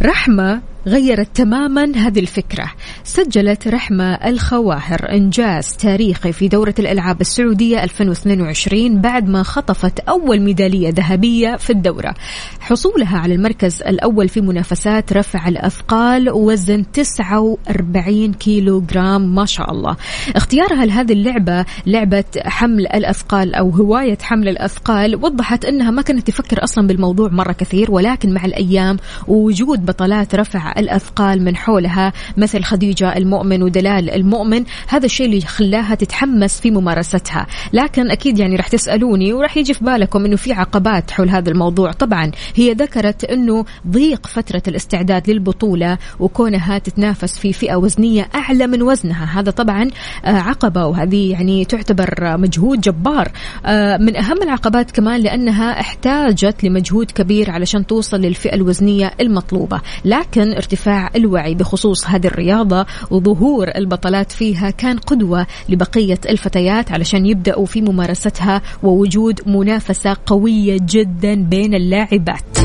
رحمة 0.01 0.61
غيرت 0.87 1.35
تماما 1.35 1.91
هذه 1.95 2.19
الفكرة. 2.19 2.71
سجلت 3.03 3.67
رحمة 3.67 4.13
الخواهر 4.13 5.11
إنجاز 5.11 5.75
تاريخي 5.75 6.31
في 6.31 6.47
دورة 6.47 6.73
الألعاب 6.79 7.21
السعودية 7.21 7.83
2022 7.83 9.01
بعد 9.01 9.29
ما 9.29 9.43
خطفت 9.43 9.99
أول 9.99 10.39
ميدالية 10.39 10.89
ذهبية 10.89 11.55
في 11.55 11.69
الدورة. 11.69 12.15
حصولها 12.59 13.17
على 13.17 13.35
المركز 13.35 13.81
الأول 13.81 14.29
في 14.29 14.41
منافسات 14.41 15.13
رفع 15.13 15.47
الأثقال 15.47 16.29
وزن 16.29 16.85
49 16.93 18.33
كيلو 18.33 18.81
جرام 18.81 19.35
ما 19.35 19.45
شاء 19.45 19.71
الله. 19.71 19.95
اختيارها 20.35 20.85
لهذه 20.85 21.13
اللعبة 21.13 21.65
لعبة 21.85 22.23
حمل 22.45 22.87
الأثقال 22.87 23.55
أو 23.55 23.69
هواية 23.69 24.17
حمل 24.21 24.47
الأثقال 24.49 25.15
وضحت 25.15 25.65
أنها 25.65 25.91
ما 25.91 26.01
كانت 26.01 26.27
تفكر 26.27 26.63
أصلا 26.63 26.87
بالموضوع 26.87 27.29
مرة 27.29 27.51
كثير 27.51 27.91
ولكن 27.91 28.33
مع 28.33 28.45
الأيام 28.45 28.97
ووجود 29.27 29.85
بطلات 29.85 30.35
رفع 30.35 30.78
الأثقال 30.79 31.43
من 31.43 31.55
حولها 31.55 32.13
مثل 32.37 32.63
خديجة 32.63 33.17
المؤمن 33.17 33.63
ودلال 33.63 34.09
المؤمن. 34.09 34.63
هذا 34.87 35.05
الشيء 35.05 35.25
اللي 35.25 35.41
خلاها 35.41 35.95
تتحمس 35.95 36.59
في 36.59 36.71
ممارستها. 36.71 37.47
لكن 37.73 38.11
أكيد 38.11 38.39
يعني 38.39 38.55
راح 38.55 38.67
تسألوني 38.67 39.33
وراح 39.33 39.57
يجي 39.57 39.73
في 39.73 39.83
بالكم 39.83 40.25
أنه 40.25 40.35
في 40.35 40.53
عقبات 40.53 41.11
حول 41.11 41.29
هذا 41.29 41.51
الموضوع. 41.51 41.91
طبعا 41.91 42.31
هي 42.55 42.73
ذكرت 42.73 43.23
أنه 43.23 43.65
ضيق 43.87 44.27
فترة 44.27 44.63
الاستعداد 44.67 45.29
للبطولة 45.29 45.97
وكونها 46.19 46.77
تتنافس 46.77 47.37
في 47.37 47.53
فئة 47.53 47.75
وزنية 47.75 48.29
أعلى 48.35 48.67
من 48.67 48.81
وزنها. 48.81 49.39
هذا 49.39 49.51
طبعا 49.51 49.89
آه، 50.25 50.29
عقبة 50.29 50.85
وهذه 50.85 51.31
يعني 51.31 51.65
تعتبر 51.65 52.37
مجهود 52.37 52.81
جبار. 52.81 53.31
آه، 53.65 53.97
من 53.97 54.15
أهم 54.15 54.43
العقبات 54.43 54.91
كمان 54.91 55.21
لأنها 55.21 55.79
احتاجت 55.79 56.63
لمجهود 56.63 57.11
كبير 57.11 57.51
علشان 57.51 57.87
توصل 57.87 58.17
للفئة 58.21 58.55
الوزنية 58.55 59.11
المطلوبة. 59.21 59.81
لكن 60.05 60.53
ارتفاع 60.59 61.09
الوعي 61.15 61.55
بخصوص 61.55 62.07
هذه 62.07 62.27
الرياضة 62.27 62.85
وظهور 63.11 63.67
البطلات 63.75 64.31
فيها 64.31 64.69
كان 64.69 64.97
قدوة 64.97 65.47
لبقية 65.69 66.19
الفتيات 66.29 66.91
علشان 66.91 67.25
يبدأوا 67.25 67.65
في 67.65 67.81
ممارستها 67.81 68.61
ووجود 68.83 69.41
منافسة 69.45 70.17
قوية 70.25 70.77
جدا 70.81 71.35
بين 71.35 71.73
اللاعبات. 71.73 72.59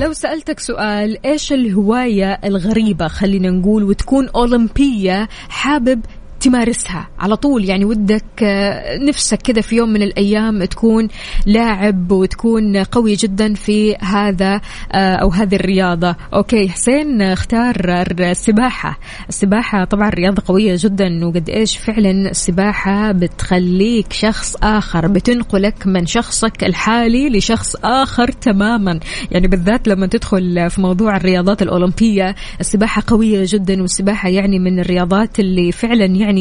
لو 0.00 0.12
سألتك 0.12 0.60
سؤال 0.60 1.26
إيش 1.26 1.52
الهواية 1.52 2.38
الغريبة 2.44 3.08
خلينا 3.08 3.50
نقول 3.50 3.82
وتكون 3.82 4.28
أولمبية 4.28 5.28
حابب 5.48 6.00
تمارسها. 6.42 7.08
على 7.18 7.36
طول 7.36 7.64
يعني 7.64 7.84
ودك 7.84 8.42
آه، 8.42 8.98
نفسك 8.98 9.42
كذا 9.42 9.60
في 9.60 9.76
يوم 9.76 9.88
من 9.88 10.02
الأيام 10.02 10.64
تكون 10.64 11.08
لاعب 11.46 12.12
وتكون 12.12 12.76
قوي 12.76 13.14
جدا 13.14 13.54
في 13.54 13.96
هذا 13.96 14.60
آه، 14.92 15.14
أو 15.14 15.28
هذه 15.28 15.54
الرياضة. 15.54 16.16
أوكي 16.34 16.68
حسين 16.68 17.22
اختار 17.22 17.76
السباحة. 18.20 18.98
السباحة 19.28 19.84
طبعا 19.84 20.08
رياضة 20.08 20.42
قوية 20.46 20.74
جدا 20.78 21.26
وقد 21.26 21.50
إيش 21.50 21.76
فعلا 21.76 22.30
السباحة 22.30 23.12
بتخليك 23.12 24.12
شخص 24.12 24.56
آخر 24.62 25.08
بتنقلك 25.08 25.86
من 25.86 26.06
شخصك 26.06 26.64
الحالي 26.64 27.28
لشخص 27.28 27.76
آخر 27.84 28.28
تماما. 28.28 29.00
يعني 29.30 29.48
بالذات 29.48 29.88
لما 29.88 30.06
تدخل 30.06 30.70
في 30.70 30.80
موضوع 30.80 31.16
الرياضات 31.16 31.62
الأولمبية 31.62 32.34
السباحة 32.60 33.02
قوية 33.06 33.44
جدا 33.48 33.80
والسباحة 33.82 34.28
يعني 34.28 34.58
من 34.58 34.80
الرياضات 34.80 35.40
اللي 35.40 35.72
فعلا 35.72 36.04
يعني 36.04 36.31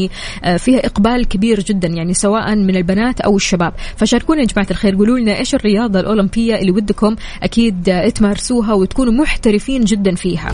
آه، 0.43 0.57
فيها 0.57 0.85
إقبال 0.85 1.27
كبير 1.27 1.59
جدا 1.59 1.87
يعني 1.87 2.13
سواء 2.13 2.55
من 2.55 2.75
البنات 2.75 3.21
أو 3.21 3.35
الشباب. 3.35 3.73
فشاركونا 3.95 4.41
يا 4.41 4.45
جماعة 4.45 4.67
الخير 4.71 4.95
قولوا 4.95 5.19
لنا 5.19 5.37
إيش 5.37 5.55
الرياضة 5.55 5.99
الأولمبية 5.99 6.55
اللي 6.55 6.71
ودكم 6.71 7.15
أكيد 7.43 7.89
آه، 7.89 8.09
تمارسوها 8.09 8.73
وتكونوا 8.73 9.13
محترفين 9.13 9.83
جدا 9.83 10.15
فيها. 10.15 10.51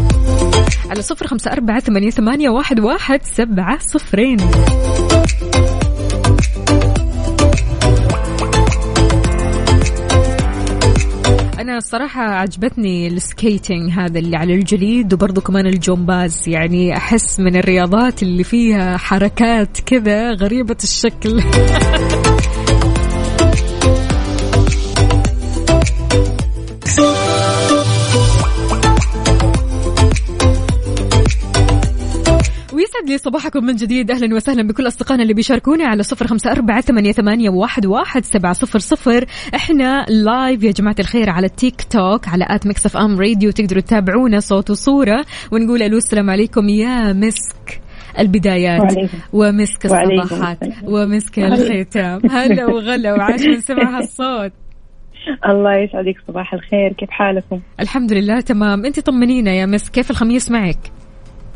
على 0.89 1.01
صفر 1.01 1.27
خمسة 1.27 1.51
أربعة 1.51 1.79
ثمانية 1.79 2.49
واحد, 2.49 2.79
واحد 2.79 3.19
سبعة 3.23 3.79
صفرين. 3.79 4.37
أنا 11.59 11.77
الصراحة 11.77 12.21
عجبتني 12.21 13.07
السكيتنج 13.07 13.91
هذا 13.91 14.19
اللي 14.19 14.37
على 14.37 14.53
الجليد 14.53 15.13
وبرضه 15.13 15.41
كمان 15.41 15.67
الجمباز 15.67 16.49
يعني 16.49 16.97
أحس 16.97 17.39
من 17.39 17.55
الرياضات 17.55 18.23
اللي 18.23 18.43
فيها 18.43 18.97
حركات 18.97 19.79
كذا 19.79 20.31
غريبة 20.31 20.77
الشكل. 20.83 21.41
ويسعد 32.87 33.09
لي 33.09 33.17
صباحكم 33.17 33.65
من 33.65 33.75
جديد. 33.75 34.11
أهلا 34.11 34.35
وسهلا 34.35 34.67
بكل 34.67 34.87
أصدقائنا 34.87 35.23
اللي 35.23 35.33
بيشاركونا 35.33 35.85
على 35.87 36.03
صفر 36.03 36.27
خمسة 36.27 36.51
أربعة 36.51 36.81
ثمانية, 36.81 37.11
ثمانية 37.11 37.49
واحد, 37.49 37.85
واحد 37.85 38.25
سبعة 38.25 38.53
صفر 38.53 38.79
صفر. 38.79 39.25
إحنا 39.55 40.05
live 40.09 40.63
يا 40.63 40.71
جماعة 40.71 40.95
الخير 40.99 41.29
على 41.29 41.45
التيك 41.45 41.81
توك 41.81 42.27
على 42.27 42.45
at 42.49 42.67
Mix 42.67 42.85
FM 42.85 43.19
Radio 43.19 43.51
تقدروا 43.51 43.81
تتابعونا 43.81 44.39
صوت 44.39 44.69
وصورة 44.69 45.25
ونقول 45.51 45.83
ألو 45.83 45.97
السلام 45.97 46.29
عليكم. 46.29 46.69
يا 46.69 47.13
مسك 47.13 47.81
البدايات 48.19 48.81
وعليكم. 48.81 49.17
ومسك 49.33 49.85
الصباحات. 49.85 50.57
ومسك 50.83 51.39
الختام. 51.39 52.21
هلا 52.31 52.65
وغلا 52.65 53.13
وعاش 53.13 53.41
من 53.41 53.61
سمع 53.69 53.97
هالصوت 53.97 54.51
الله 55.45 55.77
يسعدك 55.77 56.15
صباح 56.27 56.53
الخير. 56.53 56.93
كيف 56.93 57.09
حالكم؟ 57.09 57.61
الحمد 57.79 58.13
لله 58.13 58.41
تمام. 58.41 58.85
أنت 58.85 58.99
طمنينا 58.99 59.51
يا 59.51 59.65
مسك. 59.65 59.91
كيف 59.93 60.11
الخميس 60.11 60.51
معك؟ 60.51 60.79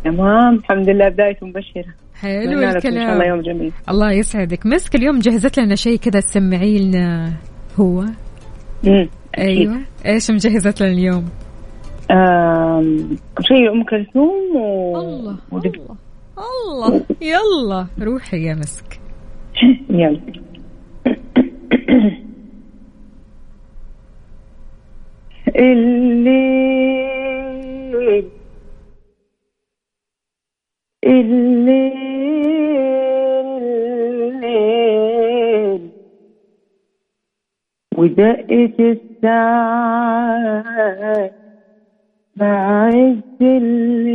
تمام؟ 0.04 0.56
الحمد 0.56 0.90
لله 0.90 1.10
بداية 1.10 1.38
مبشرة. 1.42 1.94
حلو 2.16 2.42
لكم 2.42 2.64
إن 2.64 2.82
شاء 2.82 2.90
الله 2.90 3.12
الكلام 3.12 3.22
يوم 3.30 3.42
جميل. 3.42 3.72
الله 3.90 4.12
يسعدك. 4.12 4.66
مسك 4.66 4.96
اليوم 4.96 5.20
جهزت 5.20 5.60
لنا 5.60 5.76
شيء 5.76 5.98
كذا 5.98 6.20
تسمعي 6.20 6.80
لنا 6.80 7.34
هو. 7.80 8.06
أيوه. 9.38 9.82
إيش 10.06 10.32
مجهزت 10.32 10.82
لنا 10.82 10.92
اليوم؟ 10.92 11.26
آم، 12.12 13.18
شيء 13.42 13.72
أم 13.72 13.84
كلثوم 13.84 14.56
و... 14.56 14.98
الله 14.98 15.38
ودق... 15.52 15.72
الله 16.38 16.88
الله. 16.88 17.06
يلا 17.22 17.88
روحي 18.02 18.38
يا 18.44 18.54
مسك. 18.54 19.00
يلا. 19.90 20.22
الليل 31.06 31.92
الليل. 34.52 35.92
ودقت 37.98 38.80
الساعة 38.80 40.64
مع 42.36 42.88
عز 42.88 43.22
الليل. 43.42 44.12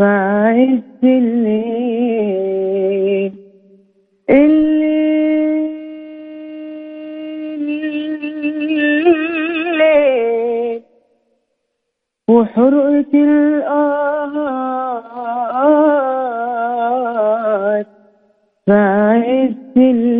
مع 0.00 0.46
عز 0.48 1.04
الليل. 1.04 2.12
الليل. 4.30 4.78
وحرقة 12.30 13.14
الآهات 13.14 13.46
بعز 18.68 19.54
الليل. 19.76 20.18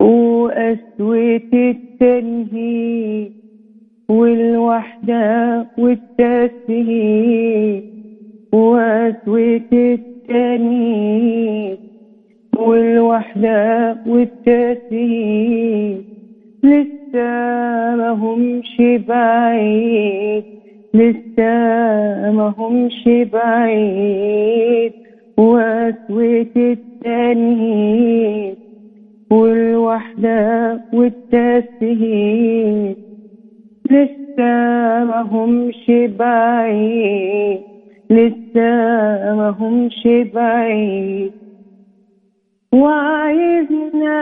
وقسوة 0.00 1.76
التنهيد 2.02 3.32
والوحدة 4.10 5.66
والتسهيل 5.78 7.82
وقسوة 8.54 9.60
التنهيد 9.72 11.78
والوحدة 12.56 13.98
والتسهيل 14.06 16.04
لسه 16.64 17.28
ما 17.96 18.10
همش 18.10 18.76
بعيد 19.08 20.44
لسه 20.94 21.50
ما 22.30 22.54
همش 22.58 23.08
بعيد. 23.32 24.92
وقسوة 25.38 26.46
التانيين 26.56 28.51
والوحدة 29.32 30.80
والتسهيل 30.92 32.96
لسه 33.90 34.52
ما 35.08 35.20
همش 35.32 35.90
بعيد 36.18 37.62
لسه 38.10 38.70
ما 39.38 39.48
همش 39.60 40.02
بعيد. 40.34 41.32
وعايزنا 42.74 44.18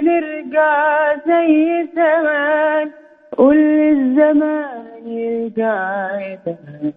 نرجع 0.00 1.14
زي 1.26 1.86
زمان 1.96 2.90
قول 3.36 3.56
الزمان 3.56 5.06
يرجع 5.06 6.18
زمان 6.46 6.92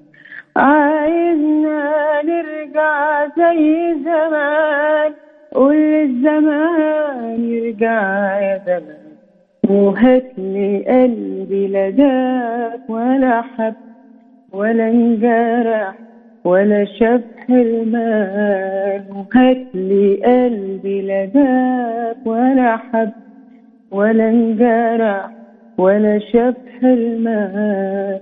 عايزنا 0.55 2.21
نرجع 2.23 3.25
زي 3.37 3.93
زمان 4.05 5.13
قول 5.57 5.75
الزمان 5.75 7.39
يرجع 7.49 8.01
يا 8.41 8.57
زمان. 8.65 9.17
وهاتلي 9.69 10.83
قلبي 10.87 11.67
لا 11.67 11.89
داك 11.89 12.81
ولا 12.89 13.41
حب 13.41 13.75
ولا 14.53 14.87
انجرح 14.89 16.03
ولا 16.45 16.85
شاف 16.85 17.21
حرمان 17.37 19.03
وهاتلي 19.11 20.15
قلبي 20.25 21.01
لا 21.01 21.25
داك 21.25 22.17
ولا 22.25 22.77
حب 22.77 23.11
ولا 23.91 24.29
انجرح 24.29 25.29
ولا 25.79 26.19
شاف 26.19 26.55
حرمان 26.67 28.19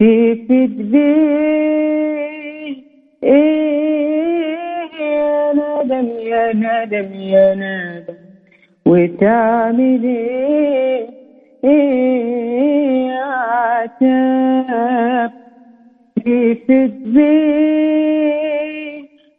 تفت 0.00 0.80
بيه 0.80 2.74
إيه 3.22 4.27
يا 5.16 5.52
ندم 5.52 6.08
يا 6.32 6.52
ندم 6.52 7.10
يا 7.34 7.54
ندم 7.54 8.14
وتعمل 8.86 10.04
إيه 11.64 13.08
يا 13.08 13.24
عتاب 13.64 15.30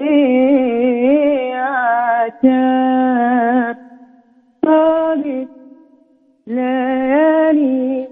إيه 0.00 1.50
يا 1.50 1.64
عتاب 2.20 3.76
ليالي 6.46 8.08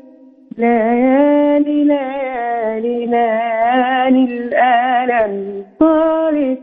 ليالي 0.58 1.84
ليالي 1.84 3.06
ليالي 3.06 4.24
الألم 4.24 5.64
طالت 5.80 6.60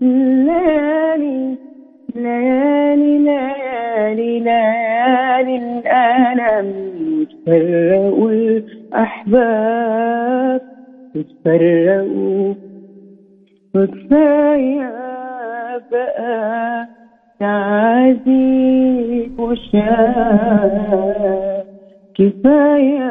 ليالي 0.00 1.56
ليالي 2.14 3.18
ليالي 3.18 4.40
ليالي 4.40 5.56
الألم 5.56 6.68
وتفرقوا 7.20 8.30
الأحباب 8.94 10.60
وتفرقوا 11.16 12.54
وكفاية 13.74 14.90
بقى 15.92 16.86
تعذيب 17.40 19.30
وشاب 19.38 20.62
كفاية 22.14 23.08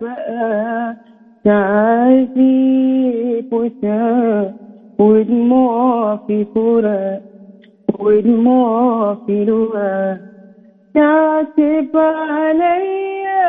بقى 0.00 0.96
تعذيب 1.44 3.44
وشاب 3.52 4.52
ودموع 5.00 6.16
في 6.26 6.46
فراق 6.54 7.20
ودموع 8.00 9.14
في 9.26 9.44
لغة 9.44 10.20
تعتب 10.94 11.88
عليا 11.96 13.44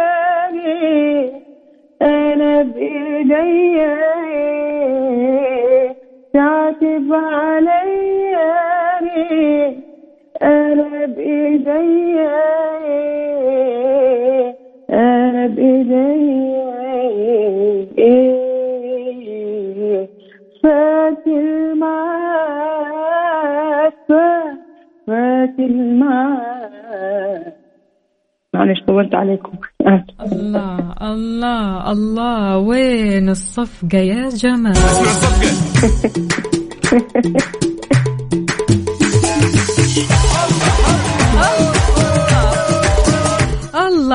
أنا 2.01 2.61
بإيديا 2.61 3.95
تعتب 6.33 7.13
عليا 7.13 8.04
أنا 10.41 11.05
بإيديا 11.05 12.35
إيه 12.85 14.55
أنا 14.89 15.47
بإيديا 15.47 16.75
إيه 17.97 18.35
فات 20.63 21.27
المعاد 21.27 22.75
فات 24.09 24.57
فات 25.07 25.59
المعاد 25.59 27.53
معلش 28.53 28.79
طولت 28.87 29.15
عليكم 29.15 29.51
الله. 30.21 30.93
الله 31.01 31.91
الله 31.91 32.57
وين 32.57 33.29
الصفقة 33.29 33.97
يا 33.97 34.29
جمال 34.29 34.75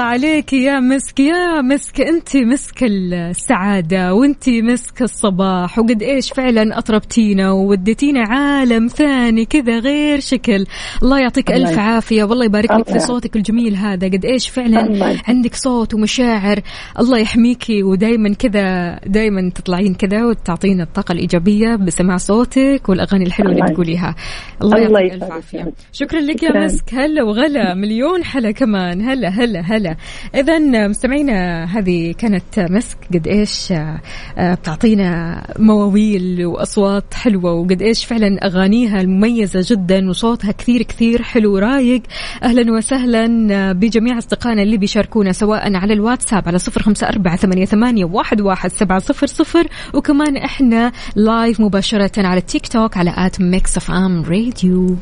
الله 0.01 0.13
عليك 0.13 0.53
يا 0.53 0.81
مسك 0.81 1.21
يا 1.21 1.61
مسك 1.61 2.01
أنت 2.01 2.37
مسك 2.37 2.83
السعادة 2.83 4.15
وأنت 4.15 4.49
مسك 4.49 5.03
الصباح. 5.03 5.79
وقد 5.79 6.03
إيش 6.03 6.33
فعلا 6.33 6.79
أطربتينا 6.79 7.51
ووديتينا 7.51 8.25
عالم 8.29 8.87
ثاني 8.87 9.45
كذا 9.45 9.79
غير 9.79 10.21
شكل. 10.21 10.67
الله 11.03 11.21
يعطيك 11.21 11.53
الله 11.53 11.71
ألف. 11.71 11.79
عافية. 11.79 12.25
والله 12.25 12.45
يبارك 12.45 12.71
لك 12.71 12.89
في. 12.93 12.99
صوتك 12.99 13.37
الجميل 13.37 13.77
هذا. 13.77 14.07
قد 14.09 14.25
إيش 14.25 14.49
فعلا 14.49 14.87
الله. 14.87 15.21
عندك 15.29 15.55
صوت 15.55 15.95
ومشاعر. 15.95 16.61
الله 17.01 17.19
يحميكي 17.19 17.83
ودائما 17.83 18.35
كذا 18.35 18.99
دائما 19.07 19.51
تطلعين 19.51 19.95
كذا 19.95 20.25
وتعطينا 20.25 20.83
الطاقة 20.83 21.13
الإيجابية 21.13 21.77
بسماع 21.77 22.17
صوتك 22.17 22.89
والأغاني 22.89 23.25
الحلوة 23.25 23.53
اللي 23.53 23.75
تقوليها 23.75 24.15
الله 24.63 24.79
يعطيك 24.79 25.13
ألف. 25.23 25.33
عافية. 25.33 25.73
شكرا 25.93 26.21
لك 26.21 26.43
يا. 26.43 26.65
مسك. 26.65 26.95
هلا 26.95 27.23
وغلا. 27.23 27.75
مليون 27.75 28.25
حلا 28.25 28.51
كمان. 28.51 29.01
هلا 29.03 29.29
هلا 29.29 29.61
هلا. 29.61 29.90
اذا 30.35 30.59
مستمعينا 30.89 31.65
هذه 31.65 32.13
كانت 32.19 32.61
مسك 32.71 32.99
قد 33.15 33.27
إيش 33.27 33.73
آه، 33.73 34.01
آه، 34.39 34.55
بتعطينا 34.55 35.43
مواويل 35.59 36.47
وأصوات 36.47 37.15
حلوة 37.15 37.53
وقد 37.53 37.83
إيش 37.83 38.05
فعلا 38.05 38.47
أغانيها 38.47 39.01
المميزه 39.01 39.61
جدا 39.65 40.09
وصوتها 40.09 40.53
كثير 40.53 40.83
كثير 40.83 41.23
حلو 41.23 41.59
رايق 41.59 42.03
أهلا 42.43 42.73
وسهلا 42.73 43.49
آه، 43.51 43.73
بجميع 43.73 44.19
أصدقائنا 44.19 44.63
اللي 44.63 44.77
بيشاركونا 44.77 45.33
سواء 45.33 45.75
على 45.75 45.93
الواتساب 45.93 46.49
على 46.49 46.59
صفر 46.59 46.81
أربعة 47.03 47.37
ثمانية, 47.37 47.65
ثمانية 47.65 48.05
واحد, 48.05 48.41
واحد 48.41 48.71
سبعة 48.71 48.99
صفر 48.99 49.27
صفر. 49.27 49.67
وكمان 49.95 50.37
إحنا 50.37 50.93
live 51.17 51.61
مباشرة 51.61 52.27
على 52.27 52.39
التيك 52.39 52.69
توك 52.69 52.97
على 52.97 53.15
at 53.17 53.41
Mix 53.41 53.77
FM 53.77 54.23
Radio 54.23 54.97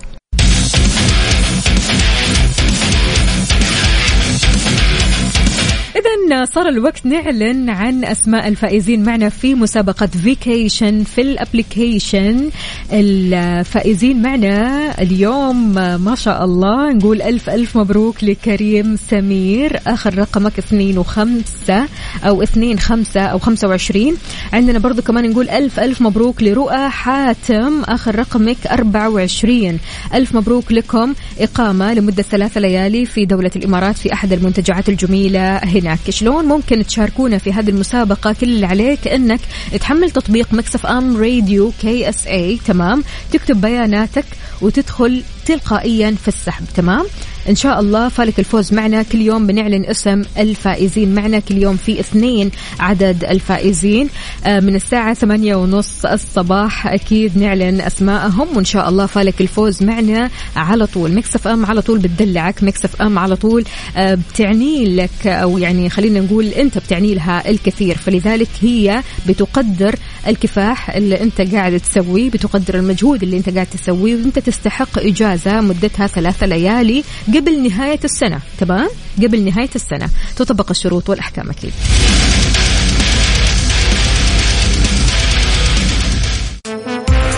إذا 5.99 6.45
صار 6.45 6.69
الوقت 6.69 7.07
نعلن 7.07 7.71
عن 7.71 8.05
أسماء 8.05 8.49
الفائزين 8.49 9.05
معنا 9.05 9.29
في 9.29 9.55
مسابقة 9.55 10.07
vacation 10.07 11.05
في 11.05 11.21
ال 11.21 11.31
application. 11.31 12.51
الفائزين 12.93 14.23
معنا 14.23 14.95
اليوم 15.03 15.75
ما 15.75 16.15
شاء 16.15 16.45
الله 16.45 16.93
نقول 16.93 17.23
ألف 17.23 17.51
ألف 17.51 17.77
مبروك 17.77 18.25
لكريم 18.25 18.97
سمير. 19.11 19.81
آخر 19.87 20.19
رقمك 20.19 20.59
اثنين 20.59 20.99
وخمسة 20.99 21.87
أو 22.25 22.43
اثنين 22.43 22.79
خمسة 22.79 23.21
أو 23.21 23.39
خمسة 23.39 23.69
وعشرين. 23.69 24.17
عندنا 24.53 24.79
برضو 24.79 25.03
كمان 25.03 25.31
نقول 25.31 25.49
ألف 25.49 25.81
ألف 25.81 26.03
مبروك 26.03 26.43
لرؤى 26.43 26.89
حاتم. 26.89 27.83
آخر 27.83 28.19
رقمك 28.19 28.67
أربعة 28.67 29.11
وعشرين. 29.11 29.79
ألف 30.15 30.35
مبروك 30.35 30.73
لكم. 30.73 31.15
إقامة 31.41 31.95
لمدة 31.95 32.23
ثلاثة 32.23 32.61
ليالي 32.61 33.07
في 33.07 33.25
دولة 33.25 33.51
الإمارات 33.57 33.99
في 33.99 34.13
أحد 34.13 34.33
المنتجعات 34.33 34.89
الجميلة 34.89 35.57
هناك. 35.89 36.11
شلون 36.11 36.45
ممكن 36.45 36.87
تشاركونا 36.87 37.39
في 37.39 37.53
هذه 37.53 37.71
المسابقة؟ 37.71 38.33
كل 38.33 38.47
اللي 38.47 38.67
عليك 38.67 39.09
أنك 39.09 39.41
تحمل 39.81 40.11
تطبيق 40.11 40.53
Mix 40.53 40.87
FM 40.87 41.17
Radio 41.17 41.73
KSA 41.81 42.59
تمام؟ 42.67 43.05
تكتب 43.33 43.61
بياناتك 43.61 44.25
وتدخل 44.63 45.23
تلقائيا 45.47 46.17
في 46.23 46.29
السحب 46.29 46.65
تمام؟ 46.75 47.07
إن 47.49 47.55
شاء 47.55 47.81
الله 47.81 48.09
فالك 48.09 48.39
الفوز 48.39 48.73
معنا 48.73 49.03
كل 49.03 49.21
يوم 49.21 49.47
بنعلن 49.47 49.85
اسم 49.85 50.23
الفائزين 50.39 51.15
معنا 51.15 51.39
كل 51.39 51.57
يوم 51.57 51.77
في 51.77 52.01
اثنين 52.01 52.51
عدد 52.81 53.25
الفائزين. 53.25 54.09
آه، 54.47 54.61
من 54.61 54.75
الساعة 54.75 55.15
ثمانية 55.15 55.57
ونص 55.57 56.05
الصباح 56.05 56.87
أكيد 56.87 57.39
نعلن 57.39 57.81
أسماءهم 57.81 58.57
وإن 58.57 58.65
شاء 58.65 58.89
الله 58.89 59.07
فالك 59.07 59.41
الفوز 59.41 59.83
معنا 59.83 60.31
على 60.57 60.87
طول. 60.87 61.15
Mix 61.15 61.49
FM 61.49 61.67
على 61.67 61.83
طول 61.83 61.99
بتدلعك. 61.99 62.63
Mix 62.63 63.03
FM 63.03 63.19
على 63.19 63.37
طول 63.37 63.65
آه، 63.97 64.15
بتعني 64.15 64.97
لك 64.97 65.27
أو 65.27 65.59
يعني 65.59 65.91
خلينا 65.91 66.21
نقول 66.21 66.47
أنت 66.47 66.79
بتعني 66.79 67.15
لها 67.15 67.51
الكثير. 67.51 67.97
فلذلك 67.97 68.49
هي 68.63 69.03
بتقدر 69.29 69.95
الكفاح 70.29 70.91
اللي 70.91 71.21
أنت 71.21 71.41
قاعد 71.41 71.81
تسويه 71.81 72.31
بتقدر 72.31 72.75
المجهود 72.75 73.23
اللي 73.23 73.37
أنت 73.37 73.49
قاعد 73.49 73.67
تسويه 73.67 74.15
وأنت 74.15 74.39
تستحق 74.39 74.99
إجازة 74.99 75.61
مدتها 75.61 76.07
ثلاثة 76.07 76.47
ليالي. 76.47 77.05
قبل 77.39 77.69
نهاية 77.69 78.01
السنة 78.05 78.41
تمام؟ 78.59 78.89
قبل 79.23 79.45
نهاية 79.45 79.71
السنة. 79.75 80.11
تطبق 80.37 80.71
الشروط 80.71 81.11
والأحكام 81.11 81.51
أكيد. 81.51 81.73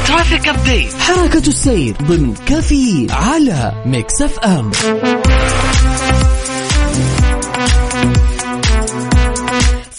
traffic 0.07 0.49
حركة 0.99 1.49
السير 1.49 1.97
ضمن 2.03 2.35
كفي 2.47 3.07
على 3.11 3.73
Mix 3.87 4.23
FM. 4.23 4.71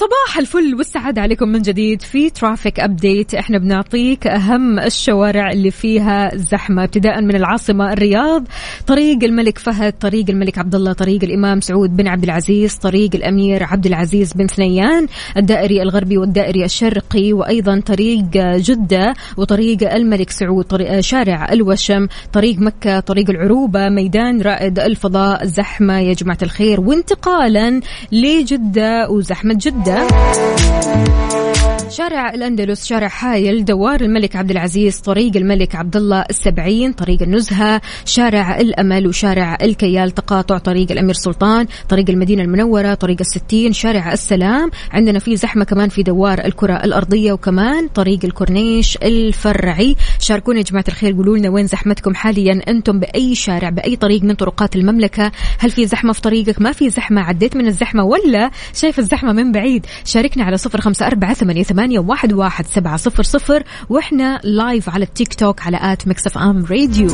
صباح 0.01 0.37
الفل 0.37 0.75
والسعادة 0.75 1.21
عليكم 1.21 1.47
من 1.47 1.61
جديد 1.61 2.01
في 2.01 2.29
ترافيك 2.29 2.79
أبديت 2.79 3.33
إحنا 3.33 3.57
بنعطيك 3.57 4.27
أهم 4.27 4.79
الشوارع 4.79 5.51
اللي 5.51 5.71
فيها 5.71 6.31
زحمة 6.35 6.83
ابتداء 6.83 7.21
من 7.21 7.35
العاصمة 7.35 7.93
الرياض 7.93 8.43
طريق 8.87 9.23
الملك 9.23 9.57
فهد 9.57 9.93
طريق 9.93 10.25
الملك 10.29 10.57
عبد 10.57 10.75
الله 10.75 10.93
طريق 10.93 11.23
الإمام 11.23 11.61
سعود 11.61 11.97
بن 11.97 12.07
عبد 12.07 12.23
العزيز 12.23 12.75
طريق 12.75 13.15
الأمير 13.15 13.63
عبد 13.63 13.85
العزيز 13.85 14.33
بن 14.33 14.47
ثنيان 14.47 15.07
الدائري 15.37 15.81
الغربي 15.81 16.17
والدائري 16.17 16.65
الشرقي 16.65 17.33
وأيضا 17.33 17.79
طريق 17.79 18.25
جدة 18.37 19.13
وطريق 19.37 19.93
الملك 19.93 20.29
سعود 20.29 20.65
طريق 20.65 20.99
شارع 20.99 21.53
الوشم 21.53 22.07
طريق 22.33 22.59
مكة 22.59 22.99
طريق 22.99 23.29
العروبة 23.29 23.89
ميدان 23.89 24.41
رائد 24.41 24.79
الفضاء. 24.79 25.45
زحمة 25.45 25.99
يا 25.99 26.13
جماعة 26.13 26.37
الخير 26.41 26.81
وانتقالا 26.81 27.81
لجدة 28.11 29.09
وزحمة 29.09 29.57
جدة. 29.61 29.90
جدة 29.91 31.50
شارع 31.91 32.33
الأندلس 32.33 32.85
شارع 32.85 33.07
حايل 33.07 33.65
دوار 33.65 34.01
الملك 34.01 34.35
عبد 34.35 34.51
العزيز 34.51 34.99
طريق 34.99 35.37
الملك 35.37 35.75
عبد 35.75 35.95
الله 35.95 36.25
السبعين 36.29 36.93
طريق 36.93 37.21
النزهة 37.21 37.81
شارع 38.05 38.59
الأمل 38.59 39.07
وشارع 39.07 39.57
الكيال 39.61 40.11
تقاطع 40.11 40.57
طريق 40.57 40.91
الأمير 40.91 41.13
سلطان 41.13 41.65
طريق 41.89 42.09
المدينة 42.09 42.43
المنورة 42.43 42.93
طريق 42.93 43.17
الستين 43.19 43.73
شارع 43.73 44.13
السلام. 44.13 44.71
عندنا 44.91 45.19
في 45.19 45.35
زحمة 45.35 45.63
كمان 45.63 45.89
في 45.89 46.03
دوار 46.03 46.45
الكرة 46.45 46.73
الأرضية 46.73 47.33
وكمان 47.33 47.87
طريق 47.87 48.19
الكورنيش 48.25 48.97
الفرعي. 48.97 49.95
شاركونا 50.19 50.57
يا 50.57 50.63
جماعة 50.63 50.85
الخير 50.87 51.13
قولوا 51.13 51.37
لنا 51.37 51.49
وين 51.49 51.67
زحمتكم 51.67 52.15
حاليا؟ 52.15 52.61
أنتم 52.67 52.99
بأي 52.99 53.35
شارع 53.35 53.69
بأي 53.69 53.95
طريق 53.95 54.23
من 54.23 54.33
طرقات 54.33 54.75
المملكة؟ 54.75 55.31
هل 55.59 55.71
في 55.71 55.85
زحمة 55.85 56.13
في 56.13 56.21
طريقك؟ 56.21 56.61
ما 56.61 56.71
في 56.71 56.89
زحمة؟ 56.89 57.21
عديت 57.21 57.57
من 57.57 57.67
الزحمة 57.67 58.03
ولا 58.03 58.51
شايف 58.73 58.99
الزحمة 58.99 59.33
من 59.33 59.51
بعيد؟ 59.51 59.85
شاركنا 60.05 60.43
على 60.43 60.57
صفر 60.57 60.81
خمسة 60.81 61.07
أربعة 61.07 61.33
ثمانية, 61.33 61.63
ثمانية 61.82 61.99
واحد, 61.99 62.34
واحد 62.34 62.65
سبعة 62.67 62.97
صفر 62.97 63.23
صفر 63.23 63.63
وإحنا 63.89 64.39
live 64.43 64.89
على 64.89 65.03
التيك 65.05 65.34
توك 65.34 65.61
على 65.61 65.77
at 65.82 66.07
Mix 66.07 66.38
FM 66.38 66.65
Radio 66.65 67.09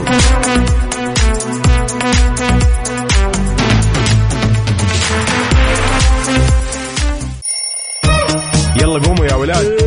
يلا 8.81 8.99
قوموا 8.99 9.25
يا 9.25 9.35
ولاد. 9.35 9.86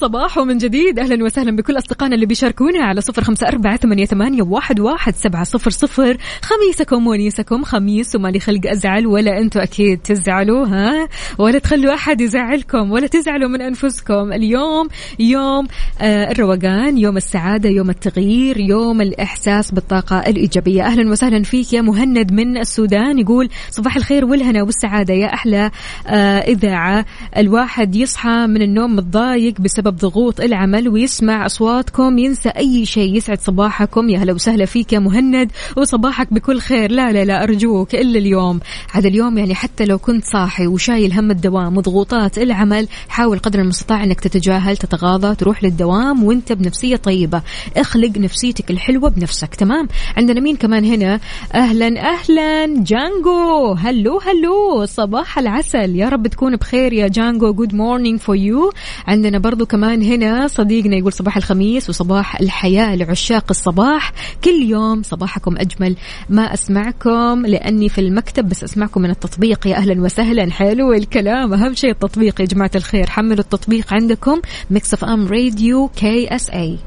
صباح 0.00 0.20
صباح 0.34 0.38
من 0.38 0.58
جديد. 0.58 0.98
أهلا 0.98 1.24
وسهلا 1.24 1.56
بكل 1.56 1.78
أصدقائنا 1.78 2.14
اللي 2.14 2.26
بيشاركونا 2.26 2.84
على 2.84 3.00
صفر 3.00 3.22
أربعة 3.48 3.76
ثمانية, 3.76 4.04
ثمانية 4.04 4.42
واحد, 4.42 4.80
واحد 4.80 5.14
سبعة 5.14 5.44
صفر 5.44 5.70
صفر. 5.70 6.16
خميسكم 6.42 7.06
ونيسكم 7.06 7.64
خميس 7.64 8.16
ومالي 8.16 8.40
خلق 8.40 8.60
أزعل 8.66 9.06
ولا 9.06 9.38
أنتم 9.38 9.60
أكيد 9.60 9.98
تزعلوا 9.98 10.66
ها؟ 10.66 11.08
ولا 11.38 11.58
تخلوا 11.58 11.94
أحد 11.94 12.20
يزعلكم 12.20 12.92
ولا 12.92 13.06
تزعلوا 13.06 13.48
من 13.48 13.62
أنفسكم. 13.62 14.32
اليوم 14.32 14.88
يوم 15.18 15.66
آه 16.00 16.30
الروقان 16.30 16.98
يوم 16.98 17.16
السعادة 17.16 17.68
يوم 17.68 17.90
التغيير 17.90 18.60
يوم 18.60 19.00
الإحساس 19.00 19.72
بالطاقة 19.72 20.18
الإيجابية. 20.18 20.82
أهلا 20.82 21.10
وسهلا 21.10 21.42
فيك 21.42 21.72
يا 21.72 21.80
مهند 21.80 22.32
من 22.32 22.58
السودان. 22.58 23.18
يقول 23.18 23.48
صباح 23.70 23.96
الخير 23.96 24.24
والهنا 24.24 24.62
والسعادة 24.62 25.14
يا 25.14 25.34
أحلى 25.34 25.70
آه 26.06 26.38
إذاعة. 26.38 27.06
الواحد 27.36 27.96
يصحى 27.96 28.46
من 28.46 28.62
النوم 28.62 28.96
متضايق 28.96 29.60
بسبب 29.60 29.89
ضغوط 29.94 30.40
العمل 30.40 30.88
ويسمع 30.88 31.46
أصواتكم 31.46 32.18
ينسى 32.18 32.48
أي 32.48 32.86
شيء. 32.86 33.16
يسعد 33.16 33.40
صباحكم. 33.40 34.08
يا 34.08 34.18
هلا 34.18 34.32
وسهلا 34.32 34.64
فيك 34.64 34.92
يا 34.92 34.98
مهند 34.98 35.50
وصباحك 35.76 36.32
بكل 36.32 36.60
خير. 36.60 36.90
لا 36.90 37.12
لا 37.12 37.24
لا 37.24 37.42
أرجوك 37.42 37.94
إلا 37.94 38.18
اليوم. 38.18 38.60
هذا 38.92 39.08
اليوم 39.08 39.38
يعني 39.38 39.54
حتى 39.54 39.84
لو 39.84 39.98
كنت 39.98 40.24
صاحي 40.24 40.66
وشايل 40.66 41.12
هم 41.12 41.30
الدوام 41.30 41.76
وضغوطات 41.76 42.38
العمل 42.38 42.88
حاول 43.08 43.38
قدر 43.38 43.58
المستطاع 43.58 44.04
إنك 44.04 44.20
تتجاهل 44.20 44.76
تتغاضى 44.76 45.34
تروح 45.34 45.64
للدوام 45.64 46.24
وأنت 46.24 46.52
بنفسية 46.52 46.96
طيبة. 46.96 47.42
اخلق 47.76 48.18
نفسيتك 48.18 48.70
الحلوة 48.70 49.08
بنفسك. 49.08 49.54
تمام؟ 49.54 49.88
عندنا 50.16 50.40
مين 50.40 50.56
كمان 50.56 50.84
هنا؟ 50.84 51.20
أهلا 51.54 52.10
أهلا 52.12 52.66
جانجو. 52.82 53.72
hello 53.72 54.18
hello. 54.18 54.86
صباح 54.86 55.38
العسل. 55.38 55.96
يا 55.96 56.08
رب 56.08 56.26
تكون 56.26 56.56
بخير 56.56 56.92
يا 56.92 57.08
جانجو. 57.08 57.52
good 57.52 57.74
morning 57.74 58.20
for 58.20 58.36
you 58.36 58.72
عندنا 59.06 59.38
برضو 59.38 59.66
كمان 59.66 59.79
هنا 59.88 60.48
صديقنا 60.48 60.96
يقول 60.96 61.12
صباح 61.12 61.36
الخميس 61.36 61.90
وصباح 61.90 62.40
الحياة 62.40 62.96
لعشاق 62.96 63.44
الصباح. 63.50 64.12
كل 64.44 64.62
يوم 64.62 65.02
صباحكم 65.02 65.56
أجمل. 65.56 65.96
ما 66.28 66.54
أسمعكم 66.54 67.46
لأني 67.46 67.88
في 67.88 68.00
المكتب 68.00 68.48
بس 68.48 68.64
أسمعكم 68.64 69.02
من 69.02 69.10
التطبيق. 69.10 69.66
يا 69.66 69.76
أهلا 69.76 70.02
وسهلا. 70.02 70.50
حلو 70.50 70.92
الكلام. 70.92 71.54
أهم 71.54 71.74
شيء 71.74 71.90
التطبيق 71.90 72.40
يا 72.40 72.46
جماعة 72.46 72.70
الخير. 72.74 73.10
حملوا 73.10 73.40
التطبيق 73.40 73.94
عندكم. 73.94 74.40
Mix 74.70 74.94
FM 74.94 75.26
Radio 75.28 75.88
KSA 75.88 76.78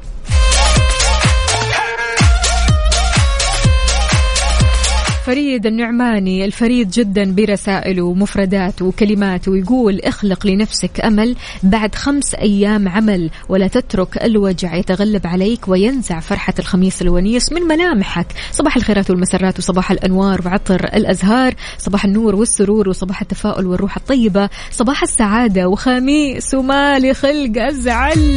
فريد 5.24 5.66
النعماني 5.66 6.44
الفريد 6.44 6.90
جدا 6.90 7.34
برسائله 7.34 8.02
ومفرداته 8.02 8.84
وكلماته 8.84 9.52
ويقول 9.52 10.00
اخلق 10.00 10.46
لنفسك 10.46 11.00
أمل 11.00 11.36
بعد 11.62 11.94
خمس 11.94 12.34
أيام 12.34 12.88
عمل 12.88 13.30
ولا 13.48 13.68
تترك 13.68 14.24
الوجع 14.24 14.74
يتغلب 14.74 15.26
عليك 15.26 15.68
وينزع 15.68 16.20
فرحة 16.20 16.54
الخميس 16.58 17.02
الونيس 17.02 17.52
من 17.52 17.62
ملامحك. 17.62 18.26
صباح 18.52 18.76
الخيرات 18.76 19.10
والمسرات 19.10 19.58
وصباح 19.58 19.90
الأنوار 19.90 20.40
وعطر 20.46 20.84
الأزهار. 20.84 21.54
صباح 21.78 22.04
النور 22.04 22.34
والسرور 22.34 22.88
وصباح 22.88 23.20
التفاؤل 23.20 23.66
والروح 23.66 23.96
الطيبة. 23.96 24.48
صباح 24.70 25.02
السعادة 25.02 25.68
وخميس 25.68 26.54
ومالي 26.54 27.14
خلق 27.14 27.52
أزعل. 27.56 28.36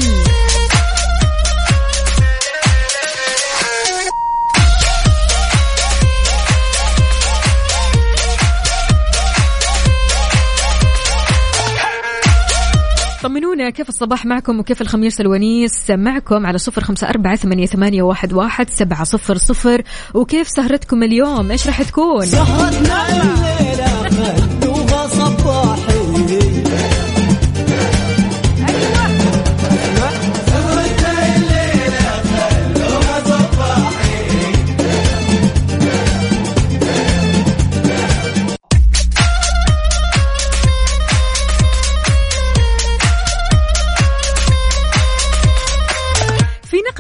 طمنونا 13.57 13.69
كيف 13.69 13.89
الصباح 13.89 14.25
معكم 14.25 14.59
وكيف 14.59 14.81
الخميس 14.81 15.21
الونيس. 15.21 15.91
معكم 15.91 16.45
على 16.45 16.57
صفر 16.57 16.83
خمسة 16.83 17.09
أربعة 17.09 17.35
ثمانية, 17.35 17.65
ثمانية 17.65 18.01
واحد, 18.01 18.33
واحد 18.33 18.69
سبعة 18.69 19.03
صفر 19.03 19.37
صفر 19.37 19.81
وكيف 20.13 20.47
سهرتكم 20.47 21.03
اليوم 21.03 21.51
إيش 21.51 21.67
راح 21.67 21.81
تكون 21.81 22.25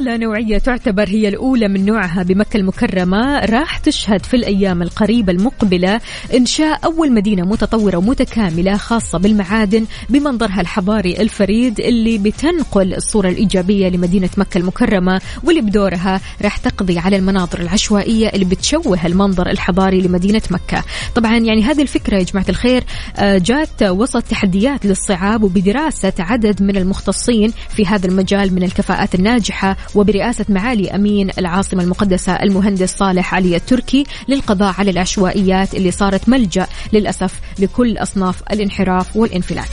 نقلة 0.07 0.17
نوعية 0.17 0.57
تعتبر 0.57 1.07
هي 1.09 1.27
الأولى 1.27 1.67
من 1.67 1.85
نوعها 1.85 2.23
بمكة 2.23 2.57
المكرمة 2.57 3.39
راح 3.45 3.77
تشهد 3.77 4.25
في 4.25 4.33
الأيام 4.33 4.81
القريبة 4.81 5.33
المقبلة 5.33 6.01
إنشاء 6.33 6.79
أول 6.85 7.11
مدينة 7.11 7.43
متطورة 7.45 7.97
ومتكاملة 7.97 8.77
خاصة 8.77 9.17
بالمعادن 9.17 9.85
بمنظرها 10.09 10.61
الحضاري 10.61 11.21
الفريد 11.21 11.79
اللي 11.79 12.17
بتنقل 12.17 12.93
الصورة 12.93 13.29
الإيجابية 13.29 13.89
لمدينة 13.89 14.29
مكة 14.37 14.57
المكرمة 14.57 15.21
واللي 15.43 15.61
بدورها 15.61 16.21
راح 16.41 16.57
تقضي 16.57 16.99
على 16.99 17.15
المناظر 17.15 17.59
العشوائية 17.59 18.27
اللي 18.27 18.45
بتشوه 18.45 19.05
المنظر 19.05 19.49
الحضاري 19.49 20.01
لمدينة 20.01 20.41
مكة. 20.51 20.83
طبعا 21.15 21.37
يعني 21.37 21.63
هذه 21.63 21.81
الفكرة 21.81 22.17
يا 22.17 22.23
جماعة 22.23 22.45
الخير 22.49 22.83
آه، 23.17 23.37
جات 23.37 23.83
وسط 23.83 24.23
تحديات 24.23 24.85
للصعاب 24.85 25.43
وبدراسة 25.43 26.13
عدد 26.19 26.61
من 26.63 26.77
المختصين 26.77 27.53
في 27.69 27.85
هذا 27.85 28.07
المجال 28.07 28.55
من 28.55 28.63
الكفاءات 28.63 29.15
الناجحة 29.15 29.77
وبرئاسة 29.97 30.45
معالي 30.49 30.95
أمين 30.95 31.29
العاصمة 31.37 31.83
المقدسة 31.83 32.33
المهندس 32.33 32.97
صالح 32.97 33.33
علي 33.33 33.55
التركي 33.55 34.03
للقضاء 34.27 34.75
على 34.77 34.91
العشوائيات 34.91 35.75
اللي 35.75 35.91
صارت 35.91 36.29
ملجأ 36.29 36.67
للأسف 36.93 37.39
لكل 37.59 37.97
أصناف 37.97 38.41
الانحراف 38.51 39.17
والانفلات. 39.17 39.67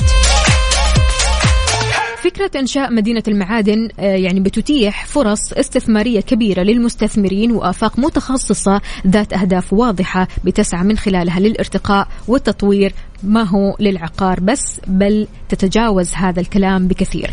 فكرة 2.25 2.51
إنشاء 2.61 2.93
مدينة 2.93 3.22
المعادن 3.29 3.89
آه، 4.01 4.03
يعني 4.03 4.41
بتتيح 4.41 5.07
فرص 5.07 5.53
استثمارية 5.53 6.20
كبيرة 6.20 6.62
للمستثمرين 6.62 7.53
وآفاق 7.53 7.99
متخصصة 7.99 8.81
ذات 9.07 9.33
أهداف 9.33 9.72
واضحة 9.72 10.29
بتسعى 10.45 10.85
من 10.85 10.99
خلالها 10.99 11.41
للارتقاء 11.41 12.09
والتطوير. 12.29 12.95
ما 13.22 13.43
هو 13.43 13.77
للعقار 13.81 14.41
بس 14.41 14.81
بل 14.87 15.27
تتجاوز 15.49 16.14
هذا 16.14 16.41
الكلام 16.41 16.89
بكثير. 16.89 17.31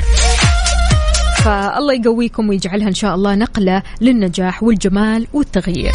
فالله 1.45 1.93
يقويكم 1.93 2.49
ويجعلها 2.49 2.87
إن 2.87 2.93
شاء 2.93 3.15
الله 3.15 3.35
نقلة 3.35 3.83
للنجاح 4.01 4.63
والجمال 4.63 5.27
والتغيير. 5.33 5.91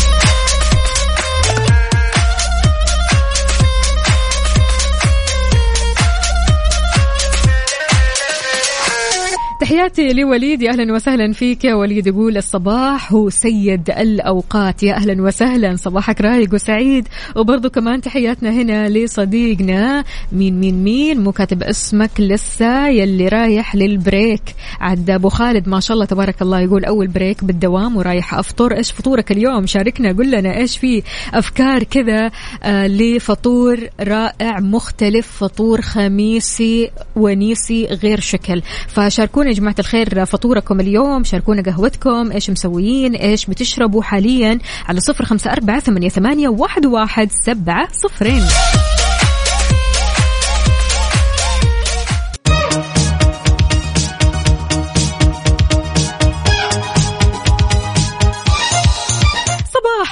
تحياتي 9.67 10.13
لوليد 10.13 10.63
يا 10.63 10.71
أهلا 10.71 10.95
وسهلا 10.95 11.33
فيك 11.33 11.65
يا 11.65 11.75
وليد. 11.75 12.07
يقول 12.07 12.37
الصباح 12.37 13.13
هو 13.13 13.31
سيد 13.31 13.91
الأوقات. 13.91 14.83
يا 14.83 14.95
أهلا 14.95 15.23
وسهلا. 15.23 15.77
صباحك 15.77 16.21
رايق 16.21 16.55
وسعيد. 16.55 17.09
وبرضه 17.37 17.69
كمان 17.69 18.01
تحياتنا 18.01 18.51
هنا 18.51 18.89
لصديقنا 18.89 20.05
مين 20.33 20.61
مين 20.61 20.85
مين. 20.85 21.21
مو 21.21 21.33
كاتب 21.33 21.63
اسمك 21.63 22.11
لسه 22.19 22.89
يلي 22.89 23.29
رايح 23.29 23.77
لل 23.77 23.93
break. 23.93 24.43
عد 24.81 25.11
ابو 25.11 25.29
خالد 25.29 25.69
ما 25.69 25.81
شاء 25.81 25.95
الله 25.95 26.05
تبارك 26.05 26.43
الله. 26.43 26.61
يقول 26.61 26.85
أول 26.85 27.07
break 27.07 27.45
بالدوام 27.45 27.97
ورايح 27.97 28.35
افطر 28.35 28.77
إيش 28.77 28.93
فطورك 28.93 29.33
اليوم؟ 29.33 29.67
شاركنا. 29.67 30.13
قل 30.13 30.31
لنا 30.31 30.57
إيش 30.57 30.79
في 30.79 31.03
أفكار 31.35 31.83
كذا 31.83 32.31
آه 32.63 32.87
لفطور 32.87 33.79
رائع 34.01 34.61
مختلف 34.61 35.27
فطور 35.27 35.81
خميسي 35.81 36.91
ونيسي 37.17 37.87
غير 37.87 38.21
شكل. 38.21 38.63
فشاركونا 38.89 39.56
جماعة 39.57 39.75
الخير 39.79 40.25
فطوركم 40.25 40.81
اليوم 40.81 41.25
شاركونا 41.25 41.63
قهوتكم 41.63 42.33
إيش 42.33 42.51
مسويين 42.51 43.15
إيش 43.15 43.47
بتشربوا 43.47 44.03
حاليا 44.03 44.59
على 44.89 45.01
صفر 45.01 45.25
خمسة 45.25 45.53
أربعة 45.53 45.81
ثمانية, 45.81 46.09
ثمانية 46.09 46.49
واحد, 46.49 46.87
واحد 46.87 47.31
سبعة 47.33 47.89
صفرين. 47.93 48.43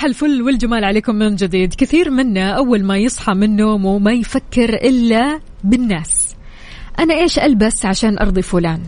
الفل 0.04 0.42
والجمال 0.42 0.84
عليكم 0.84 1.14
من 1.14 1.36
جديد. 1.36 1.74
كثير 1.74 2.10
منا 2.10 2.50
أول 2.50 2.84
ما 2.84 2.98
يصحى 2.98 3.34
من 3.34 3.56
نومه 3.56 3.98
ما 3.98 4.12
يفكر 4.12 4.74
إلا 4.74 5.40
بالناس. 5.64 6.36
أنا 6.98 7.14
إيش 7.14 7.38
ألبس 7.38 7.86
عشان 7.86 8.18
أرضي 8.18 8.42
فلان؟ 8.42 8.80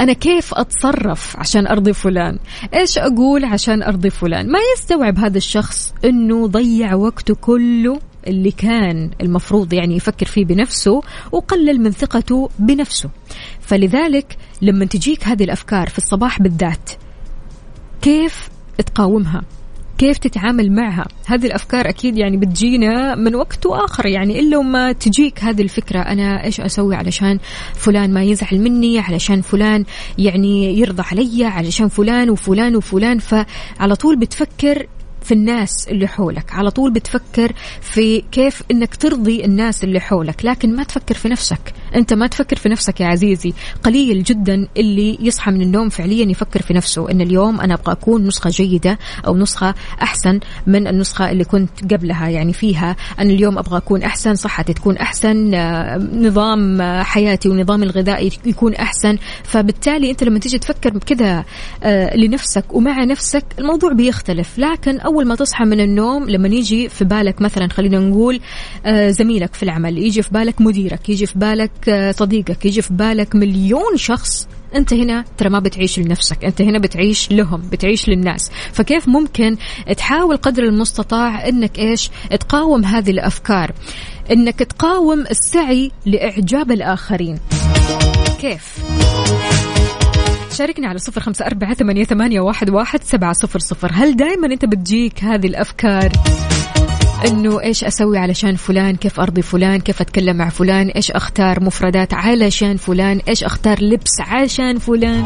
أنا 0.00 0.12
كيف 0.12 0.54
أتصرف 0.54 1.36
عشان 1.36 1.66
أرضي 1.66 1.92
فلان؟ 1.92 2.38
إيش 2.74 2.98
أقول 2.98 3.44
عشان 3.44 3.82
أرضي 3.82 4.10
فلان؟ 4.10 4.52
ما 4.52 4.58
يستوعب 4.76 5.18
هذا 5.18 5.38
الشخص 5.38 5.94
أنه 6.04 6.46
ضيع 6.46 6.94
وقته 6.94 7.34
كله 7.34 8.00
اللي 8.26 8.50
كان 8.50 9.10
المفروض 9.20 9.72
يعني 9.72 9.96
يفكر 9.96 10.26
فيه 10.26 10.44
بنفسه 10.44 11.02
وقلل 11.32 11.80
من 11.80 11.90
ثقته 11.90 12.50
بنفسه. 12.58 13.10
فلذلك 13.60 14.36
لما 14.62 14.84
تجيك 14.84 15.24
هذه 15.24 15.44
الأفكار 15.44 15.88
في 15.88 15.98
الصباح 15.98 16.42
بالذات 16.42 16.90
كيف 18.02 18.48
تقاومها؟ 18.86 19.42
كيف 20.00 20.18
تتعامل 20.18 20.72
معها. 20.72 21.08
هذه 21.26 21.46
الأفكار 21.46 21.88
أكيد 21.88 22.18
يعني 22.18 22.36
بتجينا 22.36 23.14
من 23.14 23.34
وقت 23.34 23.66
وآخر. 23.66 24.06
يعني 24.06 24.40
إلا 24.40 24.58
وما 24.58 24.92
تجيك 24.92 25.44
هذه 25.44 25.62
الفكرة 25.62 25.98
أنا 26.00 26.44
إيش 26.44 26.60
أسوي 26.60 26.94
علشان 26.96 27.38
فلان 27.74 28.12
ما 28.14 28.22
يزعل 28.22 28.60
مني 28.60 28.98
علشان 28.98 29.40
فلان 29.40 29.84
يعني 30.18 30.78
يرضى 30.78 31.02
علي 31.12 31.44
علشان 31.44 31.88
فلان 31.88 32.30
وفلان 32.30 32.76
وفلان. 32.76 33.18
فعلى 33.18 33.96
طول 34.00 34.16
بتفكر 34.16 34.86
في 35.22 35.34
الناس 35.34 35.88
اللي 35.88 36.08
حولك 36.08 36.52
على 36.52 36.70
طول 36.70 36.92
بتفكر 36.92 37.52
في 37.80 38.22
كيف 38.32 38.62
إنك 38.70 38.96
ترضي 38.96 39.44
الناس 39.44 39.84
اللي 39.84 40.00
حولك. 40.00 40.44
لكن 40.44 40.76
ما 40.76 40.82
تفكر 40.82 41.14
في 41.14 41.28
نفسك. 41.28 41.72
أنت 41.94 42.12
ما 42.12 42.26
تفكر 42.26 42.56
في 42.56 42.68
نفسك 42.68 43.00
يا 43.00 43.06
عزيزي. 43.06 43.52
قليل 43.82 44.22
جدا 44.22 44.68
اللي 44.76 45.18
يصحى 45.20 45.50
من 45.50 45.62
النوم 45.62 45.88
فعليا 45.88 46.30
يفكر 46.30 46.62
في 46.62 46.74
نفسه 46.74 47.10
إن 47.10 47.20
اليوم 47.20 47.60
أنا 47.60 47.74
أبغى 47.74 47.92
أكون 47.92 48.26
نسخة 48.26 48.50
جيدة 48.50 48.98
أو 49.26 49.36
نسخة 49.36 49.74
أحسن 50.02 50.40
من 50.66 50.86
النسخة 50.86 51.30
اللي 51.30 51.44
كنت 51.44 51.94
قبلها. 51.94 52.28
يعني 52.28 52.52
فيها 52.52 52.96
أنا 53.18 53.30
اليوم 53.30 53.58
أبغى 53.58 53.76
أكون 53.76 54.02
أحسن 54.02 54.34
صحتي 54.34 54.72
تكون 54.72 54.96
أحسن 54.96 55.54
آه، 55.54 55.96
نظام 55.96 56.80
آه، 56.80 57.02
حياتي 57.02 57.48
ونظام 57.48 57.82
الغذائي 57.82 58.30
يكون 58.46 58.74
أحسن. 58.74 59.18
فبالتالي 59.44 60.10
أنت 60.10 60.24
لما 60.24 60.38
تيجي 60.38 60.58
تفكر 60.58 60.98
كذا 60.98 61.44
آه، 61.82 62.16
لنفسك 62.16 62.64
ومع 62.74 63.04
نفسك 63.04 63.44
الموضوع 63.58 63.92
بيختلف. 63.92 64.58
لكن 64.58 65.00
أول 65.00 65.26
ما 65.26 65.34
تصحى 65.34 65.64
من 65.64 65.80
النوم 65.80 66.30
لما 66.30 66.48
يجي 66.48 66.88
في 66.88 67.04
بالك 67.04 67.42
مثلا 67.42 67.68
خلينا 67.68 67.98
نقول 67.98 68.40
زميلك 69.08 69.54
في 69.54 69.62
العمل 69.62 69.98
يجي 69.98 70.22
في 70.22 70.30
بالك 70.30 70.60
مديرك 70.60 71.08
يجي 71.08 71.26
في 71.26 71.38
بالك 71.38 71.70
صديقك 72.10 72.66
يجي 72.66 72.82
في 72.82 72.94
بالك 72.94 73.34
مليون 73.34 73.96
شخص 73.96 74.48
أنت 74.74 74.94
هنا 74.94 75.24
ترى 75.38 75.48
ما 75.48 75.58
بتعيش 75.58 75.98
لنفسك 75.98 76.44
أنت 76.44 76.62
هنا 76.62 76.78
بتعيش 76.78 77.32
لهم 77.32 77.62
بتعيش 77.72 78.08
للناس. 78.08 78.50
فكيف 78.72 79.08
ممكن 79.08 79.56
تحاول 79.96 80.36
قدر 80.36 80.62
المستطاع 80.62 81.48
إنك 81.48 81.78
إيش؟ 81.78 82.10
تقاوم 82.40 82.84
هذه 82.84 83.10
الأفكار. 83.10 83.72
إنك 84.30 84.58
تقاوم 84.58 85.20
السعي 85.20 85.90
لإعجاب 86.06 86.70
الآخرين. 86.72 87.38
كيف؟ 88.40 88.78
شاركني 90.52 90.86
على 90.86 90.98
صفر 90.98 91.20
خمسة 91.20 91.46
أربعة 91.46 91.74
ثمانية, 92.04 92.40
واحد 92.40 93.02
سبعة 93.02 93.32
صفر 93.32 93.58
صفر. 93.58 93.90
هل 93.92 94.16
دائما 94.16 94.46
أنت 94.46 94.64
بتجيك 94.64 95.24
هذه 95.24 95.46
الأفكار؟ 95.46 96.12
إنه 97.26 97.60
إيش 97.60 97.84
أسوي 97.84 98.18
علشان 98.18 98.56
فلان؟ 98.56 98.96
كيف 98.96 99.20
أرضي 99.20 99.42
فلان؟ 99.42 99.80
كيف 99.80 100.00
أتكلم 100.00 100.36
مع 100.36 100.48
فلان؟ 100.48 100.88
إيش 100.88 101.10
أختار 101.10 101.62
مفردات 101.64 102.14
علشان 102.14 102.76
فلان؟ 102.76 103.20
إيش 103.28 103.44
أختار 103.44 103.82
لبس 103.82 104.20
عشان 104.20 104.78
فلان؟ 104.78 105.24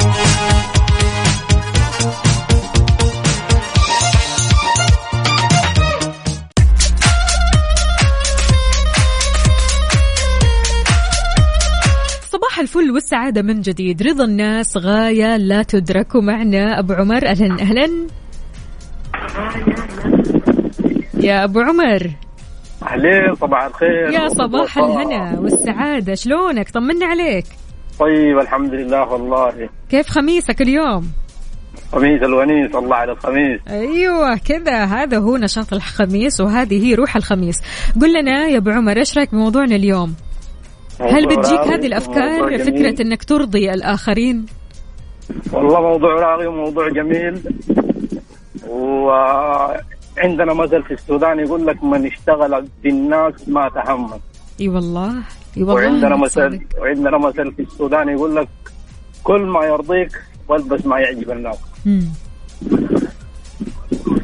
صباح 12.33 12.59
الفل 12.61 12.91
والسعادة 12.91 13.43
من 13.43 13.61
جديد. 13.61 14.03
رضا 14.03 14.25
الناس 14.25 14.77
غاية 14.77 15.37
لا 15.37 15.63
تدرك 15.63 16.15
ومعنا 16.15 16.79
أبو 16.79 16.93
عمر 16.93 17.27
أهلا 17.27 17.63
أهلا. 17.63 18.07
يا 21.25 21.45
أبو 21.45 21.61
عمر. 21.61 22.11
أهلين 22.83 23.35
صباح 23.35 23.65
الخير. 23.65 24.11
يا 24.13 24.29
صباح 24.29 24.79
الهنا 24.79 25.41
والسعادة. 25.41 26.15
شلونك؟ 26.15 26.71
طمنا 26.71 27.07
عليك. 27.07 27.45
طيب 28.01 28.39
الحمد 28.39 28.75
لله 28.75 29.13
والله. 29.13 29.69
كيف 29.91 30.09
خميسك 30.09 30.63
اليوم؟ 30.63 31.13
خميس 31.93 32.23
الونيس 32.23 32.75
الله 32.75 32.97
على 32.97 33.13
الخميس. 33.13 33.61
أيوه 33.69 34.37
كذا. 34.37 34.85
هذا 34.85 35.19
هو 35.19 35.37
نشاط 35.37 35.73
الخميس 35.73 36.41
وهذه 36.41 36.87
هي 36.87 36.95
روح 36.95 37.17
الخميس. 37.17 37.61
قل 38.01 38.21
لنا 38.21 38.47
يا 38.47 38.59
أبو 38.59 38.71
عمر 38.71 38.97
إيش 38.97 39.19
رأيك 39.19 39.31
بموضوعنا 39.33 39.77
اليوم؟ 39.77 40.15
هل 41.01 41.27
بتجيك 41.27 41.61
هذه 41.61 41.87
الأفكار. 41.87 42.59
فكرة 42.59 43.03
إنك 43.03 43.25
ترضي 43.25 43.73
الآخرين؟ 43.73 44.47
والله 45.53 45.81
موضوع 45.81 46.15
راقي 46.15 46.47
وموضوع 46.47 46.89
جميل. 46.89 47.43
وعندنا 50.17 50.55
مثل 50.55 50.83
في 50.83 50.95
السودان 50.95 51.39
يقول 51.39 51.67
لك 51.67 51.85
من 51.85 52.07
اشتغل 52.07 52.69
بالناس 52.83 53.49
ما 53.49 53.69
تحمل 53.69 54.21
إي 54.61 54.69
والله 54.69 55.11
إي 55.57 55.63
والله 55.63 55.75
وعندنا 55.75 56.17
مثل. 56.17 56.61
وعندنا 56.79 57.19
مثل 57.19 57.53
في 57.53 57.63
السودان 57.63 58.09
يقول 58.09 58.37
لك 58.37 58.49
كل 59.25 59.43
ما 59.47 59.65
يرضيك 59.65 60.23
والبس 60.49 60.87
ما 60.87 60.99
يعجب 61.01 61.31
الناس. 61.31 61.57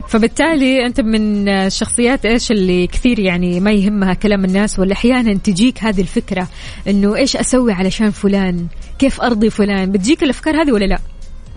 فبالتالي 0.09 0.87
أنت 0.87 1.01
من 1.01 1.49
الشخصيات 1.49 2.27
إيش 2.27 2.51
اللي 2.51 2.87
كثير 2.87 3.19
يعني 3.19 3.61
ما 3.61 3.73
يهمها 3.73 4.15
كلام 4.15 4.45
الناس 4.45 4.79
ولا 4.79 4.93
أحيانا 4.93 5.35
تجيك 5.35 5.85
هذه 5.85 6.01
الفكرة 6.01 6.49
إنه 6.89 7.17
إيش 7.17 7.37
أسوي 7.37 7.73
علشان 7.73 8.11
فلان 8.11 8.67
كيف 8.99 9.21
أرضي 9.21 9.51
فلان 9.51 9.93
بتجيك 9.93 10.23
الأفكار 10.23 10.63
هذه 10.63 10.73
ولا 10.73 10.85
لا 10.85 10.99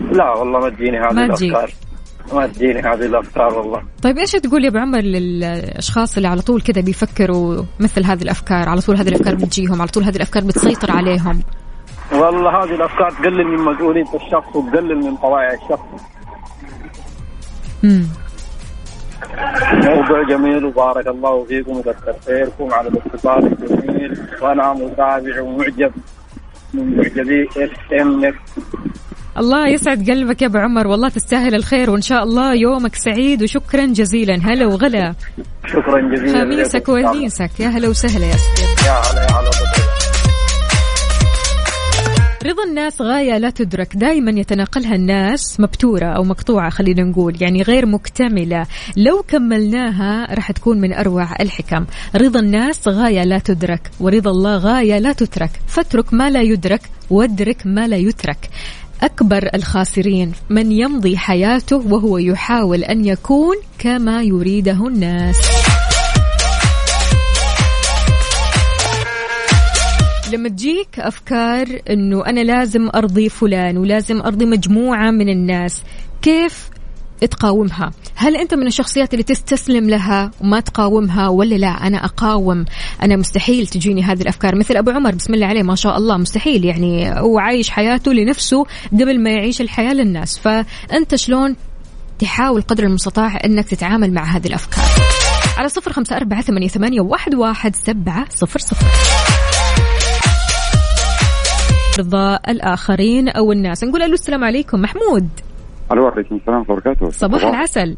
لا 0.00 0.30
والله 0.38 0.58
ما 0.58 0.68
تجيني 0.70 0.98
هذه 0.98 1.12
ما. 1.12 1.24
الأفكار 1.24 1.70
ما 2.32 2.46
تجيني 2.46 2.80
هذه 2.80 3.06
الأفكار 3.06 3.58
والله. 3.58 3.82
طيب 4.02 4.18
إيش 4.18 4.32
تقول 4.32 4.64
يا 4.64 4.68
أبو 4.68 4.78
عمر 4.78 5.00
للأشخاص 5.00 6.16
اللي 6.16 6.28
على 6.28 6.42
طول 6.42 6.60
كذا 6.60 6.82
بيفكروا 6.82 7.62
مثل 7.80 8.04
هذه 8.04 8.22
الأفكار؟ 8.22 8.68
على 8.68 8.80
طول 8.80 8.96
هذه 8.96 9.08
الأفكار 9.08 9.34
بتجيهم 9.34 9.80
على 9.80 9.90
طول 9.90 10.04
هذه 10.04 10.16
الأفكار 10.16 10.44
بتسيطر 10.44 10.90
عليهم. 10.90 11.42
والله 12.12 12.64
هذه 12.64 12.74
الأفكار 12.74 13.10
تقلل 13.10 13.46
من 13.46 13.58
مسؤولية 13.64 14.14
الشخص 14.14 14.56
وتقلل 14.56 14.96
من 14.96 15.16
طبائع 15.16 15.52
الشخص. 15.52 16.04
امم 17.84 18.06
موضوع 19.72 20.22
جميل 20.28 20.64
وبارك 20.64 21.06
الله 21.06 21.44
فيكم 21.44 21.76
وكثر 21.76 22.14
خيركم 22.26 22.74
على 22.74 22.88
الاتصال 22.88 23.46
الجميل. 23.46 24.18
وأنا 24.42 24.72
متابع 24.72 25.40
ومعجب 25.42 25.92
من 26.74 26.96
معجبي 26.96 27.48
اف 27.56 27.92
إم 28.00 28.32
الله 29.38 29.68
يسعد 29.68 30.10
قلبك 30.10 30.42
يا 30.42 30.46
أبو 30.46 30.58
عمر. 30.58 30.86
والله 30.86 31.08
تستاهل 31.08 31.54
الخير 31.54 31.90
وإن 31.90 32.02
شاء 32.02 32.22
الله 32.22 32.54
يومك 32.54 32.94
سعيد 32.94 33.42
وشكرا 33.42 33.86
جزيلا. 33.86 34.40
هلا 34.42 34.66
وغلا. 34.66 35.14
شكرا 35.66 36.14
جزيلا. 36.14 36.40
خميسك. 36.40 36.88
ونيسك. 36.88 37.50
يا 37.60 37.68
هلا 37.68 37.88
وسهلا 37.88 38.26
يا 38.26 38.36
سيدي 38.36 38.86
يا 38.86 38.92
هلا 38.92 39.22
يا 39.22 39.30
هلا 39.30 39.50
بالخير. 39.50 39.84
رضا 42.46 42.64
الناس 42.64 43.00
غاية 43.00 43.38
لا 43.38 43.50
تدرك. 43.50 43.96
دائما 43.96 44.30
يتناقلها 44.30 44.94
الناس 44.94 45.60
مبتورة 45.60 46.06
أو 46.06 46.24
مقطوعة 46.24 46.70
خلينا 46.70 47.02
نقول 47.02 47.42
يعني 47.42 47.62
غير 47.62 47.86
مكتملة. 47.86 48.66
لو 48.96 49.22
كملناها 49.28 50.34
راح 50.34 50.52
تكون 50.52 50.80
من 50.80 50.92
أروع 50.92 51.28
الحكم. 51.40 51.86
رضا 52.16 52.40
الناس 52.40 52.88
غاية 52.88 53.24
لا 53.24 53.38
تدرك 53.38 53.90
ورضا 54.00 54.30
الله 54.30 54.56
غاية 54.56 54.98
لا 54.98 55.12
تترك. 55.12 55.50
فاترك 55.66 56.14
ما 56.14 56.30
لا 56.30 56.42
يدرك 56.42 56.80
وادرك 57.10 57.62
ما 57.64 57.88
لا 57.88 57.96
يترك. 57.96 58.50
أكبر 59.04 59.50
الخاسرين. 59.54 60.32
من 60.50 60.72
يمضي 60.72 61.16
حياته 61.16 61.76
وهو 61.76 62.18
يحاول 62.18 62.84
أن 62.84 63.04
يكون 63.04 63.56
كما 63.78 64.22
يريده 64.22 64.86
الناس. 64.86 65.36
لما 70.32 70.48
تجيك 70.48 70.98
أفكار 70.98 71.66
إنه 71.90 72.26
أنا 72.26 72.40
لازم 72.40 72.88
أرضي 72.94 73.28
فلان 73.28 73.76
ولازم 73.76 74.20
أرضي 74.20 74.46
مجموعة 74.46 75.10
من 75.10 75.28
الناس 75.28 75.82
كيف 76.22 76.70
تقاومها. 77.26 77.90
هل 78.14 78.36
أنت 78.36 78.54
من 78.54 78.66
الشخصيات 78.66 79.14
اللي 79.14 79.22
تستسلم 79.22 79.90
لها 79.90 80.30
وما 80.40 80.60
تقاومها 80.60 81.28
ولا 81.28 81.54
لا؟ 81.54 81.68
أنا 81.68 82.04
أقاوم. 82.04 82.64
أنا 83.02 83.16
مستحيل 83.16 83.66
تجيني 83.66 84.02
هذه 84.02 84.22
الأفكار. 84.22 84.56
مثل 84.56 84.76
أبو 84.76 84.90
عمر 84.90 85.14
بسم 85.14 85.34
الله 85.34 85.46
عليه 85.46 85.62
ما 85.62 85.74
شاء 85.74 85.96
الله 85.96 86.16
مستحيل. 86.16 86.64
يعني 86.64 87.20
هو 87.20 87.38
عايش 87.38 87.70
حياته 87.70 88.12
لنفسه 88.12 88.64
قبل 88.92 89.22
ما 89.22 89.30
يعيش 89.30 89.60
الحياة 89.60 89.92
للناس. 89.92 90.38
فأنت 90.38 91.14
شلون 91.14 91.56
تحاول 92.18 92.62
قدر 92.62 92.84
المستطاع 92.84 93.38
أنك 93.44 93.68
تتعامل 93.68 94.12
مع 94.12 94.24
هذه 94.36 94.46
الأفكار؟ 94.46 94.84
على 95.56 95.68
صفر 95.68 96.16
أربعة 96.16 96.42
ثمانية, 96.42 96.68
ثمانية 96.68 97.00
واحد, 97.00 97.76
سبعة 97.76 98.26
صفر 98.30 98.58
صفر. 98.58 98.86
رضا 101.98 102.38
الآخرين 102.48 103.28
أو 103.28 103.52
الناس. 103.52 103.84
نقول 103.84 104.02
ألو 104.02 104.14
السلام 104.14 104.44
عليكم. 104.44 104.80
محمود. 104.80 105.28
ألو 105.92 106.06
عليكم 106.06 106.36
السلام 106.36 106.58
ورحمة 106.58 106.74
الله 106.74 106.82
وبركاته. 106.82 107.10
صباح 107.10 107.44
العسل. 107.44 107.96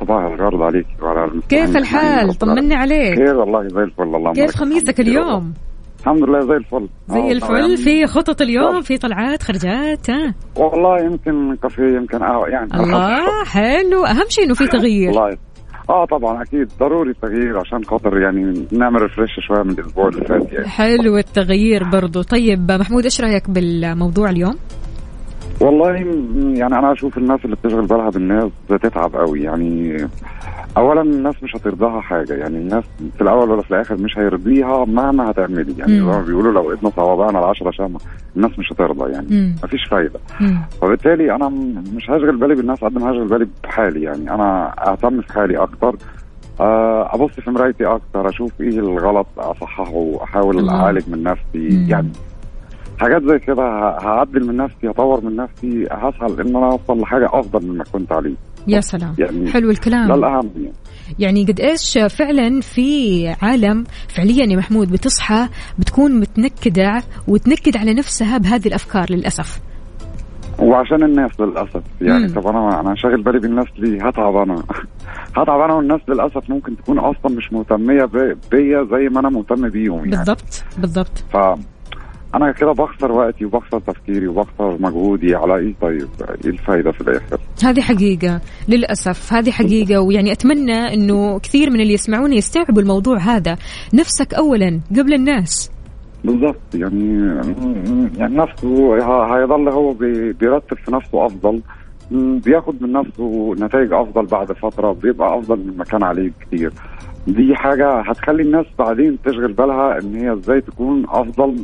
صباح 0.00 0.24
الورد 0.24 0.62
عليك 0.62 0.86
وعلى 1.02 1.40
كيف 1.48 1.76
الحال. 1.76 2.34
طمنا 2.34 2.76
عليك. 2.76 3.14
خير 3.18 3.36
والله 3.36 3.68
زي 3.68 3.82
الفل 3.82 4.02
الله 4.02 4.32
كيف 4.32 4.56
خميسك 4.56 5.00
اليوم؟ 5.00 5.54
الحمد 6.00 6.22
لله 6.22 6.40
زي 6.40 6.56
الفل. 6.56 6.88
زي 7.08 7.20
آه، 7.20 7.32
الفل. 7.32 7.56
يعني 7.56 7.76
في 7.76 8.06
خطط 8.06 8.42
اليوم؟ 8.42 8.80
في 8.80 8.98
طلعات 8.98 9.42
خرجات؟ 9.42 10.10
ها؟ 10.10 10.34
والله 10.56 11.00
يمكن 11.04 11.56
كافيه 11.62 11.96
يمكن 11.96 12.18
قهوه 12.18 12.48
يعني 12.48 12.74
الله 12.74 13.44
حلو. 13.44 14.04
أهم 14.04 14.28
شيء 14.28 14.44
إنه 14.44 14.54
في 14.54 14.66
تغيير. 14.66 15.08
والله. 15.10 15.36
آه 15.90 16.04
طبعا 16.04 16.42
أكيد. 16.42 16.68
ضروري 16.80 17.10
التغيير 17.10 17.58
عشان 17.58 17.84
خاطر 17.84 18.18
يعني 18.18 18.66
نعمل 18.72 19.02
ريفرش 19.02 19.30
شوية 19.48 19.62
من 19.62 19.70
الأسبوع 19.70 20.08
اللي 20.08 20.24
فات 20.24 20.52
يعني. 20.52 20.68
حلو 20.68 21.18
التغيير 21.18 21.84
برضو. 21.84 22.22
طيب 22.22 22.72
محمود 22.72 23.04
إيش 23.04 23.20
رأيك 23.20 23.50
بالموضوع 23.50 24.30
اليوم؟ 24.30 24.54
والله 25.60 25.90
يعني 26.54 26.78
أنا 26.78 26.92
أشوف 26.92 27.18
الناس 27.18 27.40
اللي 27.44 27.56
بتشغل 27.64 27.86
بالها 27.86 28.10
بالناس 28.10 28.50
بتتعب 28.70 29.16
قوي 29.16 29.42
يعني 29.42 29.96
اولا 30.76 31.02
الناس 31.02 31.42
مش 31.42 31.56
هترضاها 31.56 32.00
حاجة 32.00 32.34
يعني 32.34 32.56
الناس 32.58 32.84
في 33.16 33.20
الأول 33.22 33.50
ولا 33.50 33.62
في 33.62 33.70
الآخر 33.70 33.96
مش 33.96 34.18
هيرضيها 34.18 34.84
مهما 34.84 35.30
هتعملي 35.30 35.74
يعني 35.78 35.92
زي. 35.96 36.00
ما 36.02 36.22
بيقولوا 36.22 36.52
لو 36.52 36.70
ايدنا 36.70 36.90
صوابعنا 36.96 37.38
العشرة 37.38 37.70
شامة 37.70 38.00
الناس 38.36 38.58
مش 38.58 38.72
هترضى 38.72 39.12
يعني 39.12 39.26
مم. 39.30 39.54
مفيش 39.64 39.84
فايدة 39.90 40.20
مم. 40.40 40.58
وبالتالي 40.82 41.34
أنا 41.34 41.48
مش 41.96 42.10
هشغل 42.10 42.36
بالي 42.36 42.54
بالناس 42.54 42.84
قد 42.84 42.98
ما 42.98 43.10
هشغل 43.10 43.28
بالي 43.28 43.46
بحالي 43.64 44.02
يعني 44.02 44.34
أنا 44.34 44.74
أهتم 44.92 45.20
في 45.20 45.32
حالي 45.32 45.56
أكتر 45.56 45.96
آه، 46.60 47.14
أبص 47.14 47.30
في 47.30 47.50
مرايتي 47.50 47.86
أكتر 47.86 48.28
أشوف 48.28 48.60
إيه 48.60 48.78
الغلط 48.78 49.26
أصححه 49.38 50.10
أحاول. 50.22 50.68
أعالج 50.68 51.02
من 51.08 51.22
نفسي 51.22 51.76
مم. 51.76 51.86
يعني 51.88 52.08
حاجات 53.00 53.22
زي 53.22 53.38
كده 53.38 53.62
هعدل 54.02 54.46
من 54.46 54.56
نفسي 54.56 54.88
هطور 54.90 55.24
من 55.24 55.36
نفسي 55.36 55.86
هسعى 55.90 56.40
ان 56.40 56.56
أنا 56.56 56.66
أوصل 56.72 57.00
لحاجة 57.00 57.28
أفضل 57.32 57.66
مما 57.66 57.84
كنت 57.92 58.12
عليه. 58.12 58.34
يا 58.68 58.80
سلام. 58.80 59.14
يعني 59.18 59.50
حلو 59.50 59.66
ده 59.66 59.72
الكلام 59.72 60.12
الأهم 60.12 60.50
يعني. 60.56 60.72
يعني 61.18 61.44
قد 61.44 61.60
إيش 61.60 61.98
فعلا 61.98 62.60
في 62.60 63.28
عالم 63.42 63.84
فعليا 64.08 64.44
يا 64.46 64.56
محمود 64.56 64.92
بتصحى 64.92 65.48
بتكون 65.78 66.20
متنكدة 66.20 67.02
وتنكد 67.28 67.76
على 67.76 67.94
نفسها 67.94 68.38
بهذه 68.38 68.66
الأفكار 68.66 69.06
للأسف. 69.10 69.60
وعشان 70.58 71.02
الناس 71.02 71.40
للأسف. 71.40 71.82
يعني 72.00 72.26
مم. 72.26 72.34
طب 72.34 72.46
أنا 72.46 72.80
أنا 72.80 72.94
شاغل 72.96 73.22
بالي 73.22 73.38
بالناس 73.38 73.66
ليه 73.78 74.08
هتعب 74.08 74.36
أنا. 74.36 74.54
هتعب 75.36 75.60
أنا 75.60 75.74
والناس 75.74 76.00
للأسف 76.08 76.50
ممكن 76.50 76.76
تكون 76.76 76.98
أصلا 76.98 77.36
مش 77.36 77.52
مهتمية 77.52 78.04
بيا 78.50 78.84
زي 78.90 79.08
ما 79.08 79.20
أنا 79.20 79.28
مهتم 79.28 79.68
بيهم 79.68 79.98
يعني. 79.98 80.10
بالضبط 80.10 80.64
بالضبط. 80.78 81.24
ف 81.32 81.36
أنا 82.34 82.52
كده 82.52 82.72
بخسر 82.72 83.12
وقتي 83.12 83.44
وبخسر 83.44 83.78
تفكيري 83.80 84.28
وبخسر 84.28 84.76
مجهودي 84.80 85.34
على 85.34 85.56
إيه 85.56 85.74
طيب؟ 85.80 86.08
إيه 86.44 86.50
الفايدة 86.50 86.92
في 86.92 87.00
الآخر؟ 87.00 87.38
هذه 87.64 87.80
حقيقة 87.80 88.40
للأسف 88.68 89.32
هذه 89.32 89.50
حقيقة. 89.50 90.00
ويعني 90.00 90.32
أتمنى 90.32 90.94
أنه 90.94 91.38
كثير 91.38 91.70
من 91.70 91.80
اللي 91.80 91.92
يسمعوني 91.92 92.36
يستوعبوا 92.36 92.82
الموضوع 92.82 93.18
هذا. 93.18 93.56
نفسك 93.94 94.34
أولا 94.34 94.80
قبل 94.98 95.14
الناس. 95.14 95.70
بالظبط 96.24 96.74
يعني 96.74 97.18
يعني 98.18 98.36
نفسه 98.36 98.94
هيظل 99.36 99.68
هو 99.68 99.92
بي- 99.92 100.32
بيرتب 100.32 100.76
في 100.84 100.92
نفسه 100.94 101.26
أفضل. 101.26 101.60
بياخد 102.44 102.82
من 102.82 102.92
نفسه 102.92 103.54
نتائج 103.54 103.92
أفضل 103.92 104.26
بعد 104.26 104.52
فترة 104.52 104.92
بيبقى 104.92 105.38
أفضل 105.38 105.58
مما 105.58 105.84
كان 105.84 106.02
عليه 106.02 106.30
كتير. 106.40 106.72
دي 107.26 107.54
حاجة 107.56 108.00
هتخلي 108.00 108.42
الناس 108.42 108.66
بعدين 108.78 109.18
تشغل 109.24 109.52
بالها 109.52 109.98
إن 110.02 110.14
هي 110.14 110.32
إزاي 110.32 110.60
تكون 110.60 111.04
أفضل 111.08 111.56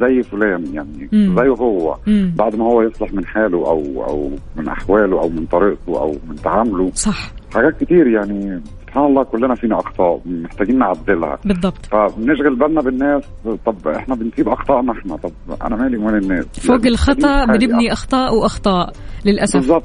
زي 0.00 0.22
فلان 0.22 0.74
يعني 0.74 1.08
مم. 1.12 1.36
زيه 1.36 1.64
هو. 1.64 1.96
مم. 2.06 2.34
بعد 2.36 2.56
ما 2.56 2.64
هو 2.64 2.82
يصلح 2.82 3.12
من 3.12 3.26
حاله 3.26 3.58
أو 3.58 4.04
أو 4.08 4.30
من 4.56 4.68
أحواله 4.68 5.20
أو 5.20 5.28
من 5.28 5.46
طريقته 5.46 6.00
أو 6.00 6.16
من 6.28 6.36
تعامله. 6.36 6.90
صح. 6.94 7.32
حاجات 7.54 7.80
كتير 7.80 8.06
يعني 8.06 8.60
سبحان 8.82 9.04
الله 9.06 9.22
كلنا 9.24 9.54
فينا 9.54 9.78
أخطاء 9.78 10.20
محتاجين 10.26 10.78
نعدلها. 10.78 11.38
بالضبط. 11.44 11.86
فبنشغل 11.86 12.56
بالنا 12.58 12.80
بالناس. 12.80 13.22
طب 13.66 13.88
إحنا 13.88 14.14
بنسيب 14.14 14.48
اخطائنا 14.48 14.92
إحنا. 14.92 15.16
طب 15.16 15.32
أنا 15.62 15.76
مالي 15.76 15.96
ومال 15.96 16.14
الناس؟ 16.14 16.44
فوق 16.60 16.84
يعني 16.84 16.96
حاجة. 16.96 17.58
بنبني 17.58 17.92
أخطاء 17.92 18.34
وأخطاء 18.34 18.92
للأسف. 19.26 19.56
بالظبط 19.56 19.84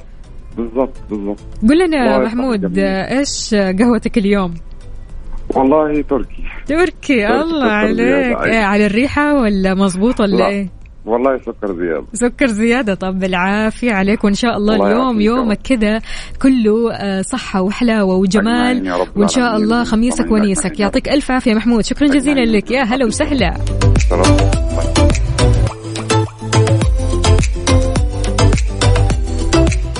بالظبط 0.57 0.97
بالظبط 1.09 1.39
قل 1.69 1.85
لنا 1.87 2.23
محمود 2.23 2.59
جميل. 2.61 2.85
إيش 2.85 3.55
قهوتك 3.55 4.17
اليوم؟ 4.17 4.53
والله 5.55 6.01
تركي. 6.01 6.43
تركي 6.65 7.27
الله 7.27 7.71
عليك. 7.71 7.95
زيادة، 7.95 8.43
إيه 8.45 8.63
على 8.63 8.85
الريحة 8.85 9.41
ولا 9.41 9.73
مظبوط 9.73 10.21
ولا 10.21 10.35
لا. 10.35 10.47
إيه؟ 10.47 10.67
والله 11.05 11.37
سكر 11.37 11.75
زيادة. 11.75 12.05
سكر 12.13 12.47
زيادة. 12.47 12.93
طب 12.93 13.19
بالعافية 13.19 13.91
عليك 13.91 14.23
وإن 14.23 14.33
شاء 14.33 14.57
الله 14.57 14.75
الله 14.75 14.87
اليوم 14.87 15.21
يومك 15.21 15.59
كذا 15.63 16.01
كله 16.41 16.93
آه، 16.93 17.21
صحة 17.21 17.61
وحلاوة 17.61 18.15
وجمال. 18.15 18.91
وإن 19.15 19.27
شاء. 19.27 19.55
الله 19.55 19.83
خميسك 19.83 20.31
ونيسك. 20.31 20.79
يعطيك 20.79 21.09
ألف 21.09 21.31
عافية 21.31 21.53
محمود. 21.53 21.83
شكرا 21.83 22.07
جزيلا 22.07 22.41
أجمعين. 22.41 22.57
لك. 22.57 22.71
يا 22.71 22.83
هلا 22.83 23.05
وسهلا. 23.05 23.53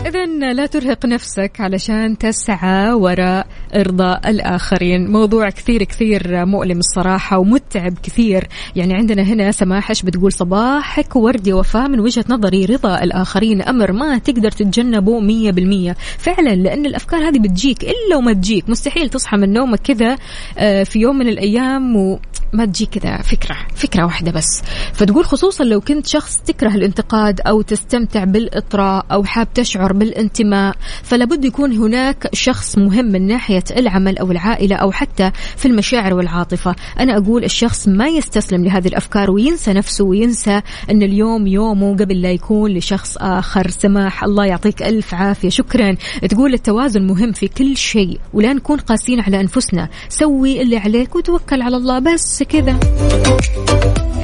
سلام. 0.10 0.20
إذا 0.20 0.26
كمان 0.26 0.56
لا 0.56 0.66
ترهق 0.66 1.06
نفسك 1.06 1.52
علشان 1.60 2.18
تسعى 2.18 2.94
وراء 2.94 3.48
إرضاء 3.76 4.30
الآخرين. 4.30 5.12
موضوع 5.12 5.50
كثير 5.50 5.84
كثير 5.84 6.46
مؤلم 6.46 6.80
الصراحة 6.80 7.38
ومتعب 7.38 7.94
كثير. 8.04 8.48
يعني 8.76 8.94
عندنا 8.94 9.22
هنا 9.22 9.52
سماحش 9.52 10.02
بتقول 10.04 10.34
صباحك 10.34 11.16
وردي 11.16 11.54
وفاء 11.54 11.90
من 11.90 12.00
وجهة 12.00 12.26
نظري 12.30 12.66
رضا 12.66 13.04
الآخرين. 13.04 13.62
أمر 13.62 13.92
ما 13.92 14.18
تقدر 14.18 14.52
تتجنبه 14.52 15.20
مية 15.20 15.52
بالمية. 15.52 15.96
فعلا 16.18 16.56
لأن 16.56 16.86
الأفكار 16.86 17.30
هذه 17.30 17.40
بتجيك 17.40 17.84
إلا 17.84 18.18
وما 18.18 18.34
تجيك. 18.34 18.70
مستحيل 18.70 19.10
تصحى 19.10 19.38
من 19.38 19.54
نومك 19.54 19.80
كذا 19.80 20.18
آه، 20.58 20.84
في 20.84 21.00
يوم 21.00 21.18
من 21.18 21.28
الأيام 21.28 21.96
و 21.96 22.20
ما 22.54 22.66
تجي 22.66 22.86
كذا 22.86 23.18
فكرة 23.18 23.56
فكرة 23.76 24.04
واحدة 24.04 24.32
بس. 24.32 24.64
فتقول 24.94 25.26
خصوصا 25.26 25.64
لو 25.64 25.82
كنت 25.82 26.08
شخص 26.08 26.38
تكره 26.38 26.76
الانتقاد 26.76 27.42
أو 27.42 27.62
تستمتع 27.62 28.24
بالإطراء 28.24 29.06
أو 29.12 29.24
حاب 29.24 29.54
تشعر 29.54 29.94
بالانتماء 29.94 30.76
فلابد 31.04 31.46
يكون 31.46 31.74
هناك 31.78 32.30
شخص 32.34 32.78
مهم 32.78 33.06
من 33.06 33.28
ناحية 33.28 33.64
العمل 33.78 34.18
أو 34.18 34.32
العائلة 34.32 34.76
أو 34.76 34.92
حتى 34.92 35.32
في 35.58 35.68
المشاعر 35.68 36.14
والعاطفة. 36.14 36.76
أنا 37.00 37.18
أقول 37.18 37.44
الشخص 37.44 37.88
ما 37.88 38.08
يستسلم 38.08 38.66
لهذه 38.66 38.88
الأفكار 38.88 39.32
وينسى 39.32 39.74
نفسه 39.74 40.06
وينسى 40.06 40.62
أن 40.92 41.04
اليوم 41.04 41.48
يومه 41.48 41.96
قبل 41.96 42.22
لا 42.22 42.32
يكون 42.32 42.72
لشخص 42.72 43.18
آخر. 43.18 43.70
سماح 43.70 44.24
الله 44.24 44.46
يعطيك 44.46 44.84
ألف 44.84 45.14
عافية. 45.14 45.50
شكرا. 45.50 45.96
تقول 46.30 46.54
التوازن 46.54 47.08
مهم 47.08 47.32
في 47.32 47.48
كل 47.48 47.78
شيء 47.78 48.20
ولا 48.34 48.54
نكون 48.54 48.78
قاسين 48.80 49.20
على 49.20 49.42
أنفسنا. 49.42 49.90
سوي 50.10 50.62
اللي 50.62 50.78
عليك 50.78 51.16
وتوكل 51.16 51.62
على 51.62 51.78
الله 51.78 52.00
بس. 52.00 52.39
كذا. 52.44 52.80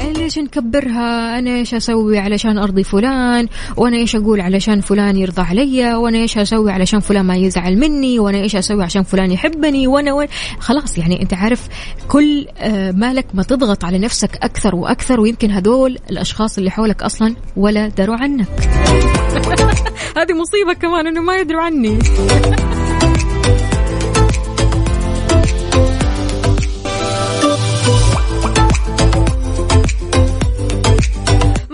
إيه 0.01 0.13
ليش 0.13 0.39
نكبرها؟ 0.39 1.39
أنا 1.39 1.49
إيش 1.49 1.73
أسوي 1.73 2.19
علشان 2.19 2.57
أرضي 2.57 2.83
فلان؟ 2.83 3.47
وأنا 3.77 3.97
إيش 3.97 4.15
أقول 4.15 4.41
علشان 4.41 4.81
فلان 4.81 5.17
يرضى 5.17 5.41
علي؟ 5.41 5.93
وأنا 5.95 6.17
إيش 6.17 6.37
أسوي 6.37 6.71
علشان 6.71 6.99
فلان 6.99 7.25
ما 7.25 7.35
يزعل 7.35 7.77
مني؟ 7.77 8.19
وأنا 8.19 8.37
إيش 8.37 8.55
أسوي 8.55 8.83
عشان 8.83 9.03
فلان 9.03 9.31
يحبني؟ 9.31 9.87
وأنا 9.87 10.13
وين؟ 10.13 10.27
خلاص 10.59 10.97
يعني 10.97 11.21
أنت 11.21 11.33
عارف 11.33 11.67
كل 12.07 12.47
آه، 12.57 12.91
مالك 12.91 13.25
ما 13.33 13.43
تضغط 13.43 13.85
على 13.85 13.99
نفسك 13.99 14.35
أكثر 14.43 14.75
وأكثر 14.75 15.19
ويمكن 15.19 15.51
هذول 15.51 15.97
الأشخاص 16.09 16.57
اللي 16.57 16.71
حولك 16.71 17.03
أصلا 17.03 17.35
ولا 17.57 17.87
دروا 17.87 18.15
عنك. 18.15 18.47
هذه 20.17 20.33
مصيبة 20.33 20.73
كمان 20.73 21.07
إنه 21.07 21.21
ما 21.21 21.35
يدروا 21.37 21.61
عني. 21.61 21.99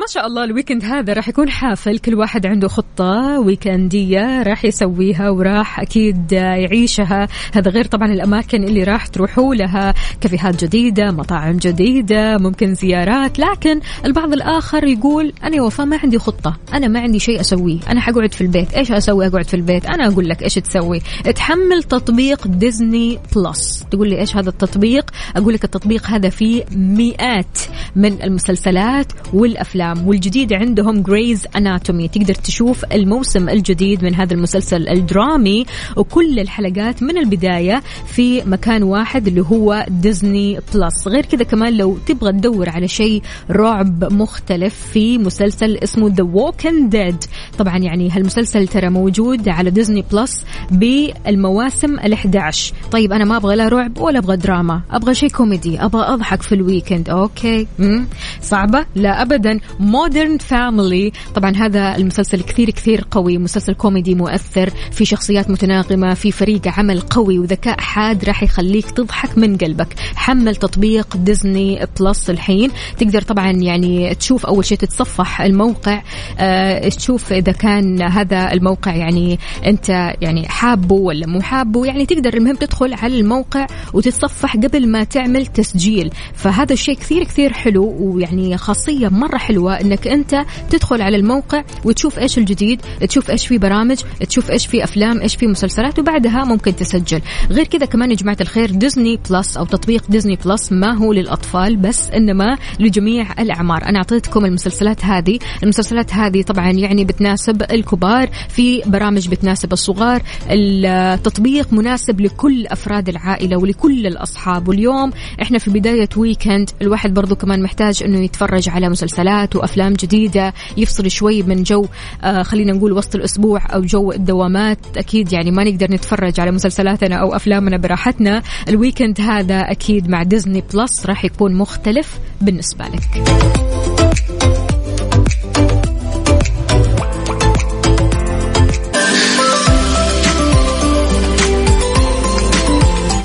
ما 0.01 0.07
شاء 0.07 0.27
الله 0.27 0.43
ال 0.43 0.49
weekend 0.49 0.85
هذا 0.85 1.13
راح 1.13 1.29
يكون 1.29 1.49
حافل 1.49 1.99
كل 1.99 2.15
واحد 2.15 2.45
عنده 2.45 2.67
خطة 2.67 3.39
ويكندية 3.39 4.43
راح 4.43 4.65
يسويها 4.65 5.29
وراح 5.29 5.79
أكيد 5.79 6.31
يعيشها. 6.31 7.27
هذا 7.53 7.71
غير 7.71 7.85
طبعا 7.85 8.13
الأماكن 8.13 8.63
اللي 8.63 8.83
راح 8.83 9.07
تروحوا 9.07 9.55
لها 9.55 9.93
كافيهات 10.21 10.63
جديدة 10.63 11.11
مطاعم 11.11 11.57
جديدة 11.57 12.37
ممكن 12.37 12.75
زيارات. 12.75 13.39
لكن 13.39 13.79
البعض 14.05 14.33
الآخر 14.33 14.83
يقول 14.83 15.33
أنا 15.43 15.61
وفاء 15.61 15.85
ما 15.85 15.97
عندي 16.03 16.19
خطة 16.19 16.57
أنا 16.73 16.87
ما 16.87 16.99
عندي 16.99 17.19
شيء 17.19 17.39
أسويه. 17.39 17.79
أنا 17.89 18.01
حقعد 18.01 18.33
في 18.33 18.41
البيت 18.41 18.73
إيش 18.73 18.91
أسوي 18.91 19.27
أقعد 19.27 19.45
في 19.45 19.53
البيت؟ 19.53 19.85
أنا 19.85 20.07
أقول 20.07 20.29
لك 20.29 20.43
إيش 20.43 20.53
تسوي. 20.53 21.01
تحمل 21.35 21.83
تطبيق 21.83 22.47
Disney 22.47 23.19
Plus. 23.35 23.85
تقول 23.91 24.09
لي 24.09 24.19
إيش 24.19 24.35
هذا 24.35 24.49
التطبيق؟ 24.49 25.11
أقول 25.35 25.53
لك 25.53 25.63
التطبيق 25.63 26.07
هذا 26.07 26.29
فيه 26.29 26.63
مئات 26.75 27.59
من 27.95 28.21
المسلسلات 28.23 29.11
والأفلام. 29.33 29.90
والجديد 30.05 30.53
عندهم 30.53 31.01
Grey's 31.01 31.47
Anatomy 31.55 32.07
تقدر 32.07 32.33
تشوف 32.33 32.85
الموسم 32.93 33.49
الجديد 33.49 34.03
من 34.03 34.15
هذا 34.15 34.33
المسلسل 34.33 34.87
الدرامي 34.89 35.65
وكل 35.97 36.39
الحلقات 36.39 37.03
من 37.03 37.17
البداية 37.17 37.81
في 38.07 38.43
مكان 38.45 38.83
واحد 38.83 39.27
اللي 39.27 39.41
هو 39.41 39.85
Disney 39.89 40.59
Plus 40.73 41.07
غير 41.07 41.25
كذا 41.25 41.43
كمان 41.43 41.77
لو 41.77 41.97
تبغى 42.07 42.31
تدور 42.31 42.69
على 42.69 42.87
شيء 42.87 43.21
رعب 43.51 44.13
مختلف 44.13 44.75
في 44.93 45.17
مسلسل 45.17 45.77
اسمه 45.77 46.07
The 46.15 46.23
Walking 46.23 46.89
Dead 46.89 47.23
طبعا 47.57 47.77
يعني 47.77 48.09
هالمسلسل 48.09 48.67
ترى 48.67 48.89
موجود 48.89 49.49
على 49.49 49.69
Disney 49.69 50.05
Plus 50.11 50.45
بالمواسم 50.71 51.97
ال11 51.99 52.73
طيب 52.91 53.13
أنا 53.13 53.25
ما 53.25 53.37
أبغى 53.37 53.55
لا 53.55 53.67
رعب 53.67 53.97
ولا 53.97 54.19
أبغى 54.19 54.37
دراما. 54.37 54.81
أبغى 54.91 55.15
شيء 55.15 55.29
كوميدي. 55.29 55.79
أبغى 55.79 56.13
أضحك 56.13 56.41
في 56.41 56.55
ال 56.55 56.62
weekend 56.62 57.09
okay. 57.09 57.67
مم. 57.79 58.05
صعبة؟ 58.41 58.85
لا 58.95 59.21
ابدا. 59.21 59.59
Modern 59.81 60.37
Family. 60.37 61.11
طبعا 61.35 61.55
هذا 61.55 61.95
المسلسل 61.95 62.41
كثير 62.41 62.69
كثير 62.69 63.05
قوي 63.11 63.37
مسلسل 63.37 63.73
كوميدي 63.73 64.15
مؤثر 64.15 64.69
في 64.91 65.05
شخصيات 65.05 65.49
متناغمة 65.49 66.13
في 66.13 66.31
فريق 66.31 66.67
عمل 66.67 67.01
قوي 67.01 67.39
وذكاء 67.39 67.79
حاد 67.79 68.25
راح 68.25 68.43
يخليك 68.43 68.91
تضحك 68.91 69.37
من 69.37 69.57
قلبك. 69.57 69.87
حمل 70.15 70.55
تطبيق 70.55 71.17
Disney 71.17 71.85
Plus 71.99 72.29
الحين. 72.29 72.71
تقدر 72.97 73.21
طبعا 73.21 73.51
يعني 73.51 74.15
تشوف 74.15 74.45
أول 74.45 74.65
شيء 74.65 74.77
تتصفح 74.77 75.41
الموقع. 75.41 76.01
آه 76.39 76.89
تشوف 76.89 77.33
إذا 77.33 77.51
كان 77.51 78.01
هذا 78.01 78.53
الموقع 78.53 78.95
يعني 78.95 79.39
أنت 79.65 79.89
يعني 80.21 80.47
حابه 80.47 80.95
ولا 80.95 81.27
مو 81.27 81.41
حابه. 81.41 81.85
يعني 81.85 82.05
تقدر 82.05 82.33
المهم 82.33 82.55
تدخل 82.55 82.93
على 82.93 83.19
الموقع 83.19 83.67
وتتصفح 83.93 84.55
قبل 84.55 84.87
ما 84.87 85.03
تعمل 85.03 85.47
تسجيل. 85.47 86.11
فهذا 86.33 86.73
الشيء 86.73 86.95
كثير 86.95 87.23
كثير 87.23 87.53
حلو 87.53 87.95
ويعني 87.99 88.57
خاصية 88.57 89.07
مرة 89.07 89.37
انك 89.73 90.07
انت 90.07 90.45
تدخل 90.69 91.01
على 91.01 91.17
الموقع 91.17 91.63
وتشوف 91.85 92.19
إيش 92.19 92.37
الجديد 92.37 92.81
تشوف 93.07 93.29
إيش 93.31 93.47
في 93.47 93.57
برامج 93.57 93.97
تشوف 94.29 94.51
إيش 94.51 94.67
في 94.67 94.83
افلام 94.83 95.21
إيش 95.21 95.35
في 95.35 95.47
مسلسلات 95.47 95.99
وبعدها 95.99 96.43
ممكن 96.43 96.75
تسجل. 96.75 97.21
غير 97.51 97.65
كذا 97.65 97.85
كمان 97.85 98.11
يا 98.11 98.15
جماعة 98.15 98.37
الخير 98.41 98.71
Disney 98.71 99.19
Plus 99.29 99.57
أو 99.57 99.65
تطبيق 99.65 100.03
Disney 100.09 100.37
Plus 100.45 100.71
ما 100.71 100.97
هو 100.97 101.13
للأطفال 101.13 101.77
بس 101.77 102.09
إنما 102.09 102.57
لجميع 102.79 103.31
الأعمار. 103.39 103.85
أنا 103.85 103.97
أعطيتكم 103.97 104.45
المسلسلات 104.45 105.05
هذه. 105.05 105.39
المسلسلات 105.63 106.13
هذه 106.13 106.41
طبعا 106.41 106.71
يعني 106.71 107.05
بتناسب 107.05 107.63
الكبار 107.71 108.29
في 108.49 108.81
برامج 108.85 109.29
بتناسب 109.29 109.73
الصغار 109.73 110.21
التطبيق 110.49 111.73
مناسب 111.73 112.21
لكل 112.21 112.67
أفراد 112.67 113.09
العائلة 113.09 113.57
ولكل 113.57 114.07
الأصحاب. 114.07 114.67
واليوم 114.67 115.11
إحنا 115.41 115.57
في 115.57 115.69
بداية 115.69 116.09
weekend 116.17 116.69
الواحد 116.81 117.13
برضو 117.13 117.35
كمان 117.35 117.63
محتاج 117.63 118.03
إنه 118.03 118.19
يتفرج 118.19 118.69
على 118.69 118.89
مسلسلات 118.89 119.55
وافلام 119.61 119.93
جديدة 119.93 120.53
يفصل 120.77 121.11
شوي 121.11 121.43
من 121.43 121.63
جو 121.63 121.85
آه 122.23 122.43
خلينا 122.43 122.73
نقول 122.73 122.91
وسط 122.91 123.15
الأسبوع 123.15 123.73
أو 123.73 123.81
جو 123.81 124.11
الدوامات. 124.11 124.77
أكيد 124.97 125.33
يعني 125.33 125.51
ما 125.51 125.63
نقدر 125.63 125.91
نتفرج 125.91 126.39
على 126.39 126.51
مسلسلاتنا 126.51 127.15
أو 127.15 127.35
أفلامنا 127.35 127.77
براحتنا. 127.77 128.43
ال 128.69 128.76
weekend 128.76 129.21
هذا 129.21 129.59
أكيد 129.59 130.09
مع 130.09 130.23
Disney 130.23 130.63
Plus 130.73 131.05
راح 131.05 131.25
يكون 131.25 131.55
مختلف 131.55 132.19
بالنسبة 132.41 132.85
لك. 132.85 133.01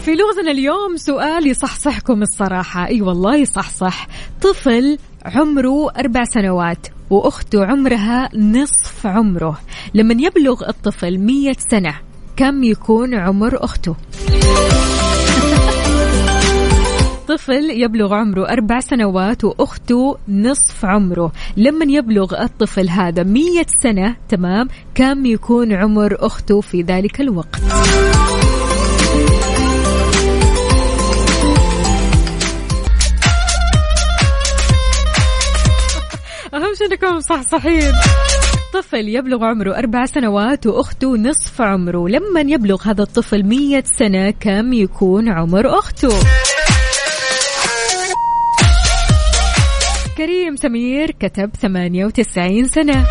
في 0.05 0.12
لغزنا 0.14 0.51
اليوم 0.51 0.97
سؤال 0.97 1.47
يصحصحكم 1.47 2.22
الصراحة. 2.22 2.87
أي 2.87 3.03
والله 3.03 3.37
يصحصح. 3.37 4.09
طفل 4.43 4.99
عمره 5.35 5.91
أربع 5.91 6.24
سنوات 6.24 6.87
وأخته 7.11 7.64
عمرها 7.64 8.29
نصف 8.37 9.07
عمره. 9.07 9.61
لما 9.95 10.14
يبلغ 10.14 10.68
الطفل 10.68 11.18
مية 11.18 11.57
سنة 11.70 11.95
كم 12.37 12.64
يكون 12.64 13.14
عمر 13.14 13.64
أخته؟ 13.64 13.97
طفل 17.29 17.70
يبلغ 17.70 18.14
عمره 18.14 18.49
أربع 18.49 18.81
سنوات 18.81 19.45
وأخته 19.45 20.16
نصف 20.29 20.85
عمره. 20.85 21.33
لما 21.57 21.85
يبلغ 21.89 22.43
الطفل 22.43 22.89
هذا 22.89 23.22
مية 23.22 23.66
سنة 23.83 24.16
تمام 24.29 24.68
كم 24.95 25.27
يكون 25.27 25.72
عمر 25.72 26.16
أخته 26.20 26.61
في 26.61 26.83
ذلك 26.83 27.20
الوقت؟ 27.20 27.61
شيء 36.79 36.93
أنكم 36.93 37.20
صحصحين 37.20 37.93
طفل 38.74 39.09
يبلغ 39.09 39.45
عمره 39.45 39.78
أربع 39.78 40.07
سنوات 40.07 40.66
وأخته 40.66 41.16
نصف 41.16 41.61
عمره. 41.61 42.09
لما 42.09 42.40
يبلغ 42.40 42.82
هذا 42.89 43.03
الطفل 43.03 43.43
مية 43.43 43.85
سنة؟ 43.98 44.31
كم 44.31 44.73
يكون 44.73 45.28
عمر 45.28 45.78
أخته؟ 45.78 46.09
كريم 50.16 50.57
سمير 50.57 51.11
كتب 51.11 51.51
98 51.62 52.69
سنة. 52.69 53.07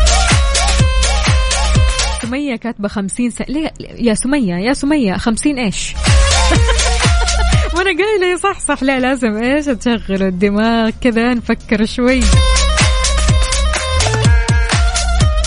سمية 2.22 2.56
كاتبة 2.56 2.88
50 2.88 3.30
سنة. 3.30 3.46
ليه؟ 3.48 3.72
يا 3.80 4.14
سمية 4.14 4.54
يا 4.54 4.72
سمية 4.72 5.16
50 5.16 5.58
إيش؟ 5.58 5.94
وأنا 7.76 7.90
قايلة 8.04 8.32
يصحصح 8.32 8.82
لا 8.82 9.00
لازم 9.00 9.36
إيش؟ 9.36 9.64
تشغل 9.64 10.22
الدماغ 10.22 10.90
كذا 11.00 11.34
نفكر 11.34 11.84
شوي. 11.84 12.20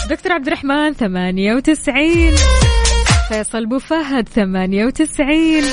دكتور 0.10 0.32
عبد 0.32 0.48
الرحمن 0.48 0.94
98 0.94 2.36
فيصل 3.30 3.66
بو 3.66 3.80
فهد 3.80 4.30
98 4.30 5.64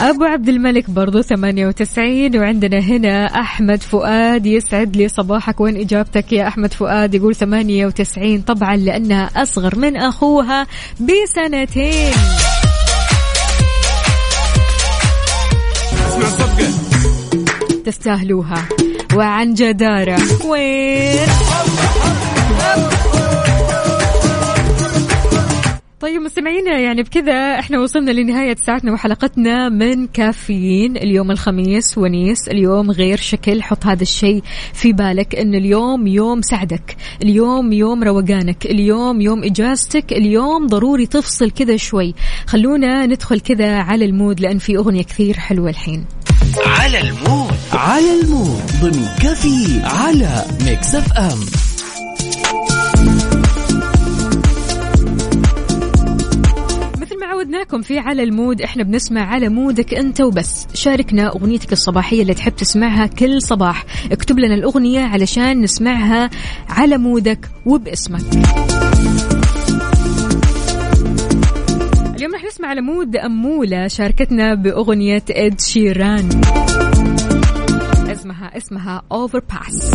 أبو 0.00 0.24
عبد 0.24 0.48
الملك 0.48 0.90
برضو 0.90 1.22
98 1.22 2.36
وعندنا 2.36 2.78
هنا 2.78 3.40
أحمد 3.40 3.82
فؤاد 3.82 4.46
يسعد 4.46 4.96
لي 4.96 5.08
صباحك. 5.08 5.60
وين 5.60 5.76
إجابتك 5.76 6.32
يا 6.32 6.48
أحمد 6.48 6.72
فؤاد؟ 6.72 7.14
يقول 7.14 7.34
98 7.34 8.40
طبعا 8.40 8.76
لأنها 8.76 9.30
أصغر 9.36 9.78
من 9.78 9.96
أخوها 9.96 10.66
بسنتين. 11.00 12.12
تستاهلوها. 17.84 18.68
وعن 19.16 19.54
جدارة 19.54 20.46
وين؟ 20.46 21.49
طيب 26.00 26.22
مستمعينا 26.22 26.78
يعني 26.78 27.02
بكذا 27.02 27.58
إحنا 27.58 27.80
وصلنا 27.80 28.10
لنهاية 28.10 28.56
ساعتنا 28.56 28.92
وحلقتنا 28.92 29.68
من 29.68 30.06
كافيين. 30.06 30.96
اليوم 30.96 31.30
الخميس 31.30 31.98
ونيس 31.98 32.48
اليوم 32.48 32.90
غير 32.90 33.16
شكل. 33.16 33.62
حط 33.62 33.86
هذا 33.86 34.02
الشيء 34.02 34.42
في 34.72 34.92
بالك 34.92 35.34
إن 35.34 35.54
اليوم 35.54 36.06
يوم 36.06 36.42
سعدك 36.42 36.96
اليوم 37.22 37.72
يوم 37.72 38.04
روقانك 38.04 38.66
اليوم 38.66 39.20
يوم 39.20 39.44
إجازتك 39.44 40.12
اليوم 40.12 40.66
ضروري 40.66 41.06
تفصل 41.06 41.50
كذا 41.50 41.76
شوي. 41.76 42.14
خلونا 42.46 43.06
ندخل 43.06 43.40
كذا 43.40 43.76
على 43.76 44.04
المود 44.04 44.40
لأن 44.40 44.58
في 44.58 44.76
أغنية 44.76 45.02
كثير 45.02 45.34
حلوة 45.38 45.70
الحين. 45.70 46.04
على 46.66 47.00
ال 47.00 47.09
mood. 47.09 47.54
على 47.72 48.20
ال 48.20 48.27
mood. 48.27 48.62
ضمن 48.82 49.06
coffee 49.22 49.80
على 49.82 50.44
Mix 50.64 50.94
FM. 50.94 51.40
مثل 57.50 57.56
ما 57.56 57.62
عودناكم 57.62 57.82
في 57.82 57.98
على 57.98 58.22
ال 58.22 58.29
mood. 58.29 58.62
إحنا 58.62 58.82
بنسمع 58.82 59.20
على 59.20 59.48
mood 59.48 59.85
ك 59.85 59.94
أنت 59.94 60.20
وبس. 60.20 60.66
شاركنا 60.74 61.28
أغنيتك 61.28 61.72
الصباحية 61.72 62.22
اللي 62.22 62.34
تحب 62.34 62.56
تسمعها 62.56 63.06
كل 63.06 63.42
صباح. 63.42 63.84
اكتب 64.12 64.38
لنا 64.38 64.54
الأغنية 64.54 65.00
علشان 65.00 65.60
نسمعها 65.60 66.30
على 66.68 66.98
mood 66.98 67.40
ك 67.40 67.50
وباسمك. 67.66 68.20
اليوم 72.16 72.34
رح 72.34 72.44
نسمع 72.44 72.68
على 72.68 72.80
mood 72.80 73.16
أمولة. 73.16 73.88
شاركتنا 73.88 74.54
بأغنية 74.54 75.24
Ed 75.30 75.60
Sheeran. 75.60 76.40
اسمها 78.10 78.56
اسمها 78.56 79.02
Overpass 79.12 79.90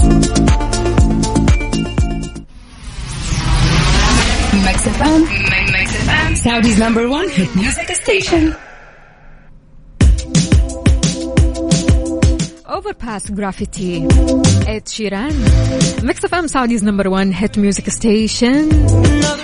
Mix 4.66 4.88
Mix 6.06 6.12
FM. 6.12 6.32
Saudi's 6.46 6.80
number 6.80 7.10
one 7.10 7.30
hit 7.30 7.56
music 7.56 7.90
station. 8.04 8.54
Overpass 12.66 13.32
Graffiti 13.32 14.08
Ed 14.68 14.88
Sheeran 14.88 15.34
Mix 16.04 16.26
FM 16.26 16.48
Saudi's 16.48 16.84
number 16.84 17.08
1 17.08 17.32
hit 17.34 17.60
music 17.60 17.90
station 17.90 18.70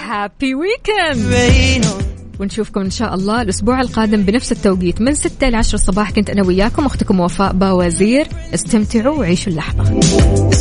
هابي 0.10 0.56
ويكند 0.56 1.86
ونشوفكم 2.40 2.82
إن 2.82 2.90
شاء 2.90 3.14
الله 3.16 3.42
الأسبوع 3.42 3.82
القادم 3.82 4.22
بنفس 4.22 4.52
التوقيت 4.52 5.02
من 5.02 5.16
6 5.16 5.50
ل 5.50 5.56
10 5.56 5.76
الصباح 5.76 6.12
كنت 6.12 6.30
أنا 6.30 6.44
وياكم 6.46 6.86
أختكم 6.86 7.20
وفاء 7.20 7.54
باوزير. 7.54 8.28
استمتعوا 8.54 9.20
وعيشوا 9.20 9.52
اللحظة. 9.52 10.00